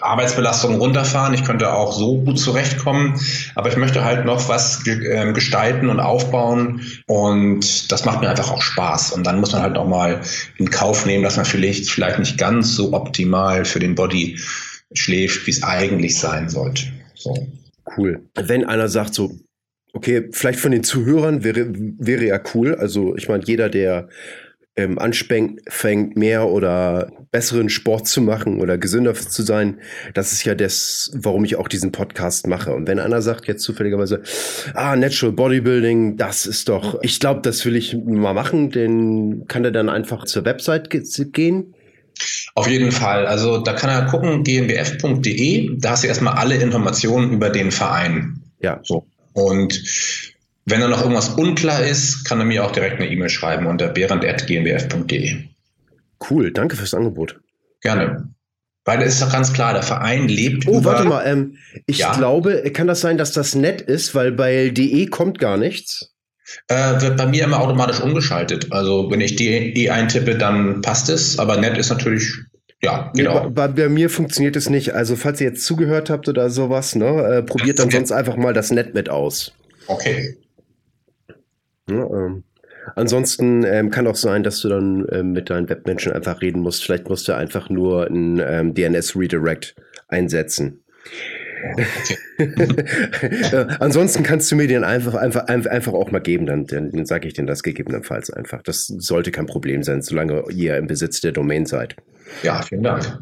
Arbeitsbelastung 0.00 0.76
runterfahren. 0.76 1.34
Ich 1.34 1.44
könnte 1.44 1.72
auch 1.72 1.92
so 1.92 2.20
gut 2.20 2.38
zurechtkommen, 2.38 3.18
aber 3.54 3.68
ich 3.68 3.76
möchte 3.76 4.04
halt 4.04 4.24
noch 4.24 4.48
was 4.48 4.84
ähm, 4.86 5.34
gestalten 5.34 5.88
und 5.88 6.00
aufbauen 6.00 6.82
und 7.06 7.90
das 7.92 8.04
macht 8.04 8.20
mir 8.20 8.28
einfach 8.28 8.50
auch 8.50 8.62
Spaß. 8.62 9.12
Und 9.12 9.24
dann 9.24 9.40
muss 9.40 9.52
man 9.52 9.62
halt 9.62 9.76
auch 9.76 9.86
mal 9.86 10.20
in 10.58 10.70
Kauf 10.70 11.06
nehmen, 11.06 11.22
dass 11.22 11.36
man 11.36 11.44
vielleicht, 11.44 11.90
vielleicht 11.90 12.18
nicht 12.18 12.38
ganz 12.38 12.74
so 12.74 12.92
optimal 12.92 13.64
für 13.64 13.78
den 13.78 13.94
Body 13.94 14.38
schläft, 14.92 15.46
wie 15.46 15.50
es 15.50 15.62
eigentlich 15.62 16.18
sein 16.18 16.48
sollte. 16.48 16.84
So. 17.14 17.46
Cool. 17.96 18.22
Wenn 18.34 18.64
einer 18.64 18.88
sagt 18.88 19.14
so, 19.14 19.38
okay, 19.92 20.28
vielleicht 20.32 20.58
von 20.58 20.72
den 20.72 20.84
Zuhörern 20.84 21.44
wäre, 21.44 21.66
wäre 21.98 22.24
ja 22.24 22.40
cool. 22.54 22.74
Also 22.74 23.16
ich 23.16 23.28
meine, 23.28 23.44
jeder, 23.44 23.68
der 23.68 24.08
ähm, 24.76 24.98
anfängt, 24.98 26.16
mehr 26.16 26.48
oder 26.48 27.12
besseren 27.30 27.68
Sport 27.68 28.06
zu 28.08 28.20
machen 28.20 28.60
oder 28.60 28.78
gesünder 28.78 29.14
zu 29.14 29.42
sein, 29.42 29.78
das 30.14 30.32
ist 30.32 30.44
ja 30.44 30.54
das, 30.54 31.10
warum 31.14 31.44
ich 31.44 31.56
auch 31.56 31.68
diesen 31.68 31.92
Podcast 31.92 32.46
mache. 32.46 32.72
Und 32.72 32.88
wenn 32.88 32.98
einer 32.98 33.22
sagt 33.22 33.46
jetzt 33.46 33.62
zufälligerweise, 33.62 34.22
ah, 34.74 34.96
Natural 34.96 35.32
Bodybuilding, 35.32 36.16
das 36.16 36.46
ist 36.46 36.68
doch, 36.68 36.98
ich 37.02 37.20
glaube, 37.20 37.40
das 37.42 37.64
will 37.64 37.76
ich 37.76 37.96
mal 37.96 38.34
machen, 38.34 38.70
dann 38.70 39.46
kann 39.46 39.64
er 39.64 39.70
dann 39.70 39.88
einfach 39.88 40.24
zur 40.24 40.44
Website 40.44 40.90
gehen. 40.90 41.74
Auf 42.54 42.68
jeden 42.68 42.92
Fall. 42.92 43.26
Also 43.26 43.58
da 43.58 43.72
kann 43.72 43.90
er 43.90 44.06
gucken, 44.06 44.44
gnbf.de, 44.44 45.76
da 45.78 45.90
hast 45.90 46.04
du 46.04 46.08
erstmal 46.08 46.34
alle 46.34 46.56
Informationen 46.56 47.32
über 47.32 47.50
den 47.50 47.72
Verein. 47.72 48.40
Ja. 48.60 48.80
So. 48.84 49.06
Und 49.32 50.33
wenn 50.66 50.80
da 50.80 50.88
noch 50.88 51.02
irgendwas 51.02 51.30
unklar 51.30 51.84
ist, 51.84 52.24
kann 52.24 52.38
er 52.38 52.46
mir 52.46 52.64
auch 52.64 52.72
direkt 52.72 53.00
eine 53.00 53.10
E-Mail 53.10 53.28
schreiben 53.28 53.66
unter 53.66 53.88
berend.gnbf.de. 53.88 55.44
Cool, 56.30 56.52
danke 56.52 56.76
fürs 56.76 56.94
Angebot. 56.94 57.40
Gerne. 57.82 58.28
Weil 58.86 59.02
es 59.02 59.14
ist 59.14 59.22
doch 59.22 59.32
ganz 59.32 59.52
klar, 59.52 59.72
der 59.72 59.82
Verein 59.82 60.28
lebt. 60.28 60.66
Oh, 60.66 60.78
über 60.78 60.92
warte 60.92 61.04
mal, 61.04 61.24
ähm, 61.26 61.56
ich 61.86 61.98
ja. 61.98 62.14
glaube, 62.14 62.70
kann 62.72 62.86
das 62.86 63.00
sein, 63.00 63.18
dass 63.18 63.32
das 63.32 63.54
nett 63.54 63.80
ist, 63.80 64.14
weil 64.14 64.32
bei 64.32 64.70
DE 64.70 65.06
kommt 65.06 65.38
gar 65.38 65.56
nichts? 65.56 66.12
Äh, 66.68 67.00
wird 67.00 67.16
bei 67.16 67.26
mir 67.26 67.44
immer 67.44 67.60
automatisch 67.60 68.00
umgeschaltet. 68.00 68.72
Also 68.72 69.10
wenn 69.10 69.20
ich 69.20 69.36
DE 69.36 69.90
eintippe, 69.90 70.36
dann 70.36 70.82
passt 70.82 71.08
es, 71.08 71.38
aber 71.38 71.56
nett 71.56 71.78
ist 71.78 71.90
natürlich 71.90 72.30
ja, 72.82 73.10
genau. 73.14 73.48
Bei, 73.48 73.68
bei, 73.68 73.88
mir 73.88 74.10
funktioniert 74.10 74.56
es 74.56 74.68
nicht. 74.68 74.92
Also, 74.92 75.16
falls 75.16 75.40
ihr 75.40 75.46
jetzt 75.46 75.64
zugehört 75.64 76.10
habt 76.10 76.28
oder 76.28 76.50
sowas, 76.50 76.94
ne, 76.94 77.06
äh, 77.06 77.42
probiert 77.42 77.78
dann 77.78 77.86
okay. 77.86 77.96
sonst 77.96 78.12
einfach 78.12 78.36
mal 78.36 78.52
das 78.52 78.70
Net 78.70 78.92
mit 78.92 79.08
aus. 79.08 79.54
Okay. 79.86 80.36
Ja, 81.88 82.04
ähm. 82.04 82.44
Ansonsten 82.96 83.64
ähm, 83.64 83.90
kann 83.90 84.06
auch 84.06 84.16
sein, 84.16 84.42
dass 84.42 84.60
du 84.60 84.68
dann 84.68 85.06
ähm, 85.10 85.32
mit 85.32 85.48
deinen 85.48 85.68
Webmenschen 85.68 86.12
einfach 86.12 86.42
reden 86.42 86.60
musst. 86.60 86.84
Vielleicht 86.84 87.08
musst 87.08 87.26
du 87.28 87.34
einfach 87.34 87.70
nur 87.70 88.06
ein 88.06 88.42
ähm, 88.44 88.74
DNS-Redirect 88.74 89.74
einsetzen. 90.08 90.84
Okay. 91.72 92.18
äh, 92.38 93.66
ansonsten 93.80 94.22
kannst 94.22 94.52
du 94.52 94.56
mir 94.56 94.66
den 94.66 94.84
einfach, 94.84 95.14
einfach, 95.14 95.46
einfach 95.46 95.92
auch 95.92 96.10
mal 96.10 96.18
geben, 96.18 96.46
dann, 96.46 96.66
dann, 96.66 97.06
sage 97.06 97.26
ich 97.26 97.34
dir 97.34 97.46
das 97.46 97.62
gegebenenfalls 97.62 98.30
einfach. 98.30 98.62
Das 98.62 98.86
sollte 98.86 99.30
kein 99.30 99.46
Problem 99.46 99.82
sein, 99.82 100.02
solange 100.02 100.44
ihr 100.50 100.76
im 100.76 100.86
Besitz 100.86 101.20
der 101.20 101.32
Domain 101.32 101.64
seid. 101.64 101.96
Ja, 102.42 102.62
vielen 102.62 102.82
Dank. 102.82 103.18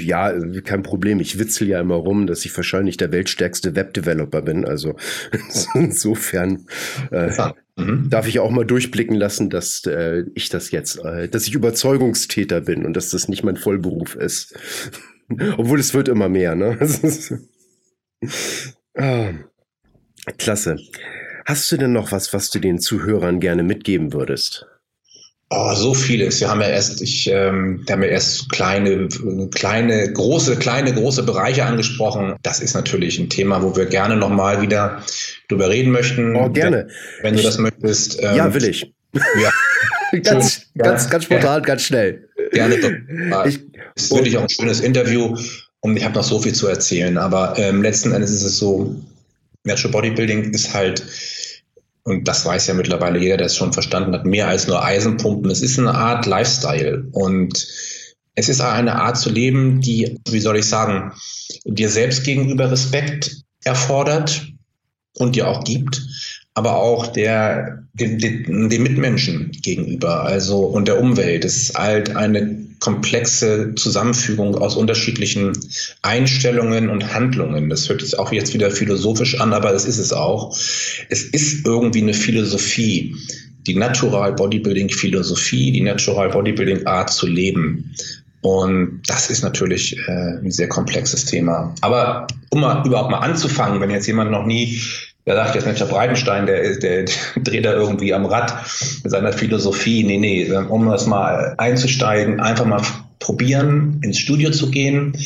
Ja, 0.00 0.32
kein 0.64 0.82
Problem. 0.82 1.20
Ich 1.20 1.38
witzel 1.38 1.68
ja 1.68 1.80
immer 1.80 1.96
rum, 1.96 2.26
dass 2.26 2.44
ich 2.44 2.56
wahrscheinlich 2.56 2.96
der 2.96 3.12
weltstärkste 3.12 3.74
Webdeveloper 3.74 4.42
bin. 4.42 4.64
Also 4.64 4.96
insofern 5.74 6.66
äh, 7.10 7.30
mhm. 7.76 8.08
darf 8.10 8.26
ich 8.26 8.38
auch 8.40 8.50
mal 8.50 8.64
durchblicken 8.64 9.16
lassen, 9.16 9.50
dass 9.50 9.84
äh, 9.86 10.24
ich 10.34 10.48
das 10.48 10.70
jetzt, 10.70 10.98
äh, 11.04 11.28
dass 11.28 11.46
ich 11.46 11.54
Überzeugungstäter 11.54 12.60
bin 12.60 12.84
und 12.84 12.94
dass 12.94 13.10
das 13.10 13.28
nicht 13.28 13.44
mein 13.44 13.56
Vollberuf 13.56 14.16
ist. 14.16 14.54
Obwohl 15.56 15.80
es 15.80 15.94
wird 15.94 16.08
immer 16.08 16.28
mehr, 16.28 16.54
ne? 16.54 16.78
ah, 18.96 19.32
klasse. 20.38 20.76
Hast 21.46 21.70
du 21.72 21.76
denn 21.76 21.92
noch 21.92 22.12
was, 22.12 22.32
was 22.32 22.50
du 22.50 22.58
den 22.58 22.78
Zuhörern 22.78 23.40
gerne 23.40 23.62
mitgeben 23.62 24.12
würdest? 24.12 24.66
Oh, 25.56 25.72
so 25.74 25.94
vieles. 25.94 26.40
Wir 26.40 26.48
haben 26.48 26.60
ja 26.60 26.68
erst, 26.68 27.00
ich, 27.00 27.30
ähm, 27.30 27.84
haben 27.88 28.02
ja 28.02 28.08
erst 28.08 28.48
kleine, 28.48 29.08
kleine, 29.54 30.12
große, 30.12 30.56
kleine, 30.56 30.92
große 30.92 31.22
Bereiche 31.22 31.64
angesprochen. 31.64 32.34
Das 32.42 32.58
ist 32.58 32.74
natürlich 32.74 33.18
ein 33.20 33.28
Thema, 33.28 33.62
wo 33.62 33.76
wir 33.76 33.86
gerne 33.86 34.16
nochmal 34.16 34.60
wieder 34.60 35.02
drüber 35.48 35.70
reden 35.70 35.92
möchten. 35.92 36.34
Oh, 36.34 36.48
gerne. 36.48 36.88
Wenn, 37.20 37.32
wenn 37.32 37.36
du 37.36 37.42
das 37.42 37.58
möchtest. 37.58 38.20
Ähm, 38.20 38.36
ja, 38.36 38.52
will 38.52 38.64
ich. 38.64 38.92
Ja. 39.12 39.50
ganz, 40.22 40.62
ja. 40.74 40.84
ganz, 40.84 41.08
ganz 41.08 41.24
spontan, 41.24 41.60
ja. 41.60 41.60
ganz 41.60 41.82
schnell. 41.82 42.28
Gerne. 42.52 42.78
Doch. 42.78 42.90
Ich, 43.46 43.60
es 43.94 44.04
ist 44.04 44.14
wirklich 44.14 44.36
auch 44.36 44.42
ein 44.42 44.48
schönes 44.48 44.80
Interview 44.80 45.36
und 45.80 45.96
ich 45.96 46.04
habe 46.04 46.14
noch 46.14 46.24
so 46.24 46.40
viel 46.40 46.52
zu 46.52 46.66
erzählen. 46.66 47.16
Aber 47.16 47.54
ähm, 47.58 47.82
letzten 47.82 48.12
Endes 48.12 48.32
ist 48.32 48.42
es 48.42 48.58
so, 48.58 48.96
Natural 49.62 49.92
Bodybuilding 49.92 50.52
ist 50.52 50.74
halt 50.74 51.04
und 52.04 52.28
das 52.28 52.44
weiß 52.44 52.66
ja 52.66 52.74
mittlerweile 52.74 53.18
jeder, 53.18 53.38
der 53.38 53.46
es 53.46 53.56
schon 53.56 53.72
verstanden 53.72 54.12
hat, 54.12 54.26
mehr 54.26 54.48
als 54.48 54.66
nur 54.66 54.84
Eisenpumpen. 54.84 55.50
Es 55.50 55.62
ist 55.62 55.78
eine 55.78 55.94
Art 55.94 56.26
Lifestyle 56.26 57.08
und 57.12 57.66
es 58.34 58.48
ist 58.48 58.60
eine 58.60 58.96
Art 58.96 59.16
zu 59.16 59.30
leben, 59.30 59.80
die, 59.80 60.20
wie 60.28 60.40
soll 60.40 60.58
ich 60.58 60.68
sagen, 60.68 61.12
dir 61.64 61.88
selbst 61.88 62.24
gegenüber 62.24 62.70
Respekt 62.70 63.42
erfordert 63.64 64.46
und 65.18 65.36
dir 65.36 65.48
auch 65.48 65.64
gibt, 65.64 66.02
aber 66.54 66.76
auch 66.76 67.08
der, 67.08 67.84
den, 67.94 68.18
den, 68.18 68.68
den 68.70 68.82
Mitmenschen 68.82 69.50
gegenüber, 69.62 70.22
also 70.22 70.60
und 70.60 70.86
der 70.86 71.00
Umwelt. 71.00 71.44
Es 71.44 71.56
ist 71.56 71.78
halt 71.78 72.14
eine 72.14 72.64
komplexe 72.78 73.74
Zusammenfügung 73.74 74.56
aus 74.56 74.76
unterschiedlichen 74.76 75.52
Einstellungen 76.02 76.90
und 76.90 77.12
Handlungen. 77.12 77.70
Das 77.70 77.88
hört 77.88 78.02
sich 78.02 78.18
auch 78.18 78.30
jetzt 78.30 78.54
wieder 78.54 78.70
philosophisch 78.70 79.40
an, 79.40 79.52
aber 79.52 79.72
das 79.72 79.84
ist 79.84 79.98
es 79.98 80.12
auch. 80.12 80.56
Es 81.08 81.22
ist 81.24 81.66
irgendwie 81.66 82.02
eine 82.02 82.14
Philosophie, 82.14 83.16
die 83.66 83.74
Natural 83.74 84.32
Bodybuilding 84.32 84.90
Philosophie, 84.90 85.72
die 85.72 85.80
Natural 85.80 86.28
Bodybuilding 86.28 86.86
Art 86.86 87.10
zu 87.10 87.26
leben. 87.26 87.94
Und 88.42 89.00
das 89.06 89.30
ist 89.30 89.42
natürlich 89.42 89.96
äh, 90.06 90.38
ein 90.42 90.50
sehr 90.50 90.68
komplexes 90.68 91.24
Thema. 91.24 91.74
Aber 91.80 92.26
um 92.50 92.60
mal, 92.60 92.86
überhaupt 92.86 93.10
mal 93.10 93.20
anzufangen, 93.20 93.80
wenn 93.80 93.90
jetzt 93.90 94.06
jemand 94.06 94.30
noch 94.30 94.44
nie 94.44 94.78
der 95.26 95.36
sagt 95.36 95.54
jetzt, 95.54 95.64
Mensch, 95.64 95.78
der 95.78 95.86
Breitenstein, 95.86 96.46
der, 96.46 96.76
der, 96.76 97.04
der 97.04 97.14
dreht 97.42 97.64
da 97.64 97.72
irgendwie 97.72 98.12
am 98.12 98.26
Rad 98.26 98.54
mit 99.02 99.10
seiner 99.10 99.32
Philosophie. 99.32 100.04
Nee, 100.04 100.18
nee, 100.18 100.50
um 100.52 100.88
das 100.88 101.06
mal 101.06 101.54
einzusteigen, 101.56 102.40
einfach 102.40 102.66
mal 102.66 102.82
probieren, 103.20 104.00
ins 104.02 104.18
Studio 104.18 104.50
zu 104.50 104.70
gehen 104.70 105.16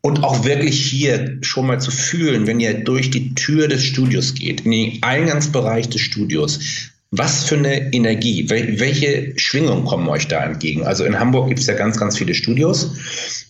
und 0.00 0.24
auch 0.24 0.44
wirklich 0.44 0.84
hier 0.84 1.38
schon 1.42 1.66
mal 1.66 1.80
zu 1.80 1.90
fühlen, 1.90 2.46
wenn 2.46 2.60
ihr 2.60 2.82
durch 2.82 3.10
die 3.10 3.34
Tür 3.34 3.68
des 3.68 3.84
Studios 3.84 4.34
geht, 4.34 4.62
in 4.62 4.70
den 4.70 5.02
Eingangsbereich 5.02 5.88
des 5.88 6.00
Studios, 6.00 6.90
was 7.10 7.44
für 7.44 7.56
eine 7.56 7.92
Energie, 7.92 8.48
welche 8.48 9.34
Schwingungen 9.36 9.84
kommen 9.84 10.08
euch 10.08 10.28
da 10.28 10.42
entgegen? 10.44 10.84
Also 10.84 11.04
in 11.04 11.18
Hamburg 11.20 11.48
gibt 11.48 11.60
es 11.60 11.66
ja 11.66 11.74
ganz, 11.74 11.98
ganz 11.98 12.16
viele 12.16 12.34
Studios 12.34 12.96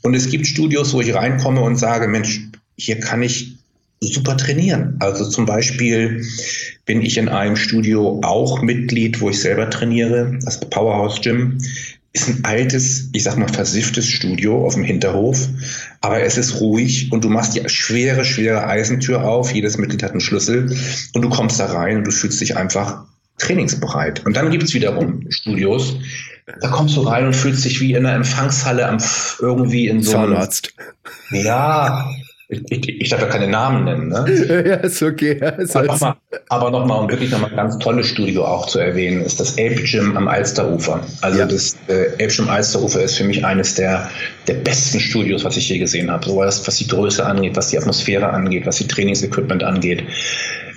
und 0.02 0.14
es 0.14 0.28
gibt 0.28 0.48
Studios, 0.48 0.92
wo 0.92 1.00
ich 1.00 1.14
reinkomme 1.14 1.60
und 1.60 1.76
sage, 1.76 2.08
Mensch, 2.08 2.40
hier 2.76 2.98
kann 2.98 3.22
ich 3.22 3.61
super 4.02 4.36
trainieren. 4.36 4.96
Also 5.00 5.28
zum 5.28 5.46
Beispiel 5.46 6.24
bin 6.84 7.02
ich 7.02 7.16
in 7.16 7.28
einem 7.28 7.56
Studio 7.56 8.20
auch 8.22 8.62
Mitglied, 8.62 9.20
wo 9.20 9.30
ich 9.30 9.40
selber 9.40 9.70
trainiere, 9.70 10.38
das 10.44 10.60
Powerhouse 10.60 11.20
Gym. 11.20 11.58
Ist 12.14 12.28
ein 12.28 12.44
altes, 12.44 13.08
ich 13.14 13.22
sag 13.22 13.38
mal, 13.38 13.48
versifftes 13.48 14.06
Studio 14.06 14.66
auf 14.66 14.74
dem 14.74 14.84
Hinterhof, 14.84 15.48
aber 16.02 16.20
es 16.20 16.36
ist 16.36 16.60
ruhig 16.60 17.10
und 17.10 17.24
du 17.24 17.30
machst 17.30 17.56
die 17.56 17.66
schwere, 17.70 18.26
schwere 18.26 18.66
Eisentür 18.66 19.24
auf. 19.24 19.50
Jedes 19.54 19.78
Mitglied 19.78 20.02
hat 20.02 20.10
einen 20.10 20.20
Schlüssel 20.20 20.76
und 21.14 21.22
du 21.22 21.30
kommst 21.30 21.58
da 21.58 21.66
rein 21.66 21.98
und 21.98 22.04
du 22.06 22.10
fühlst 22.10 22.38
dich 22.42 22.54
einfach 22.54 23.06
trainingsbereit. 23.38 24.26
Und 24.26 24.36
dann 24.36 24.50
gibt 24.50 24.64
es 24.64 24.74
wiederum 24.74 25.24
Studios, 25.30 25.96
da 26.60 26.68
kommst 26.68 26.96
du 26.96 27.00
rein 27.00 27.26
und 27.26 27.34
fühlst 27.34 27.64
dich 27.64 27.80
wie 27.80 27.92
in 27.92 28.04
einer 28.04 28.14
Empfangshalle 28.14 28.86
am, 28.86 28.98
irgendwie 29.40 29.86
in 29.86 30.02
so 30.02 30.16
einem. 30.16 30.32
Zahnarzt. 30.32 30.74
Ja, 31.30 32.10
ich, 32.52 32.88
ich, 32.88 33.08
darf 33.08 33.20
ja 33.20 33.26
keine 33.28 33.48
Namen 33.48 33.84
nennen. 33.84 34.08
Ne? 34.08 34.64
ja, 34.66 34.74
ist 34.76 35.02
okay. 35.02 35.38
Ja, 35.40 35.48
ist 35.50 35.74
aber 35.74 35.86
nochmal, 35.86 36.14
aber 36.48 36.70
nochmal, 36.70 37.00
um 37.00 37.10
wirklich 37.10 37.30
nochmal 37.30 37.50
ein 37.50 37.56
ganz 37.56 37.78
tolles 37.78 38.06
Studio 38.06 38.44
auch 38.44 38.66
zu 38.66 38.78
erwähnen, 38.78 39.22
ist 39.22 39.40
das 39.40 39.52
Ape 39.52 39.82
Gym 39.84 40.16
am 40.16 40.28
Alsterufer. 40.28 41.00
Also 41.22 41.38
ja. 41.38 41.46
das 41.46 41.76
äh, 41.88 42.12
Ape 42.14 42.28
Gym 42.28 42.48
Alsterufer 42.48 43.02
ist 43.02 43.16
für 43.16 43.24
mich 43.24 43.44
eines 43.44 43.74
der, 43.74 44.10
der 44.46 44.54
besten 44.54 45.00
Studios, 45.00 45.44
was 45.44 45.56
ich 45.56 45.68
je 45.68 45.78
gesehen 45.78 46.10
habe. 46.10 46.26
So 46.26 46.36
was, 46.36 46.66
was 46.66 46.76
die 46.76 46.88
Größe 46.88 47.24
angeht, 47.24 47.56
was 47.56 47.68
die 47.68 47.78
Atmosphäre 47.78 48.28
angeht, 48.28 48.66
was 48.66 48.76
die 48.76 48.86
Trainingsequipment 48.86 49.64
angeht, 49.64 50.04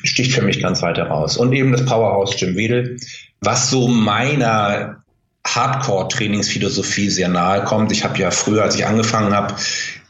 sticht 0.03 0.34
für 0.34 0.43
mich 0.43 0.61
ganz 0.61 0.82
weit 0.82 0.97
heraus. 0.97 1.36
Und 1.36 1.53
eben 1.53 1.71
das 1.71 1.86
Powerhouse 1.86 2.38
Gym 2.38 2.55
Wedel, 2.55 2.97
was 3.41 3.69
so 3.69 3.88
meiner 3.88 5.03
Hardcore-Trainingsphilosophie 5.45 7.09
sehr 7.09 7.30
nahe 7.30 7.63
kommt. 7.63 7.91
Ich 7.91 8.03
habe 8.03 8.17
ja 8.17 8.32
früher, 8.32 8.63
als 8.63 8.76
ich 8.76 8.86
angefangen 8.86 9.34
habe, 9.34 9.55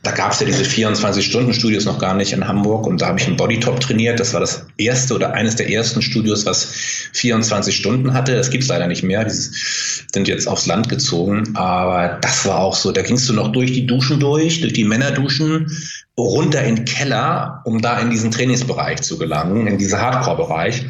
da 0.06 0.12
gab 0.12 0.34
es 0.34 0.40
ja 0.40 0.46
diese 0.46 0.64
24-Stunden-Studios 0.64 1.86
noch 1.86 1.98
gar 1.98 2.14
nicht 2.14 2.32
in 2.32 2.48
Hamburg 2.48 2.86
und 2.86 3.02
da 3.02 3.08
habe 3.08 3.20
ich 3.20 3.26
einen 3.26 3.38
Bodytop 3.38 3.80
trainiert. 3.80 4.20
Das 4.20 4.34
war 4.34 4.40
das 4.40 4.68
erste 4.78 5.16
oder 5.16 5.34
eines 5.34 5.56
der 5.56 5.72
ersten 5.72 6.04
Studios, 6.04 6.46
was 6.46 6.66
24 7.14 7.76
Stunden 7.76 8.14
hatte. 8.14 8.36
Das 8.36 8.52
gibt 8.52 8.64
es 8.64 8.70
leider 8.70 8.86
nicht 8.86 9.02
mehr. 9.02 9.24
Die 9.26 9.32
sind 9.32 10.28
jetzt 10.28 10.48
aufs 10.48 10.68
Land 10.68 10.90
gezogen. 10.90 11.56
Aber 11.56 12.20
das 12.22 12.46
war 12.46 12.60
auch 12.60 12.76
so. 12.76 12.92
Da 12.92 13.02
gingst 13.02 13.28
du 13.28 13.34
noch 13.34 13.52
durch 13.52 13.74
die 13.74 13.88
Duschen 13.88 14.20
durch, 14.20 14.62
durch 14.62 14.74
die 14.74 14.84
Männerduschen, 14.84 15.72
runter 16.18 16.64
in 16.64 16.76
den 16.76 16.86
Keller, 16.86 17.62
um 17.66 17.82
da 17.82 18.00
in 18.00 18.12
diesen 18.12 18.30
Trainingsbereich 18.30 19.02
zu 19.02 19.18
gelangen, 19.18 19.66
in 19.66 19.80
diesen 19.80 20.00
Hardcore-Bereich. 20.00 20.86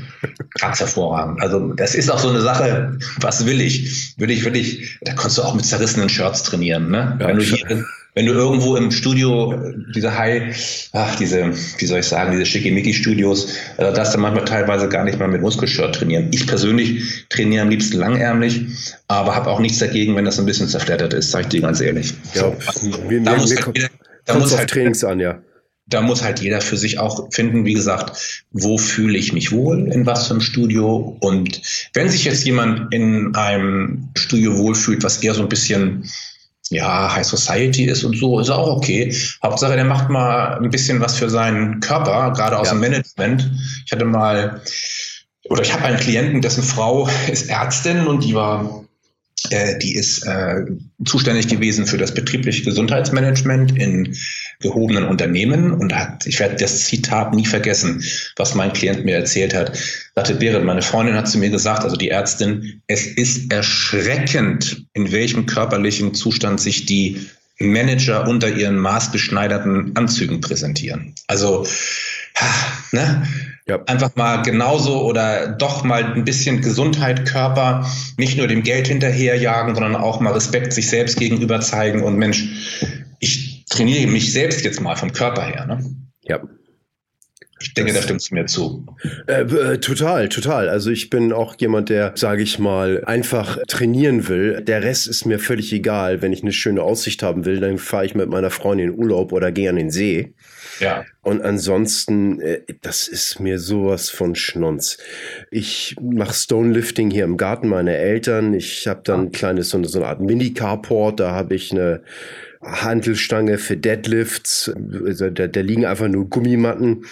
Ganz 0.59 0.81
hervorragend. 0.81 1.41
Also 1.41 1.73
das 1.73 1.95
ist 1.95 2.11
auch 2.11 2.19
so 2.19 2.29
eine 2.29 2.41
Sache, 2.41 2.99
was 3.21 3.45
will 3.45 3.61
ich? 3.61 4.13
Will 4.17 4.29
ich, 4.29 4.43
will 4.43 4.57
ich, 4.57 4.99
da 5.01 5.13
kannst 5.13 5.37
du 5.37 5.43
auch 5.43 5.55
mit 5.55 5.65
zerrissenen 5.65 6.09
Shirts 6.09 6.43
trainieren. 6.43 6.91
Ne? 6.91 7.17
Ja, 7.19 7.27
Wenn 7.27 7.37
du 7.37 7.43
hier 7.43 7.85
wenn 8.15 8.25
du 8.25 8.31
irgendwo 8.31 8.77
im 8.77 8.91
Studio 8.91 9.53
diese 9.93 10.17
High, 10.17 10.89
ach, 10.93 11.15
diese, 11.17 11.51
wie 11.77 11.85
soll 11.85 11.99
ich 11.99 12.05
sagen, 12.05 12.31
diese 12.31 12.45
Schickimicki-Studios, 12.45 13.47
da 13.77 13.91
darfst 13.91 14.15
du 14.15 14.17
manchmal 14.17 14.45
teilweise 14.45 14.87
gar 14.87 15.03
nicht 15.03 15.19
mal 15.19 15.27
mit 15.27 15.41
Muskelshirt 15.41 15.95
trainieren. 15.95 16.29
Ich 16.31 16.47
persönlich 16.47 17.27
trainiere 17.29 17.63
am 17.63 17.69
liebsten 17.69 17.97
langärmlich, 17.97 18.61
aber 19.09 19.35
habe 19.35 19.51
auch 19.51 19.59
nichts 19.59 19.79
dagegen, 19.79 20.15
wenn 20.15 20.23
das 20.23 20.39
ein 20.39 20.45
bisschen 20.45 20.69
zerflattert 20.69 21.13
ist, 21.13 21.31
sag 21.31 21.41
ich 21.41 21.47
dir 21.47 21.61
ganz 21.61 21.81
ehrlich. 21.81 22.13
Ja, 22.33 22.53
so, 22.73 23.09
wir, 23.09 23.21
da 23.21 23.33
wir, 23.33 23.37
muss 23.37 23.53
halt 23.53 23.75
jeder, 23.75 23.89
da 24.23 24.39
muss 24.39 24.57
halt, 24.57 24.69
Trainings 24.69 25.03
an, 25.03 25.19
ja. 25.19 25.41
Da 25.87 26.01
muss 26.01 26.23
halt 26.23 26.39
jeder 26.39 26.61
für 26.61 26.77
sich 26.77 26.97
auch 26.97 27.31
finden, 27.31 27.65
wie 27.65 27.73
gesagt, 27.73 28.43
wo 28.51 28.77
fühle 28.77 29.17
ich 29.17 29.33
mich 29.33 29.51
wohl, 29.51 29.91
in 29.91 30.05
was 30.05 30.27
für 30.27 30.31
einem 30.31 30.41
Studio. 30.41 31.17
Und 31.19 31.61
wenn 31.93 32.09
sich 32.09 32.23
jetzt 32.23 32.45
jemand 32.45 32.91
in 32.93 33.35
einem 33.35 34.09
Studio 34.15 34.57
wohlfühlt, 34.57 35.03
was 35.03 35.21
eher 35.21 35.35
so 35.35 35.43
ein 35.43 35.49
bisschen 35.49 36.05
ja, 36.69 37.13
High 37.13 37.25
Society 37.25 37.85
ist 37.85 38.03
und 38.03 38.17
so, 38.17 38.39
ist 38.39 38.49
auch 38.49 38.77
okay. 38.77 39.15
Hauptsache, 39.43 39.75
der 39.75 39.85
macht 39.85 40.09
mal 40.09 40.57
ein 40.57 40.69
bisschen 40.69 40.99
was 40.99 41.17
für 41.17 41.29
seinen 41.29 41.79
Körper, 41.79 42.31
gerade 42.31 42.57
aus 42.57 42.67
ja. 42.67 42.73
dem 42.73 42.81
Management. 42.81 43.51
Ich 43.85 43.91
hatte 43.91 44.05
mal, 44.05 44.61
oder 45.49 45.61
ich 45.61 45.73
habe 45.73 45.83
einen 45.83 45.99
Klienten, 45.99 46.41
dessen 46.41 46.63
Frau 46.63 47.07
ist 47.31 47.49
Ärztin 47.49 48.07
und 48.07 48.23
die 48.23 48.33
war 48.33 48.84
die 49.49 49.95
ist 49.95 50.25
äh, 50.25 50.65
zuständig 51.03 51.47
gewesen 51.47 51.85
für 51.85 51.97
das 51.97 52.13
betriebliche 52.13 52.63
Gesundheitsmanagement 52.63 53.77
in 53.77 54.15
gehobenen 54.59 55.05
Unternehmen 55.05 55.71
und 55.71 55.93
hat, 55.93 56.25
ich 56.25 56.39
werde 56.39 56.55
das 56.55 56.85
Zitat 56.85 57.33
nie 57.33 57.45
vergessen, 57.45 58.03
was 58.35 58.55
mein 58.55 58.73
Klient 58.73 59.05
mir 59.05 59.15
erzählt 59.15 59.53
hat. 59.53 59.77
Sagte 60.15 60.35
Berit, 60.35 60.63
meine 60.63 60.81
Freundin 60.81 61.15
hat 61.15 61.27
zu 61.27 61.37
mir 61.37 61.49
gesagt, 61.49 61.83
also 61.83 61.95
die 61.95 62.09
Ärztin, 62.09 62.81
es 62.87 63.05
ist 63.05 63.51
erschreckend, 63.51 64.85
in 64.93 65.11
welchem 65.11 65.45
körperlichen 65.45 66.13
Zustand 66.13 66.61
sich 66.61 66.85
die 66.85 67.27
Manager 67.59 68.27
unter 68.27 68.49
ihren 68.49 68.77
maßgeschneiderten 68.77 69.95
Anzügen 69.95 70.41
präsentieren. 70.41 71.15
Also, 71.27 71.65
ne? 72.91 73.27
Ja. 73.67 73.81
Einfach 73.85 74.15
mal 74.15 74.43
genauso 74.43 75.03
oder 75.05 75.47
doch 75.47 75.83
mal 75.83 76.03
ein 76.03 76.23
bisschen 76.23 76.61
Gesundheit, 76.61 77.25
Körper, 77.25 77.89
nicht 78.17 78.37
nur 78.37 78.47
dem 78.47 78.61
Geld 78.61 78.87
hinterherjagen, 78.87 79.73
sondern 79.73 79.95
auch 79.95 80.19
mal 80.19 80.33
Respekt 80.33 80.71
sich 80.71 80.87
selbst 80.87 81.17
gegenüber 81.17 81.61
zeigen 81.61 82.03
und 82.03 82.15
Mensch, 82.17 82.45
ich 83.19 83.65
trainiere 83.65 84.05
mich 84.07 84.31
selbst 84.31 84.63
jetzt 84.63 84.81
mal 84.81 84.95
vom 84.95 85.11
Körper 85.11 85.43
her. 85.43 85.65
Ne? 85.65 85.83
Ja. 86.21 86.41
Ich 87.59 87.73
denke, 87.73 87.93
das, 87.93 88.01
da 88.01 88.03
stimmst 88.03 88.29
du 88.29 88.35
mir 88.35 88.45
zu. 88.45 88.85
Äh, 89.25 89.41
äh, 89.41 89.77
total, 89.79 90.29
total. 90.29 90.69
Also 90.69 90.91
ich 90.91 91.09
bin 91.09 91.33
auch 91.33 91.55
jemand, 91.57 91.89
der, 91.89 92.11
sage 92.15 92.43
ich 92.43 92.59
mal, 92.59 93.03
einfach 93.05 93.57
trainieren 93.67 94.27
will. 94.27 94.61
Der 94.61 94.83
Rest 94.83 95.07
ist 95.07 95.25
mir 95.25 95.39
völlig 95.39 95.73
egal. 95.73 96.21
Wenn 96.21 96.33
ich 96.33 96.43
eine 96.43 96.51
schöne 96.51 96.83
Aussicht 96.83 97.23
haben 97.23 97.45
will, 97.45 97.61
dann 97.61 97.79
fahre 97.79 98.05
ich 98.05 98.13
mit 98.13 98.29
meiner 98.29 98.51
Freundin 98.51 98.89
in 98.89 98.99
Urlaub 98.99 99.31
oder 99.31 99.51
gehe 99.51 99.69
an 99.69 99.77
den 99.77 99.89
See. 99.89 100.35
Ja. 100.79 101.05
Und 101.21 101.41
ansonsten, 101.41 102.39
äh, 102.41 102.61
das 102.81 103.07
ist 103.07 103.39
mir 103.39 103.59
sowas 103.59 104.09
von 104.09 104.35
Schnunz. 104.35 104.97
Ich 105.51 105.95
mache 106.01 106.33
Stonelifting 106.33 107.11
hier 107.11 107.23
im 107.23 107.37
Garten 107.37 107.67
meiner 107.67 107.93
Eltern. 107.93 108.53
Ich 108.53 108.87
habe 108.87 109.01
dann 109.03 109.27
ein 109.27 109.31
kleines, 109.31 109.69
so 109.69 109.77
eine, 109.77 109.87
so 109.87 109.99
eine 109.99 110.07
Art 110.07 110.21
Mini-Carport. 110.21 111.19
Da 111.19 111.31
habe 111.31 111.55
ich 111.55 111.71
eine 111.71 112.01
Handelstange 112.61 113.57
für 113.57 113.77
Deadlifts. 113.77 114.71
Also 115.05 115.29
da, 115.29 115.47
da 115.47 115.61
liegen 115.61 115.85
einfach 115.85 116.07
nur 116.07 116.29
Gummimatten. 116.29 117.05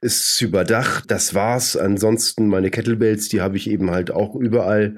Ist 0.00 0.40
überdacht. 0.40 1.10
Das 1.10 1.34
war's. 1.34 1.76
Ansonsten 1.76 2.48
meine 2.48 2.70
Kettlebells, 2.70 3.28
die 3.28 3.40
habe 3.40 3.56
ich 3.56 3.68
eben 3.68 3.90
halt 3.90 4.10
auch 4.10 4.34
überall. 4.34 4.96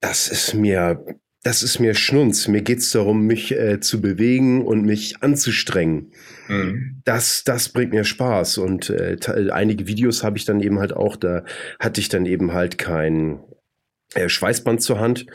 Das 0.00 0.28
ist 0.28 0.54
mir 0.54 1.04
das 1.46 1.62
ist 1.62 1.78
mir 1.78 1.94
Schnunz. 1.94 2.48
Mir 2.48 2.62
geht's 2.62 2.90
darum, 2.90 3.24
mich 3.24 3.52
äh, 3.52 3.78
zu 3.78 4.00
bewegen 4.00 4.66
und 4.66 4.84
mich 4.84 5.22
anzustrengen. 5.22 6.10
Mhm. 6.48 7.02
Das, 7.04 7.44
das 7.44 7.68
bringt 7.68 7.92
mir 7.92 8.02
Spaß. 8.02 8.58
Und 8.58 8.90
äh, 8.90 9.16
einige 9.52 9.86
Videos 9.86 10.24
habe 10.24 10.38
ich 10.38 10.44
dann 10.44 10.60
eben 10.60 10.80
halt 10.80 10.92
auch, 10.92 11.14
da 11.14 11.44
hatte 11.78 12.00
ich 12.00 12.08
dann 12.08 12.26
eben 12.26 12.52
halt 12.52 12.78
kein 12.78 13.38
äh, 14.14 14.28
Schweißband 14.28 14.82
zur 14.82 14.98
Hand. 14.98 15.26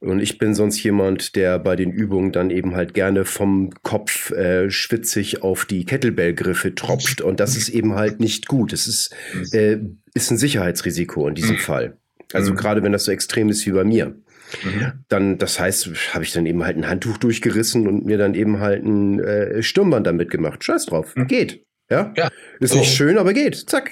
Und 0.00 0.20
ich 0.20 0.36
bin 0.36 0.54
sonst 0.54 0.82
jemand, 0.82 1.36
der 1.36 1.58
bei 1.58 1.74
den 1.74 1.90
Übungen 1.90 2.32
dann 2.32 2.50
eben 2.50 2.76
halt 2.76 2.92
gerne 2.92 3.24
vom 3.24 3.70
Kopf 3.82 4.32
äh, 4.32 4.70
schwitzig 4.70 5.42
auf 5.42 5.64
die 5.64 5.86
Kettlebell-Griffe 5.86 6.74
tropft. 6.74 7.22
Und 7.22 7.40
das 7.40 7.56
ist 7.56 7.70
eben 7.70 7.94
halt 7.94 8.20
nicht 8.20 8.46
gut. 8.46 8.74
Es 8.74 8.86
ist, 8.86 9.16
mhm. 9.32 9.58
äh, 9.58 9.78
ist 10.12 10.30
ein 10.30 10.36
Sicherheitsrisiko 10.36 11.26
in 11.26 11.34
diesem 11.34 11.56
mhm. 11.56 11.60
Fall. 11.60 11.96
Also 12.34 12.52
mhm. 12.52 12.56
gerade 12.56 12.82
wenn 12.82 12.92
das 12.92 13.04
so 13.04 13.12
extrem 13.12 13.48
ist 13.48 13.64
wie 13.66 13.70
bei 13.70 13.84
mir. 13.84 14.14
Mhm. 14.62 14.92
Dann, 15.08 15.38
das 15.38 15.58
heißt, 15.58 15.88
habe 16.14 16.24
ich 16.24 16.32
dann 16.32 16.46
eben 16.46 16.64
halt 16.64 16.76
ein 16.76 16.88
Handtuch 16.88 17.16
durchgerissen 17.18 17.86
und 17.86 18.04
mir 18.04 18.18
dann 18.18 18.34
eben 18.34 18.60
halt 18.60 18.84
ein 18.84 19.20
äh, 19.20 19.62
Stirnband 19.62 20.06
damit 20.06 20.30
gemacht. 20.30 20.64
Scheiß 20.64 20.86
drauf, 20.86 21.14
mhm. 21.16 21.26
geht. 21.26 21.64
Ja? 21.90 22.12
ja. 22.16 22.28
Ist 22.60 22.72
so. 22.72 22.78
nicht 22.78 22.94
schön, 22.94 23.18
aber 23.18 23.32
geht. 23.32 23.68
Zack. 23.68 23.90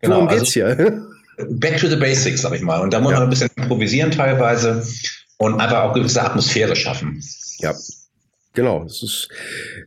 Genau, 0.00 0.16
Worum 0.16 0.28
geht's 0.28 0.56
also, 0.56 0.76
hier? 0.76 1.06
back 1.48 1.78
to 1.78 1.88
the 1.88 1.96
basics, 1.96 2.42
sag 2.42 2.54
ich 2.54 2.62
mal. 2.62 2.80
Und 2.80 2.92
da 2.92 3.00
muss 3.00 3.12
ja. 3.12 3.18
man 3.18 3.26
ein 3.26 3.30
bisschen 3.30 3.50
improvisieren 3.56 4.10
teilweise 4.10 4.86
und 5.38 5.60
einfach 5.60 5.82
auch 5.82 5.94
gewisse 5.94 6.22
Atmosphäre 6.22 6.76
schaffen. 6.76 7.22
Ja. 7.58 7.74
Genau. 8.54 8.84
Es, 8.84 9.02
ist, 9.02 9.28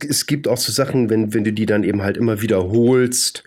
es 0.08 0.26
gibt 0.26 0.48
auch 0.48 0.56
so 0.56 0.72
Sachen, 0.72 1.10
wenn, 1.10 1.34
wenn 1.34 1.44
du 1.44 1.52
die 1.52 1.66
dann 1.66 1.84
eben 1.84 2.02
halt 2.02 2.16
immer 2.16 2.40
wiederholst, 2.40 3.44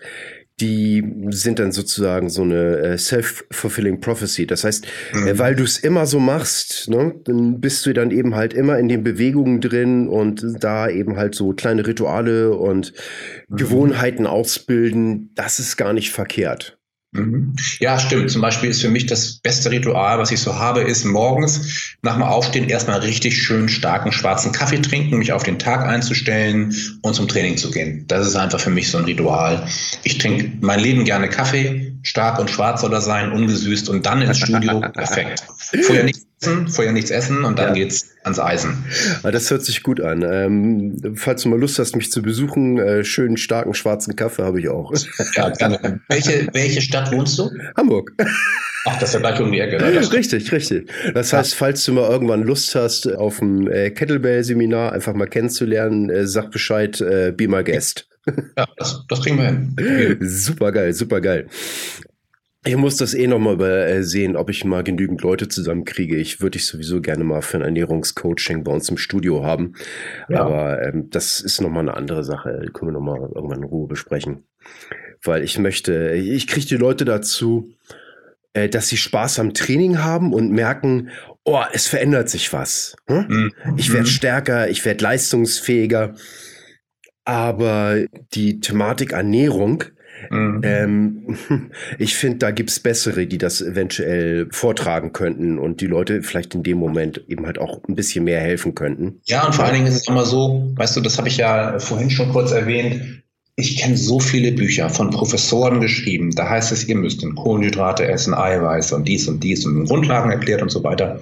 die 0.60 1.04
sind 1.30 1.58
dann 1.58 1.72
sozusagen 1.72 2.30
so 2.30 2.42
eine 2.42 2.78
äh, 2.78 2.98
self-fulfilling 2.98 4.00
prophecy. 4.00 4.46
Das 4.46 4.64
heißt, 4.64 4.86
äh, 5.12 5.16
mhm. 5.16 5.38
weil 5.38 5.54
du 5.54 5.64
es 5.64 5.78
immer 5.78 6.06
so 6.06 6.18
machst, 6.18 6.88
ne, 6.88 7.14
dann 7.24 7.60
bist 7.60 7.86
du 7.86 7.92
dann 7.92 8.10
eben 8.10 8.34
halt 8.34 8.54
immer 8.54 8.78
in 8.78 8.88
den 8.88 9.04
Bewegungen 9.04 9.60
drin 9.60 10.08
und 10.08 10.44
da 10.60 10.88
eben 10.88 11.16
halt 11.16 11.34
so 11.34 11.52
kleine 11.52 11.86
Rituale 11.86 12.56
und 12.56 12.92
mhm. 13.48 13.56
Gewohnheiten 13.56 14.26
ausbilden. 14.26 15.30
Das 15.34 15.58
ist 15.58 15.76
gar 15.76 15.92
nicht 15.92 16.10
verkehrt. 16.12 16.77
Mhm. 17.12 17.56
Ja, 17.80 17.98
stimmt. 17.98 18.30
Zum 18.30 18.42
Beispiel 18.42 18.68
ist 18.68 18.82
für 18.82 18.90
mich 18.90 19.06
das 19.06 19.38
beste 19.38 19.70
Ritual, 19.70 20.18
was 20.18 20.30
ich 20.30 20.40
so 20.40 20.54
habe, 20.56 20.82
ist 20.82 21.04
morgens 21.04 21.96
nach 22.02 22.14
dem 22.14 22.22
Aufstehen 22.22 22.68
erstmal 22.68 23.00
richtig 23.00 23.40
schön 23.40 23.68
starken 23.68 24.12
schwarzen 24.12 24.52
Kaffee 24.52 24.82
trinken, 24.82 25.16
mich 25.16 25.32
auf 25.32 25.42
den 25.42 25.58
Tag 25.58 25.86
einzustellen 25.86 26.74
und 27.02 27.14
zum 27.14 27.26
Training 27.26 27.56
zu 27.56 27.70
gehen. 27.70 28.04
Das 28.08 28.26
ist 28.26 28.36
einfach 28.36 28.60
für 28.60 28.70
mich 28.70 28.90
so 28.90 28.98
ein 28.98 29.04
Ritual. 29.04 29.66
Ich 30.02 30.18
trinke 30.18 30.52
mein 30.60 30.80
Leben 30.80 31.04
gerne 31.04 31.28
Kaffee, 31.28 31.97
stark 32.08 32.38
und 32.38 32.50
schwarz 32.50 32.80
soll 32.80 32.92
er 32.92 33.00
sein, 33.02 33.32
ungesüßt 33.32 33.88
und 33.90 34.06
dann 34.06 34.22
ins 34.22 34.38
Studio. 34.38 34.80
Perfekt. 34.94 35.44
Vorher 35.82 36.04
nichts 36.04 36.26
essen, 36.40 36.68
vorher 36.68 36.92
nichts 36.92 37.10
essen 37.10 37.44
und 37.44 37.58
dann 37.58 37.68
ja. 37.68 37.74
geht's 37.74 38.10
ans 38.24 38.38
Eisen. 38.38 38.84
Ah, 39.22 39.30
das 39.30 39.50
hört 39.50 39.62
sich 39.64 39.82
gut 39.82 40.00
an. 40.00 40.22
Ähm, 40.22 41.14
falls 41.16 41.42
du 41.42 41.50
mal 41.50 41.60
Lust 41.60 41.78
hast, 41.78 41.96
mich 41.96 42.10
zu 42.10 42.22
besuchen, 42.22 42.78
äh, 42.78 43.04
schönen 43.04 43.36
starken 43.36 43.74
schwarzen 43.74 44.16
Kaffee 44.16 44.42
habe 44.42 44.60
ich 44.60 44.68
auch. 44.68 44.92
Ja, 45.34 45.50
gerne. 45.50 46.00
welche, 46.08 46.48
welche 46.52 46.80
Stadt 46.80 47.12
wohnst 47.12 47.38
du? 47.38 47.50
Hamburg. 47.76 48.12
Ach, 48.86 48.98
das 48.98 49.10
ist 49.10 49.14
ja 49.14 49.20
gleich 49.20 49.40
um 49.40 49.52
die 49.52 49.60
Ecke. 49.60 49.76
Ne? 49.76 50.12
Richtig, 50.12 50.50
richtig. 50.50 50.90
Das 51.12 51.32
heißt, 51.32 51.54
falls 51.54 51.84
du 51.84 51.92
mal 51.92 52.08
irgendwann 52.08 52.42
Lust 52.42 52.74
hast, 52.74 53.06
auf 53.06 53.42
ein 53.42 53.68
äh, 53.68 53.90
Kettlebell-Seminar 53.90 54.92
einfach 54.92 55.12
mal 55.14 55.26
kennenzulernen, 55.26 56.08
äh, 56.08 56.26
sag 56.26 56.50
Bescheid, 56.50 56.98
be 56.98 57.46
my 57.48 57.62
guest. 57.62 58.08
Ja, 58.56 58.66
das, 58.76 59.04
das 59.08 59.22
kriegen 59.22 59.38
wir 59.38 59.46
hin. 59.46 60.18
Super 60.20 60.72
geil, 60.72 60.92
super 60.92 61.20
geil. 61.20 61.46
Ich 62.64 62.76
muss 62.76 62.96
das 62.96 63.14
eh 63.14 63.26
nochmal 63.26 63.60
äh, 63.60 64.02
sehen, 64.02 64.36
ob 64.36 64.50
ich 64.50 64.64
mal 64.64 64.82
genügend 64.82 65.22
Leute 65.22 65.48
zusammenkriege. 65.48 66.16
Ich 66.16 66.40
würde 66.40 66.58
dich 66.58 66.66
sowieso 66.66 67.00
gerne 67.00 67.24
mal 67.24 67.40
für 67.40 67.56
ein 67.56 67.62
Ernährungscoaching 67.62 68.64
bei 68.64 68.72
uns 68.72 68.88
im 68.90 68.98
Studio 68.98 69.44
haben. 69.44 69.74
Ja. 70.28 70.40
Aber 70.40 70.82
ähm, 70.82 71.08
das 71.10 71.40
ist 71.40 71.60
nochmal 71.60 71.82
eine 71.82 71.96
andere 71.96 72.24
Sache. 72.24 72.60
Die 72.66 72.72
können 72.72 72.90
wir 72.90 72.98
nochmal 72.98 73.20
irgendwann 73.34 73.62
in 73.62 73.68
Ruhe 73.68 73.86
besprechen. 73.86 74.44
Weil 75.22 75.44
ich 75.44 75.58
möchte, 75.58 76.12
ich 76.12 76.46
kriege 76.46 76.66
die 76.66 76.76
Leute 76.76 77.04
dazu, 77.04 77.70
äh, 78.52 78.68
dass 78.68 78.88
sie 78.88 78.96
Spaß 78.96 79.38
am 79.38 79.54
Training 79.54 80.02
haben 80.02 80.34
und 80.34 80.50
merken, 80.50 81.10
oh, 81.44 81.62
es 81.72 81.86
verändert 81.86 82.28
sich 82.28 82.52
was. 82.52 82.96
Hm? 83.06 83.26
Mhm. 83.28 83.52
Ich 83.76 83.92
werde 83.92 84.06
stärker, 84.06 84.68
ich 84.68 84.84
werde 84.84 85.04
leistungsfähiger. 85.04 86.14
Aber 87.28 88.06
die 88.32 88.58
Thematik 88.58 89.12
Ernährung, 89.12 89.84
Mhm. 90.30 90.60
Ähm, 90.64 91.38
ich 91.98 92.16
finde, 92.16 92.38
da 92.38 92.50
gibt 92.50 92.70
es 92.70 92.80
bessere, 92.80 93.28
die 93.28 93.38
das 93.38 93.60
eventuell 93.60 94.48
vortragen 94.50 95.12
könnten 95.12 95.60
und 95.60 95.80
die 95.80 95.86
Leute 95.86 96.24
vielleicht 96.24 96.56
in 96.56 96.64
dem 96.64 96.78
Moment 96.78 97.22
eben 97.28 97.46
halt 97.46 97.60
auch 97.60 97.80
ein 97.88 97.94
bisschen 97.94 98.24
mehr 98.24 98.40
helfen 98.40 98.74
könnten. 98.74 99.20
Ja, 99.26 99.46
und 99.46 99.54
vor 99.54 99.64
allen 99.64 99.74
Dingen 99.74 99.86
ist 99.86 99.94
es 99.94 100.08
immer 100.08 100.26
so, 100.26 100.72
weißt 100.74 100.96
du, 100.96 101.02
das 101.02 101.18
habe 101.18 101.28
ich 101.28 101.36
ja 101.36 101.78
vorhin 101.78 102.10
schon 102.10 102.30
kurz 102.30 102.50
erwähnt, 102.50 103.22
ich 103.54 103.76
kenne 103.76 103.96
so 103.96 104.18
viele 104.18 104.50
Bücher 104.50 104.88
von 104.88 105.10
Professoren 105.10 105.80
geschrieben. 105.80 106.32
Da 106.34 106.48
heißt 106.48 106.70
es, 106.70 106.88
ihr 106.88 106.96
müsst 106.96 107.24
Kohlenhydrate 107.36 108.08
essen, 108.08 108.34
Eiweiß 108.34 108.92
und 108.92 109.06
dies 109.06 109.28
und 109.28 109.44
dies 109.44 109.64
und 109.66 109.84
Grundlagen 109.84 110.32
erklärt 110.32 110.62
und 110.62 110.70
so 110.70 110.82
weiter. 110.82 111.20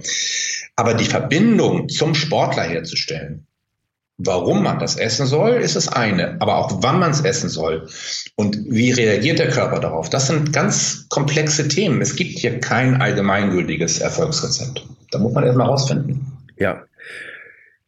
Aber 0.77 0.93
die 0.93 1.05
Verbindung 1.05 1.89
zum 1.89 2.15
Sportler 2.15 2.63
herzustellen, 2.63 3.46
warum 4.19 4.63
man 4.63 4.79
das 4.79 4.97
essen 4.97 5.27
soll, 5.27 5.53
ist 5.53 5.77
das 5.77 5.89
eine. 5.89 6.37
Aber 6.41 6.57
auch 6.57 6.83
wann 6.83 6.99
man 6.99 7.11
es 7.11 7.21
essen 7.21 7.49
soll 7.49 7.89
und 8.37 8.59
wie 8.69 8.93
reagiert 8.93 9.39
der 9.39 9.51
Körper 9.51 9.81
darauf, 9.81 10.11
das 10.11 10.27
sind 10.27 10.53
ganz 10.53 11.07
komplexe 11.09 11.69
Themen. 11.69 12.01
Es 12.01 12.17
gibt 12.17 12.39
hier 12.39 12.61
kein 12.61 13.01
allgemeingültiges 13.01 14.01
Erfolgsrezept. 14.01 14.87
Da 15.11 15.19
muss 15.19 15.33
man 15.33 15.45
erstmal 15.45 15.69
rausfinden. 15.69 16.27
Ja, 16.59 16.85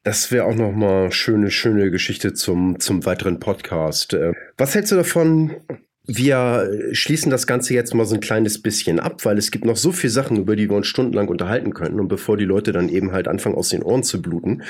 das 0.04 0.30
wäre 0.30 0.44
auch 0.44 0.54
noch 0.54 0.72
mal 0.72 1.12
schöne, 1.12 1.50
schöne 1.50 1.90
Geschichte 1.90 2.32
zum, 2.32 2.78
zum 2.80 3.04
weiteren 3.04 3.40
Podcast. 3.40 4.14
Äh, 4.14 4.32
was 4.56 4.74
hältst 4.74 4.92
du 4.92 4.96
davon? 4.96 5.56
Wir 6.10 6.70
schließen 6.92 7.30
das 7.30 7.46
Ganze 7.46 7.74
jetzt 7.74 7.94
mal 7.94 8.06
so 8.06 8.14
ein 8.14 8.20
kleines 8.20 8.62
bisschen 8.62 8.98
ab, 8.98 9.26
weil 9.26 9.36
es 9.36 9.50
gibt 9.50 9.66
noch 9.66 9.76
so 9.76 9.92
viele 9.92 10.10
Sachen, 10.10 10.38
über 10.38 10.56
die 10.56 10.70
wir 10.70 10.76
uns 10.76 10.86
stundenlang 10.86 11.28
unterhalten 11.28 11.74
könnten. 11.74 12.00
Und 12.00 12.08
bevor 12.08 12.38
die 12.38 12.46
Leute 12.46 12.72
dann 12.72 12.88
eben 12.88 13.12
halt 13.12 13.28
anfangen, 13.28 13.56
aus 13.56 13.68
den 13.68 13.82
Ohren 13.82 14.02
zu 14.02 14.22
bluten, 14.22 14.62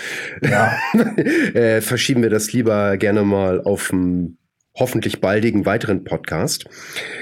ja. 0.43 0.77
äh, 1.55 1.81
verschieben 1.81 2.23
wir 2.23 2.31
das 2.31 2.53
lieber 2.53 2.97
gerne 2.97 3.23
mal 3.23 3.63
auf 3.63 3.93
einen 3.93 4.39
hoffentlich 4.75 5.21
baldigen 5.21 5.65
weiteren 5.65 6.05
Podcast. 6.05 6.65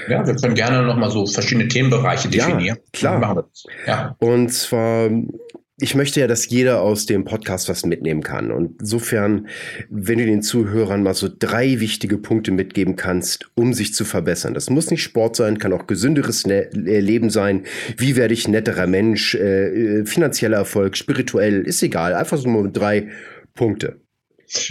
Ja, 0.09 0.25
wir 0.25 0.35
können 0.35 0.55
gerne 0.55 0.85
noch 0.85 0.97
mal 0.97 1.11
so 1.11 1.25
verschiedene 1.25 1.67
Themenbereiche 1.67 2.29
definieren. 2.29 2.65
Ja, 2.65 2.75
klar. 2.93 3.47
Ja. 3.85 4.15
Und 4.19 4.49
zwar 4.49 5.09
ich 5.79 5.93
möchte 5.93 6.19
ja, 6.19 6.25
dass 6.27 6.49
jeder 6.49 6.81
aus 6.81 7.05
dem 7.05 7.23
Podcast 7.23 7.69
was 7.69 7.85
mitnehmen 7.85 8.23
kann. 8.23 8.51
Und 8.51 8.81
insofern, 8.81 9.47
wenn 9.91 10.17
du 10.17 10.25
den 10.25 10.41
Zuhörern 10.41 11.03
mal 11.03 11.13
so 11.13 11.29
drei 11.29 11.79
wichtige 11.79 12.17
Punkte 12.17 12.51
mitgeben 12.51 12.95
kannst, 12.95 13.51
um 13.53 13.73
sich 13.73 13.93
zu 13.93 14.03
verbessern. 14.03 14.55
Das 14.55 14.71
muss 14.71 14.89
nicht 14.89 15.03
Sport 15.03 15.35
sein, 15.35 15.59
kann 15.59 15.73
auch 15.73 15.85
gesünderes 15.85 16.47
ne 16.47 16.71
äh, 16.73 16.99
Leben 16.99 17.29
sein. 17.29 17.63
Wie 17.95 18.15
werde 18.15 18.33
ich 18.33 18.47
netterer 18.47 18.87
Mensch? 18.87 19.35
Äh, 19.35 19.99
äh, 19.99 20.05
finanzieller 20.05 20.57
Erfolg, 20.57 20.97
spirituell, 20.97 21.61
ist 21.61 21.83
egal. 21.83 22.15
Einfach 22.15 22.37
so 22.37 22.49
nur 22.49 22.67
drei 22.69 23.09
Punkte. 23.53 23.99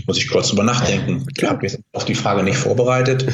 Muss 0.06 0.16
ich 0.16 0.28
kurz 0.28 0.48
drüber 0.48 0.62
nachdenken. 0.62 1.26
Ich 1.36 1.44
habe 1.44 1.66
jetzt 1.66 1.78
auf 1.92 2.06
die 2.06 2.14
Frage 2.14 2.42
nicht 2.42 2.56
vorbereitet. 2.56 3.26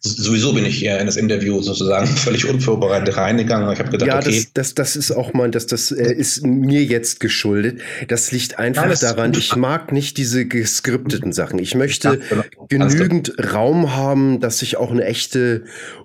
Sowieso 0.00 0.52
bin 0.52 0.66
ich 0.66 0.78
hier 0.78 0.98
in 0.98 1.06
das 1.06 1.16
Interview 1.16 1.62
sozusagen 1.62 2.06
völlig 2.16 2.46
unvorbereitet 2.46 3.16
reingegangen. 3.16 3.72
Ich 3.72 3.78
habe 3.78 3.90
gedacht, 3.90 4.08
ja, 4.08 4.18
okay. 4.18 4.46
Das, 4.52 4.74
das, 4.74 4.74
das 4.74 4.96
ist 4.96 5.10
auch 5.12 5.32
mal, 5.32 5.50
das, 5.50 5.66
das 5.66 5.90
äh, 5.90 6.12
ist 6.12 6.44
mir 6.44 6.84
jetzt 6.84 7.20
geschuldet. 7.20 7.80
Das 8.08 8.30
liegt 8.30 8.58
einfach 8.58 8.90
ja, 8.90 8.94
daran, 8.94 9.32
ich 9.32 9.56
mag 9.56 9.90
nicht 9.90 10.18
diese 10.18 10.46
geskripteten 10.46 11.32
Sachen. 11.32 11.58
Ich 11.58 11.74
möchte 11.74 12.20
ja, 12.30 12.44
genau. 12.68 12.88
genügend 12.88 13.32
Raum 13.54 13.96
haben, 13.96 14.40
dass 14.40 14.60
ich 14.60 14.76
auch 14.76 14.90
eine 14.90 15.04
echte 15.04 15.64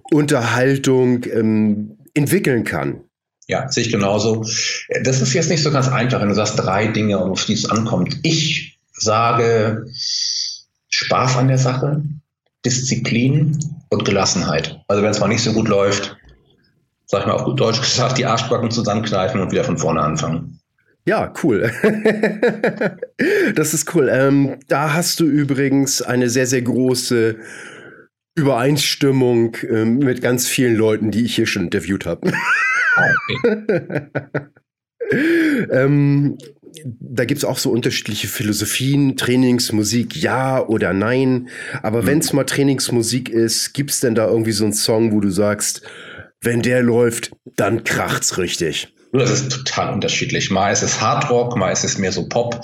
Unterhaltung 0.09 1.25
ähm, 1.25 1.97
entwickeln 2.13 2.63
kann. 2.63 3.01
Ja, 3.47 3.69
sehe 3.69 3.83
ich 3.83 3.91
genauso. 3.91 4.45
Das 5.03 5.21
ist 5.21 5.33
jetzt 5.33 5.49
nicht 5.49 5.63
so 5.63 5.71
ganz 5.71 5.89
einfach, 5.89 6.21
wenn 6.21 6.29
du 6.29 6.35
sagst, 6.35 6.57
drei 6.57 6.87
Dinge, 6.87 7.17
auf 7.17 7.43
die 7.43 7.53
es 7.53 7.69
ankommt. 7.69 8.19
Ich 8.23 8.70
sage 9.01 9.85
Spaß 10.89 11.37
an 11.37 11.47
der 11.47 11.57
Sache, 11.57 12.03
Disziplin 12.65 13.57
und 13.89 14.05
Gelassenheit. 14.05 14.79
Also 14.87 15.03
wenn 15.03 15.11
es 15.11 15.19
mal 15.19 15.27
nicht 15.27 15.43
so 15.43 15.53
gut 15.53 15.67
läuft, 15.67 16.15
sag 17.05 17.21
ich 17.21 17.25
mal 17.27 17.33
auf 17.33 17.43
gut 17.43 17.59
Deutsch 17.59 17.81
gesagt, 17.81 18.17
die 18.17 18.25
Arschbacken 18.25 18.71
zusammenkneifen 18.71 19.41
und 19.41 19.51
wieder 19.51 19.63
von 19.63 19.77
vorne 19.77 20.01
anfangen. 20.01 20.59
Ja, 21.05 21.33
cool. 21.43 21.71
das 23.55 23.73
ist 23.73 23.93
cool. 23.95 24.07
Ähm, 24.11 24.59
da 24.67 24.93
hast 24.93 25.19
du 25.19 25.25
übrigens 25.25 26.01
eine 26.01 26.29
sehr, 26.29 26.45
sehr 26.45 26.61
große 26.61 27.37
Übereinstimmung 28.35 29.57
ähm, 29.67 29.97
mit 29.97 30.21
ganz 30.21 30.47
vielen 30.47 30.75
Leuten, 30.75 31.09
die 31.09 31.25
ich 31.25 31.35
hier 31.35 31.47
schon 31.47 31.63
interviewt 31.63 32.05
habe. 32.05 32.31
Ah, 32.95 33.09
okay. 33.17 34.01
ähm, 35.71 36.37
da 36.83 37.25
gibt 37.25 37.39
es 37.39 37.45
auch 37.45 37.57
so 37.57 37.71
unterschiedliche 37.71 38.27
Philosophien, 38.27 39.17
Trainingsmusik, 39.17 40.15
ja 40.15 40.65
oder 40.65 40.93
nein. 40.93 41.49
Aber 41.83 42.03
mhm. 42.03 42.07
wenn 42.07 42.19
es 42.19 42.33
mal 42.33 42.43
Trainingsmusik 42.43 43.29
ist, 43.29 43.73
gibt 43.73 43.91
es 43.91 43.99
denn 43.99 44.15
da 44.15 44.27
irgendwie 44.27 44.51
so 44.51 44.63
einen 44.63 44.73
Song, 44.73 45.11
wo 45.11 45.19
du 45.19 45.29
sagst, 45.29 45.81
wenn 46.41 46.61
der 46.61 46.81
läuft, 46.81 47.31
dann 47.55 47.83
kracht's 47.83 48.37
richtig? 48.37 48.93
Das 49.13 49.29
ist 49.29 49.51
total 49.51 49.93
unterschiedlich. 49.93 50.49
Mal 50.51 50.71
ist 50.71 50.83
es 50.83 51.01
Hardrock, 51.01 51.57
mal 51.57 51.71
ist 51.71 51.83
es 51.83 51.97
mehr 51.97 52.13
so 52.13 52.27
Pop. 52.27 52.61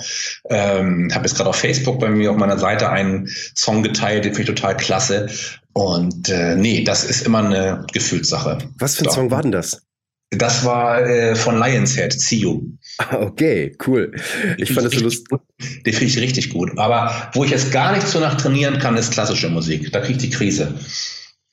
Ähm, 0.48 1.10
habe 1.12 1.26
jetzt 1.26 1.36
gerade 1.36 1.50
auf 1.50 1.56
Facebook 1.56 2.00
bei 2.00 2.08
mir 2.08 2.30
auf 2.30 2.38
meiner 2.38 2.58
Seite 2.58 2.88
einen 2.88 3.28
Song 3.54 3.82
geteilt, 3.82 4.24
den 4.24 4.34
finde 4.34 4.52
ich 4.52 4.56
total 4.56 4.76
klasse. 4.76 5.28
Und 5.74 6.30
äh, 6.30 6.56
nee, 6.56 6.84
das 6.84 7.04
ist 7.04 7.26
immer 7.26 7.44
eine 7.44 7.86
Gefühlssache. 7.92 8.58
Was 8.78 8.96
für 8.96 9.02
ein 9.02 9.04
Doch. 9.04 9.14
Song 9.14 9.30
war 9.30 9.42
denn 9.42 9.52
das? 9.52 9.82
Das 10.30 10.64
war 10.64 11.06
äh, 11.06 11.34
von 11.34 11.58
Lionshead, 11.58 12.12
CEO. 12.12 12.62
Okay, 13.12 13.76
cool. 13.86 14.12
Ich 14.56 14.72
fand 14.72 14.86
das 14.86 14.94
so 14.94 15.00
lustig. 15.00 15.38
Den 15.86 15.92
finde 15.92 16.12
ich 16.12 16.18
richtig 16.18 16.50
gut. 16.50 16.76
Aber 16.78 17.30
wo 17.32 17.44
ich 17.44 17.50
jetzt 17.50 17.72
gar 17.72 17.94
nicht 17.94 18.06
so 18.06 18.18
nach 18.18 18.36
trainieren 18.36 18.78
kann, 18.78 18.96
ist 18.96 19.12
klassische 19.12 19.48
Musik. 19.48 19.92
Da 19.92 20.00
kriege 20.00 20.14
ich 20.14 20.18
die 20.18 20.30
Krise. 20.30 20.74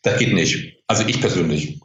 Das 0.02 0.20
geht 0.20 0.34
nicht. 0.34 0.78
Also 0.88 1.04
ich 1.08 1.20
persönlich. 1.20 1.80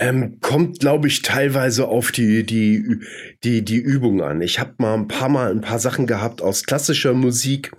Ähm, 0.00 0.38
kommt, 0.40 0.80
glaube 0.80 1.06
ich, 1.06 1.22
teilweise 1.22 1.86
auf 1.86 2.10
die, 2.10 2.44
die, 2.44 3.00
die, 3.44 3.64
die 3.64 3.76
Übung 3.76 4.22
an. 4.22 4.42
Ich 4.42 4.58
habe 4.58 4.74
mal 4.78 4.94
ein 4.94 5.06
paar 5.06 5.28
Mal 5.28 5.52
ein 5.52 5.60
paar 5.60 5.78
Sachen 5.78 6.08
gehabt 6.08 6.42
aus 6.42 6.64
klassischer 6.64 7.14
Musik. 7.14 7.70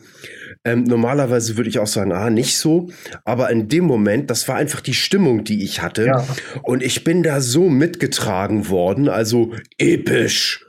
Ähm, 0.63 0.85
normalerweise 0.85 1.57
würde 1.57 1.69
ich 1.69 1.79
auch 1.79 1.87
sagen, 1.87 2.13
ah, 2.13 2.29
nicht 2.29 2.57
so. 2.57 2.89
Aber 3.25 3.49
in 3.49 3.67
dem 3.67 3.83
Moment, 3.83 4.29
das 4.29 4.47
war 4.47 4.55
einfach 4.55 4.79
die 4.79 4.93
Stimmung, 4.93 5.43
die 5.43 5.63
ich 5.63 5.81
hatte. 5.81 6.05
Ja. 6.05 6.25
Und 6.63 6.81
ich 6.81 7.03
bin 7.03 7.21
da 7.21 7.41
so 7.41 7.69
mitgetragen 7.69 8.69
worden, 8.69 9.09
also 9.09 9.53
episch. 9.77 10.65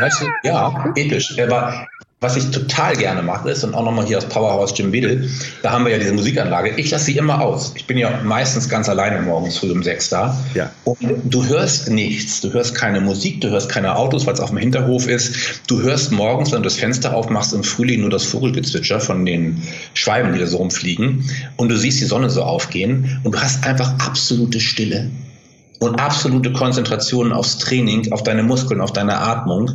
Weißt 0.00 0.20
du, 0.20 0.26
ja, 0.44 0.92
episch. 0.94 1.36
Er 1.36 1.50
war 1.50 1.88
was 2.20 2.36
ich 2.36 2.50
total 2.50 2.96
gerne 2.96 3.22
mache, 3.22 3.50
ist, 3.50 3.62
und 3.62 3.74
auch 3.74 3.84
nochmal 3.84 4.04
hier 4.04 4.18
aus 4.18 4.24
Powerhouse 4.24 4.76
Jim 4.76 4.90
Wedel, 4.90 5.30
da 5.62 5.70
haben 5.70 5.84
wir 5.84 5.92
ja 5.92 5.98
diese 5.98 6.12
Musikanlage. 6.12 6.70
Ich 6.70 6.90
lasse 6.90 7.04
sie 7.06 7.16
immer 7.16 7.40
aus. 7.40 7.72
Ich 7.76 7.86
bin 7.86 7.96
ja 7.96 8.20
meistens 8.24 8.68
ganz 8.68 8.88
alleine 8.88 9.22
morgens 9.22 9.58
früh 9.58 9.70
um 9.70 9.84
sechs 9.84 10.08
da. 10.08 10.36
Ja. 10.54 10.70
Und 10.82 10.98
du 11.24 11.46
hörst 11.46 11.88
nichts. 11.90 12.40
Du 12.40 12.52
hörst 12.52 12.74
keine 12.74 13.00
Musik, 13.00 13.40
du 13.40 13.50
hörst 13.50 13.68
keine 13.68 13.94
Autos, 13.94 14.26
weil 14.26 14.34
es 14.34 14.40
auf 14.40 14.48
dem 14.48 14.58
Hinterhof 14.58 15.06
ist. 15.06 15.60
Du 15.68 15.80
hörst 15.80 16.10
morgens, 16.10 16.50
wenn 16.50 16.58
du 16.58 16.64
das 16.64 16.74
Fenster 16.74 17.14
aufmachst, 17.14 17.52
im 17.52 17.62
Frühling 17.62 18.00
nur 18.00 18.10
das 18.10 18.24
Vogelgezwitscher 18.24 18.98
von 18.98 19.24
den 19.24 19.62
Schwalben, 19.94 20.32
die 20.32 20.40
da 20.40 20.46
so 20.46 20.56
rumfliegen. 20.56 21.30
Und 21.56 21.68
du 21.68 21.76
siehst 21.76 22.00
die 22.00 22.06
Sonne 22.06 22.30
so 22.30 22.42
aufgehen. 22.42 23.20
Und 23.22 23.36
du 23.36 23.40
hast 23.40 23.64
einfach 23.64 23.92
absolute 24.00 24.58
Stille 24.58 25.08
und 25.80 26.00
absolute 26.00 26.52
Konzentration 26.52 27.32
aufs 27.32 27.58
Training, 27.58 28.12
auf 28.12 28.22
deine 28.22 28.42
Muskeln, 28.42 28.80
auf 28.80 28.92
deine 28.92 29.16
Atmung. 29.16 29.70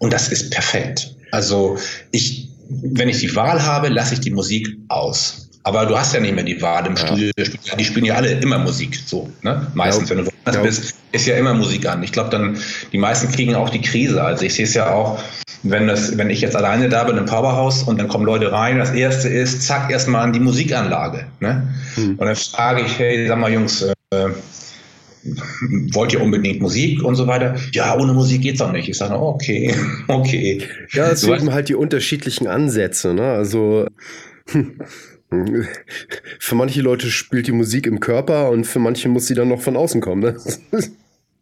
Und 0.00 0.12
das 0.12 0.28
ist 0.28 0.50
perfekt. 0.50 1.14
Also 1.32 1.78
ich, 2.12 2.48
wenn 2.68 3.08
ich 3.08 3.18
die 3.18 3.34
Wahl 3.34 3.62
habe, 3.62 3.88
lasse 3.88 4.14
ich 4.14 4.20
die 4.20 4.30
Musik 4.30 4.68
aus. 4.88 5.48
Aber 5.66 5.84
du 5.84 5.98
hast 5.98 6.14
ja 6.14 6.20
nicht 6.20 6.34
mehr 6.34 6.44
die 6.44 6.62
Wahl 6.62 6.86
im 6.86 6.94
ja. 6.94 7.06
Studio. 7.06 7.30
Die 7.76 7.84
spielen 7.84 8.04
ja 8.04 8.14
alle 8.14 8.30
immer 8.30 8.58
Musik. 8.58 9.00
So, 9.04 9.28
ne? 9.42 9.66
Meistens, 9.74 10.08
ja. 10.08 10.16
wenn 10.16 10.24
du 10.24 10.30
woanders 10.30 10.54
ja. 10.54 10.62
bist, 10.62 10.94
ist 11.10 11.26
ja 11.26 11.36
immer 11.36 11.54
Musik 11.54 11.88
an. 11.88 12.04
Ich 12.04 12.12
glaube, 12.12 12.30
dann 12.30 12.56
die 12.92 12.98
meisten 12.98 13.32
kriegen 13.32 13.56
auch 13.56 13.68
die 13.70 13.80
Krise. 13.80 14.22
Also 14.22 14.44
ich 14.44 14.54
sehe 14.54 14.64
es 14.64 14.74
ja 14.74 14.92
auch, 14.92 15.18
wenn 15.64 15.88
das, 15.88 16.16
wenn 16.16 16.30
ich 16.30 16.40
jetzt 16.40 16.54
alleine 16.54 16.88
da 16.88 17.02
bin 17.02 17.16
im 17.16 17.26
Powerhouse 17.26 17.82
und 17.82 17.98
dann 17.98 18.06
kommen 18.06 18.24
Leute 18.24 18.52
rein, 18.52 18.78
das 18.78 18.92
erste 18.92 19.28
ist, 19.28 19.62
zack, 19.62 19.90
erstmal 19.90 20.22
an 20.22 20.32
die 20.32 20.38
Musikanlage. 20.38 21.26
Ne? 21.40 21.66
Hm. 21.96 22.10
Und 22.10 22.26
dann 22.26 22.36
frage 22.36 22.82
ich, 22.82 22.96
hey, 23.00 23.26
sag 23.26 23.38
mal, 23.38 23.52
Jungs, 23.52 23.82
äh, 23.82 24.28
wollt 25.92 26.12
ihr 26.12 26.22
unbedingt 26.22 26.60
Musik 26.60 27.02
und 27.02 27.14
so 27.14 27.26
weiter? 27.26 27.56
Ja, 27.72 27.96
ohne 27.96 28.12
Musik 28.12 28.42
geht's 28.42 28.60
auch 28.60 28.72
nicht. 28.72 28.88
Ich 28.88 28.98
sage, 28.98 29.14
okay, 29.14 29.74
okay. 30.08 30.62
Ja, 30.92 31.10
es 31.10 31.22
sind 31.22 31.52
halt 31.52 31.68
die 31.68 31.74
unterschiedlichen 31.74 32.46
Ansätze. 32.46 33.14
Ne? 33.14 33.32
Also 33.32 33.86
für 36.38 36.54
manche 36.54 36.82
Leute 36.82 37.10
spielt 37.10 37.46
die 37.46 37.52
Musik 37.52 37.86
im 37.86 38.00
Körper 38.00 38.50
und 38.50 38.64
für 38.64 38.78
manche 38.78 39.08
muss 39.08 39.26
sie 39.26 39.34
dann 39.34 39.48
noch 39.48 39.60
von 39.60 39.76
außen 39.76 40.00
kommen. 40.00 40.22
Ne? 40.22 40.36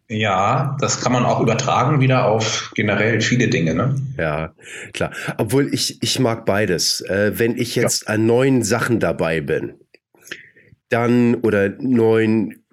Ja, 0.07 0.77
das 0.79 1.01
kann 1.01 1.13
man 1.13 1.25
auch 1.25 1.41
übertragen 1.41 1.99
wieder 1.99 2.25
auf 2.25 2.71
generell 2.75 3.21
viele 3.21 3.47
Dinge, 3.47 3.73
ne? 3.73 3.95
Ja, 4.19 4.53
klar. 4.93 5.11
Obwohl 5.37 5.73
ich, 5.73 5.97
ich 6.03 6.19
mag 6.19 6.45
beides. 6.45 7.01
Äh, 7.01 7.31
wenn 7.39 7.57
ich 7.57 7.75
jetzt 7.75 8.03
ja. 8.03 8.09
an 8.13 8.27
neuen 8.27 8.61
Sachen 8.61 8.99
dabei 8.99 9.41
bin, 9.41 9.73
dann 10.89 11.33
oder 11.35 11.69
neuen 11.79 12.64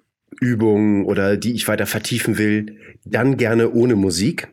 Übungen 0.43 1.05
oder 1.05 1.37
die 1.37 1.53
ich 1.53 1.67
weiter 1.67 1.85
vertiefen 1.85 2.37
will, 2.37 2.77
dann 3.05 3.37
gerne 3.37 3.71
ohne 3.71 3.95
Musik. 3.95 4.49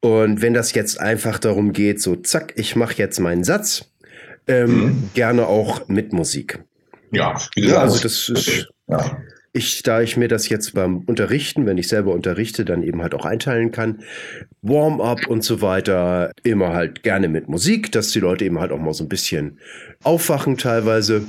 Und 0.00 0.42
wenn 0.42 0.54
das 0.54 0.74
jetzt 0.74 1.00
einfach 1.00 1.38
darum 1.38 1.72
geht, 1.72 2.00
so 2.00 2.16
zack, 2.16 2.54
ich 2.56 2.76
mache 2.76 2.94
jetzt 2.96 3.20
meinen 3.20 3.44
Satz, 3.44 3.92
ähm, 4.48 4.84
mhm. 4.84 5.10
gerne 5.14 5.46
auch 5.46 5.88
mit 5.88 6.12
Musik. 6.12 6.60
Ja, 7.10 7.36
ja, 7.56 7.76
also 7.76 8.02
das 8.02 8.28
ist, 8.30 8.68
ja. 8.88 9.18
ich, 9.52 9.82
da 9.82 10.00
ich 10.00 10.16
mir 10.16 10.28
das 10.28 10.48
jetzt 10.48 10.74
beim 10.74 11.00
Unterrichten, 11.00 11.66
wenn 11.66 11.76
ich 11.76 11.88
selber 11.88 12.12
unterrichte, 12.12 12.64
dann 12.64 12.82
eben 12.82 13.02
halt 13.02 13.14
auch 13.14 13.26
einteilen 13.26 13.70
kann, 13.70 14.02
Warm-up 14.62 15.26
und 15.26 15.44
so 15.44 15.60
weiter, 15.60 16.32
immer 16.42 16.72
halt 16.72 17.02
gerne 17.02 17.28
mit 17.28 17.48
Musik, 17.48 17.92
dass 17.92 18.08
die 18.08 18.20
Leute 18.20 18.46
eben 18.46 18.58
halt 18.58 18.72
auch 18.72 18.78
mal 18.78 18.94
so 18.94 19.04
ein 19.04 19.08
bisschen 19.08 19.58
aufwachen 20.02 20.56
teilweise. 20.56 21.26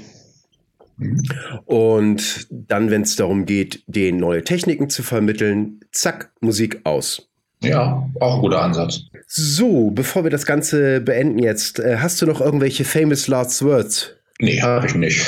Und 1.66 2.48
dann, 2.50 2.90
wenn 2.90 3.02
es 3.02 3.16
darum 3.16 3.46
geht, 3.46 3.84
den 3.88 4.18
neue 4.18 4.44
Techniken 4.44 4.90
zu 4.90 5.04
vermitteln, 5.04 5.80
zack, 5.92 6.32
Musik 6.42 6.82
aus. 6.84 7.30
Ja, 7.64 8.10
auch 8.20 8.36
ein 8.36 8.42
guter 8.42 8.62
Ansatz. 8.62 9.06
So, 9.28 9.90
bevor 9.92 10.24
wir 10.24 10.32
das 10.32 10.46
Ganze 10.46 11.00
beenden 11.00 11.40
jetzt, 11.40 11.80
äh, 11.80 11.98
hast 11.98 12.22
du 12.22 12.26
noch 12.26 12.42
irgendwelche 12.42 12.84
famous 12.84 13.28
last 13.28 13.64
words? 13.64 14.16
Nee, 14.40 14.62
habe 14.62 14.86
ich 14.88 14.96
nicht. 14.96 15.26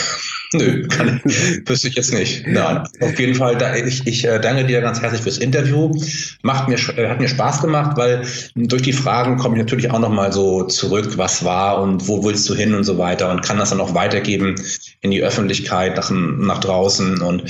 Nö, 0.57 0.87
kann, 0.87 1.21
wüsste 1.65 1.87
ich 1.87 1.95
jetzt 1.95 2.13
nicht. 2.13 2.47
Nein, 2.47 2.87
auf 3.01 3.19
jeden 3.19 3.35
Fall, 3.35 3.57
da, 3.57 3.75
ich, 3.75 4.05
ich 4.05 4.25
äh, 4.25 4.39
danke 4.39 4.65
dir 4.65 4.81
ganz 4.81 5.01
herzlich 5.01 5.21
fürs 5.21 5.37
Interview. 5.37 5.91
Macht 6.41 6.67
mir, 6.67 6.77
äh, 6.97 7.09
hat 7.09 7.19
mir 7.19 7.27
Spaß 7.27 7.61
gemacht, 7.61 7.97
weil 7.97 8.23
durch 8.55 8.81
die 8.81 8.93
Fragen 8.93 9.37
komme 9.37 9.55
ich 9.55 9.63
natürlich 9.63 9.91
auch 9.91 9.99
nochmal 9.99 10.31
so 10.31 10.63
zurück, 10.63 11.17
was 11.17 11.43
war 11.43 11.81
und 11.81 12.07
wo 12.07 12.23
willst 12.23 12.49
du 12.49 12.55
hin 12.55 12.73
und 12.73 12.83
so 12.83 12.97
weiter 12.97 13.31
und 13.31 13.41
kann 13.41 13.57
das 13.57 13.69
dann 13.69 13.81
auch 13.81 13.93
weitergeben 13.93 14.55
in 15.01 15.11
die 15.11 15.21
Öffentlichkeit, 15.21 15.95
nach, 15.95 16.09
nach 16.11 16.59
draußen 16.59 17.21
und 17.21 17.43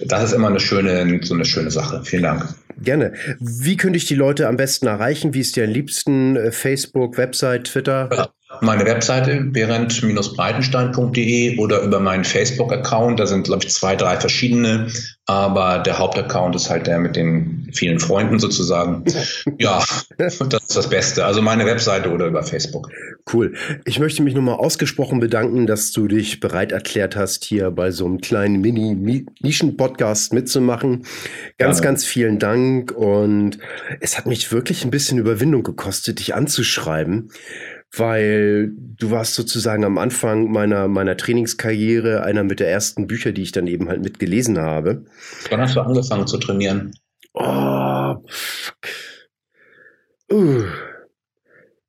das 0.00 0.24
ist 0.24 0.32
immer 0.32 0.48
eine 0.48 0.60
schöne, 0.60 1.20
so 1.22 1.34
eine 1.34 1.44
schöne 1.44 1.70
Sache. 1.70 2.02
Vielen 2.04 2.24
Dank. 2.24 2.54
Gerne. 2.80 3.12
Wie 3.38 3.76
könnte 3.76 3.96
ich 3.96 4.06
die 4.06 4.14
Leute 4.14 4.48
am 4.48 4.56
besten 4.56 4.86
erreichen? 4.86 5.34
Wie 5.34 5.40
ist 5.40 5.56
dir 5.56 5.64
am 5.64 5.70
liebsten? 5.70 6.36
Äh, 6.36 6.52
Facebook, 6.52 7.16
Website, 7.16 7.64
Twitter? 7.64 8.08
Ja 8.12 8.28
meine 8.62 8.84
Webseite 8.84 9.40
berend-breitenstein.de 9.40 11.58
oder 11.58 11.82
über 11.82 12.00
meinen 12.00 12.24
Facebook-Account. 12.24 13.18
Da 13.18 13.26
sind, 13.26 13.44
glaube 13.44 13.64
ich, 13.64 13.72
zwei, 13.72 13.96
drei 13.96 14.18
verschiedene. 14.18 14.88
Aber 15.26 15.78
der 15.78 15.98
Hauptaccount 15.98 16.54
ist 16.56 16.70
halt 16.70 16.86
der 16.86 16.98
mit 16.98 17.16
den 17.16 17.68
vielen 17.72 17.98
Freunden 17.98 18.38
sozusagen. 18.38 19.04
Ja, 19.58 19.84
das 20.18 20.40
ist 20.40 20.76
das 20.76 20.88
Beste. 20.88 21.24
Also 21.24 21.42
meine 21.42 21.66
Webseite 21.66 22.10
oder 22.10 22.26
über 22.26 22.42
Facebook. 22.42 22.88
Cool. 23.32 23.54
Ich 23.84 24.00
möchte 24.00 24.22
mich 24.22 24.34
nochmal 24.34 24.56
ausgesprochen 24.56 25.20
bedanken, 25.20 25.66
dass 25.66 25.92
du 25.92 26.08
dich 26.08 26.40
bereit 26.40 26.72
erklärt 26.72 27.16
hast, 27.16 27.44
hier 27.44 27.70
bei 27.70 27.90
so 27.90 28.06
einem 28.06 28.20
kleinen 28.20 28.60
Mini-Nischen-Podcast 28.60 30.32
mitzumachen. 30.32 31.04
Ganz, 31.58 31.78
Gerne. 31.78 31.80
ganz 31.80 32.04
vielen 32.04 32.38
Dank. 32.38 32.92
Und 32.92 33.58
es 34.00 34.18
hat 34.18 34.26
mich 34.26 34.52
wirklich 34.52 34.84
ein 34.84 34.90
bisschen 34.90 35.18
Überwindung 35.18 35.62
gekostet, 35.62 36.18
dich 36.18 36.34
anzuschreiben 36.34 37.30
weil 37.94 38.72
du 38.74 39.10
warst 39.10 39.34
sozusagen 39.34 39.84
am 39.84 39.98
Anfang 39.98 40.50
meiner, 40.50 40.88
meiner 40.88 41.16
Trainingskarriere 41.16 42.22
einer 42.22 42.42
mit 42.42 42.60
der 42.60 42.70
ersten 42.70 43.06
Bücher, 43.06 43.32
die 43.32 43.42
ich 43.42 43.52
dann 43.52 43.66
eben 43.66 43.88
halt 43.88 44.02
mitgelesen 44.02 44.58
habe. 44.58 45.04
Wann 45.50 45.60
hast 45.60 45.76
du 45.76 45.80
angefangen 45.80 46.26
zu 46.26 46.38
trainieren? 46.38 46.92
Oh, 47.34 48.16
fuck. 48.28 48.76
Uh, 50.30 50.64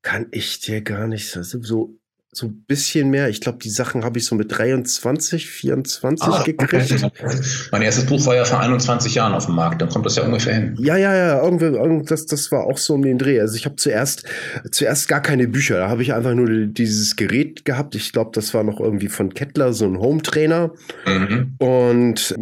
kann 0.02 0.28
ich 0.32 0.60
dir 0.60 0.82
gar 0.82 1.08
nicht 1.08 1.30
so 1.30 1.42
so 1.42 1.98
ein 2.42 2.64
bisschen 2.68 3.10
mehr. 3.10 3.30
Ich 3.30 3.42
glaube, 3.42 3.60
die 3.60 3.70
Sachen 3.70 4.04
habe 4.04 4.20
ich 4.20 4.26
so 4.26 4.36
mit 4.36 4.58
23, 4.58 5.48
24 5.48 6.28
ah, 6.28 6.44
gekriegt. 6.44 6.92
Okay. 6.92 7.40
Mein 7.72 7.82
erstes 7.82 8.06
Buch 8.06 8.26
war 8.26 8.36
ja 8.36 8.46
vor 8.46 8.60
21 8.60 9.16
Jahren 9.16 9.34
auf 9.34 9.46
dem 9.46 9.56
Markt, 9.56 9.82
dann 9.82 9.90
kommt 9.90 10.06
das 10.06 10.16
ja 10.16 10.24
ungefähr 10.24 10.56
hin. 10.56 10.76
Ja, 10.80 10.98
ja, 10.98 11.16
ja, 11.16 11.44
irgendwie, 11.44 12.06
das, 12.06 12.26
das 12.26 12.52
war 12.52 12.66
auch 12.66 12.78
so 12.78 12.96
um 12.96 13.04
den 13.04 13.18
Dreh. 13.18 13.40
Also 13.40 13.56
ich 13.56 13.66
habe 13.66 13.76
zuerst, 13.76 14.24
zuerst 14.72 15.08
gar 15.08 15.22
keine 15.22 15.48
Bücher. 15.48 15.78
Da 15.78 15.90
habe 15.90 16.02
ich 16.02 16.14
einfach 16.14 16.34
nur 16.34 16.50
dieses 16.68 17.16
Gerät 17.16 17.66
gehabt. 17.66 17.96
Ich 17.96 18.12
glaube, 18.12 18.32
das 18.34 18.54
war 18.54 18.64
noch 18.64 18.80
irgendwie 18.80 19.10
von 19.10 19.34
Kettler, 19.34 19.74
so 19.74 19.86
ein 19.86 20.00
Home-Trainer. 20.00 20.72
Mhm. 21.06 21.56
Und 21.60 22.36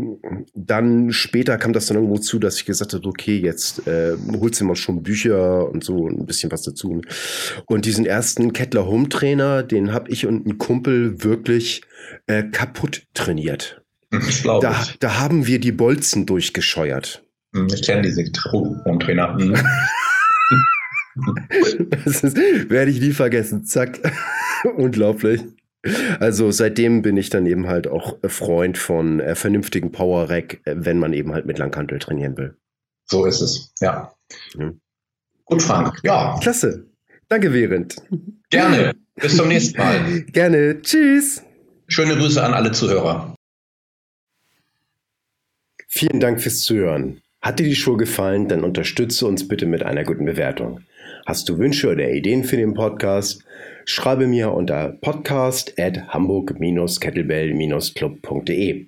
dann 0.55 1.11
später 1.11 1.57
kam 1.57 1.73
das 1.73 1.87
dann 1.87 1.97
irgendwo 1.97 2.17
zu, 2.17 2.39
dass 2.39 2.57
ich 2.57 2.65
gesagt 2.65 2.93
habe, 2.93 3.07
okay, 3.07 3.37
jetzt 3.37 3.87
äh, 3.87 4.15
holst 4.39 4.61
du 4.61 4.65
mal 4.65 4.75
schon 4.75 5.03
Bücher 5.03 5.69
und 5.69 5.83
so 5.83 6.07
ein 6.07 6.25
bisschen 6.25 6.51
was 6.51 6.63
dazu. 6.63 7.01
Und 7.65 7.85
diesen 7.85 8.05
ersten 8.05 8.53
Kettler 8.53 8.85
Home-Trainer, 8.85 9.63
den 9.63 9.80
den 9.85 9.93
habe 9.93 10.09
ich 10.09 10.25
und 10.25 10.45
ein 10.45 10.57
Kumpel 10.57 11.23
wirklich 11.23 11.81
äh, 12.27 12.43
kaputt 12.43 13.07
trainiert. 13.13 13.81
Ich 14.11 14.43
glaube. 14.43 14.65
Da, 14.65 14.85
da 14.99 15.19
haben 15.19 15.47
wir 15.47 15.59
die 15.59 15.71
Bolzen 15.71 16.25
durchgescheuert. 16.25 17.23
Hm, 17.53 17.67
ich 17.73 17.83
kenne 17.83 18.01
diese 18.01 18.29
Trainer. 18.31 19.37
Hm. 19.37 19.55
das 22.05 22.23
ist, 22.23 22.37
werde 22.69 22.91
ich 22.91 22.99
nie 22.99 23.11
vergessen. 23.11 23.65
Zack. 23.65 23.99
Unglaublich. 24.77 25.41
Also 26.19 26.51
seitdem 26.51 27.01
bin 27.01 27.17
ich 27.17 27.29
dann 27.29 27.47
eben 27.47 27.67
halt 27.67 27.87
auch 27.87 28.17
Freund 28.27 28.77
von 28.77 29.19
äh, 29.19 29.33
vernünftigen 29.35 29.91
Power 29.91 30.29
Rack, 30.29 30.59
äh, 30.65 30.75
wenn 30.77 30.99
man 30.99 31.13
eben 31.13 31.33
halt 31.33 31.45
mit 31.45 31.57
Langhantel 31.57 31.97
trainieren 31.99 32.37
will. 32.37 32.55
So 33.05 33.25
ist 33.25 33.41
es, 33.41 33.73
ja. 33.81 34.13
ja. 34.57 34.71
Gut, 35.45 35.63
Frank. 35.63 35.99
Ja. 36.03 36.37
Klasse. 36.39 36.90
Danke, 37.31 37.53
Während. 37.53 37.95
Gerne. 38.49 38.93
Bis 39.15 39.37
zum 39.37 39.47
nächsten 39.47 39.77
Mal. 39.77 40.21
Gerne. 40.33 40.81
Tschüss. 40.81 41.41
Schöne 41.87 42.17
Grüße 42.17 42.43
an 42.43 42.53
alle 42.53 42.73
Zuhörer. 42.73 43.37
Vielen 45.87 46.19
Dank 46.19 46.41
fürs 46.41 46.59
Zuhören. 46.59 47.21
Hat 47.41 47.59
dir 47.59 47.63
die 47.63 47.77
Show 47.77 47.95
gefallen, 47.95 48.49
dann 48.49 48.65
unterstütze 48.65 49.25
uns 49.25 49.47
bitte 49.47 49.65
mit 49.65 49.81
einer 49.81 50.03
guten 50.03 50.25
Bewertung. 50.25 50.81
Hast 51.25 51.47
du 51.47 51.57
Wünsche 51.57 51.89
oder 51.89 52.11
Ideen 52.11 52.43
für 52.43 52.57
den 52.57 52.73
Podcast? 52.73 53.45
Schreibe 53.85 54.27
mir 54.27 54.51
unter 54.51 54.89
podcast 54.89 55.79
at 55.79 56.09
hamburg-kettlebell-club.de. 56.09 58.87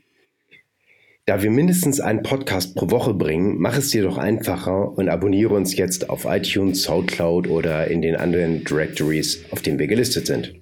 Da 1.25 1.41
wir 1.41 1.51
mindestens 1.51 2.01
einen 2.01 2.21
Podcast 2.21 2.75
pro 2.75 2.91
Woche 2.91 3.13
bringen, 3.13 3.55
mach 3.57 3.77
es 3.77 3.91
dir 3.91 4.03
doch 4.03 4.17
einfacher 4.17 4.91
und 4.97 5.07
abonniere 5.07 5.53
uns 5.53 5.77
jetzt 5.77 6.09
auf 6.09 6.25
iTunes, 6.25 6.83
Soundcloud 6.83 7.47
oder 7.47 7.87
in 7.87 8.01
den 8.01 8.17
anderen 8.17 8.65
Directories, 8.65 9.39
auf 9.51 9.61
denen 9.61 9.79
wir 9.79 9.87
gelistet 9.87 10.27
sind. 10.27 10.53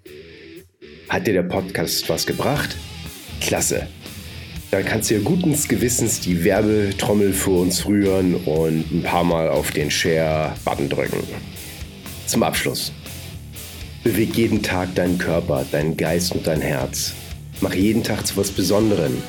Hat 1.09 1.25
dir 1.25 1.33
der 1.33 1.41
Podcast 1.41 2.07
was 2.09 2.27
gebracht? 2.27 2.77
Klasse. 3.39 3.87
Dann 4.69 4.85
kannst 4.85 5.09
du 5.09 5.15
ja 5.15 5.21
guten 5.21 5.57
Gewissens 5.67 6.19
die 6.19 6.43
Werbetrommel 6.43 7.33
für 7.33 7.59
uns 7.61 7.87
rühren 7.87 8.35
und 8.35 8.85
ein 8.91 9.01
paar 9.01 9.23
Mal 9.23 9.49
auf 9.49 9.71
den 9.71 9.89
Share-Button 9.89 10.89
drücken. 10.89 11.23
Zum 12.27 12.43
Abschluss. 12.43 12.93
Beweg 14.03 14.35
jeden 14.37 14.61
Tag 14.61 14.93
deinen 14.93 15.17
Körper, 15.17 15.65
deinen 15.71 15.97
Geist 15.97 16.35
und 16.35 16.45
dein 16.45 16.61
Herz. 16.61 17.15
Mach 17.61 17.73
jeden 17.73 18.03
Tag 18.03 18.27
zu 18.27 18.37
was 18.37 18.51
Besonderem 18.51 19.23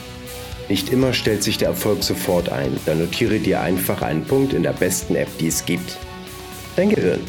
nicht 0.69 0.93
immer 0.93 1.13
stellt 1.13 1.43
sich 1.43 1.59
der 1.59 1.69
Erfolg 1.69 2.03
sofort 2.03 2.49
ein. 2.49 2.79
Dann 2.87 2.99
notiere 2.99 3.39
dir 3.39 3.61
einfach 3.61 4.03
einen 4.03 4.25
Punkt 4.25 4.53
in 4.53 4.63
der 4.63 4.73
besten 4.73 5.15
App, 5.17 5.29
die 5.39 5.49
es 5.49 5.65
gibt. 5.65 5.99
Dein 6.77 6.91
Gehirn. 6.91 7.21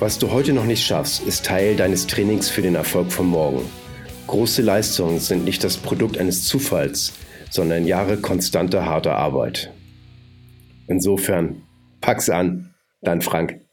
Was 0.00 0.18
du 0.18 0.30
heute 0.32 0.52
noch 0.52 0.64
nicht 0.64 0.84
schaffst, 0.84 1.22
ist 1.22 1.44
Teil 1.44 1.76
deines 1.76 2.06
Trainings 2.06 2.50
für 2.50 2.62
den 2.62 2.74
Erfolg 2.74 3.12
von 3.12 3.26
morgen. 3.26 3.62
Große 4.26 4.62
Leistungen 4.62 5.20
sind 5.20 5.44
nicht 5.44 5.62
das 5.62 5.76
Produkt 5.76 6.18
eines 6.18 6.44
Zufalls, 6.44 7.12
sondern 7.50 7.86
Jahre 7.86 8.16
konstanter 8.16 8.86
harter 8.86 9.16
Arbeit. 9.16 9.72
Insofern, 10.88 11.62
pack's 12.00 12.28
an, 12.28 12.74
dein 13.02 13.22
Frank. 13.22 13.63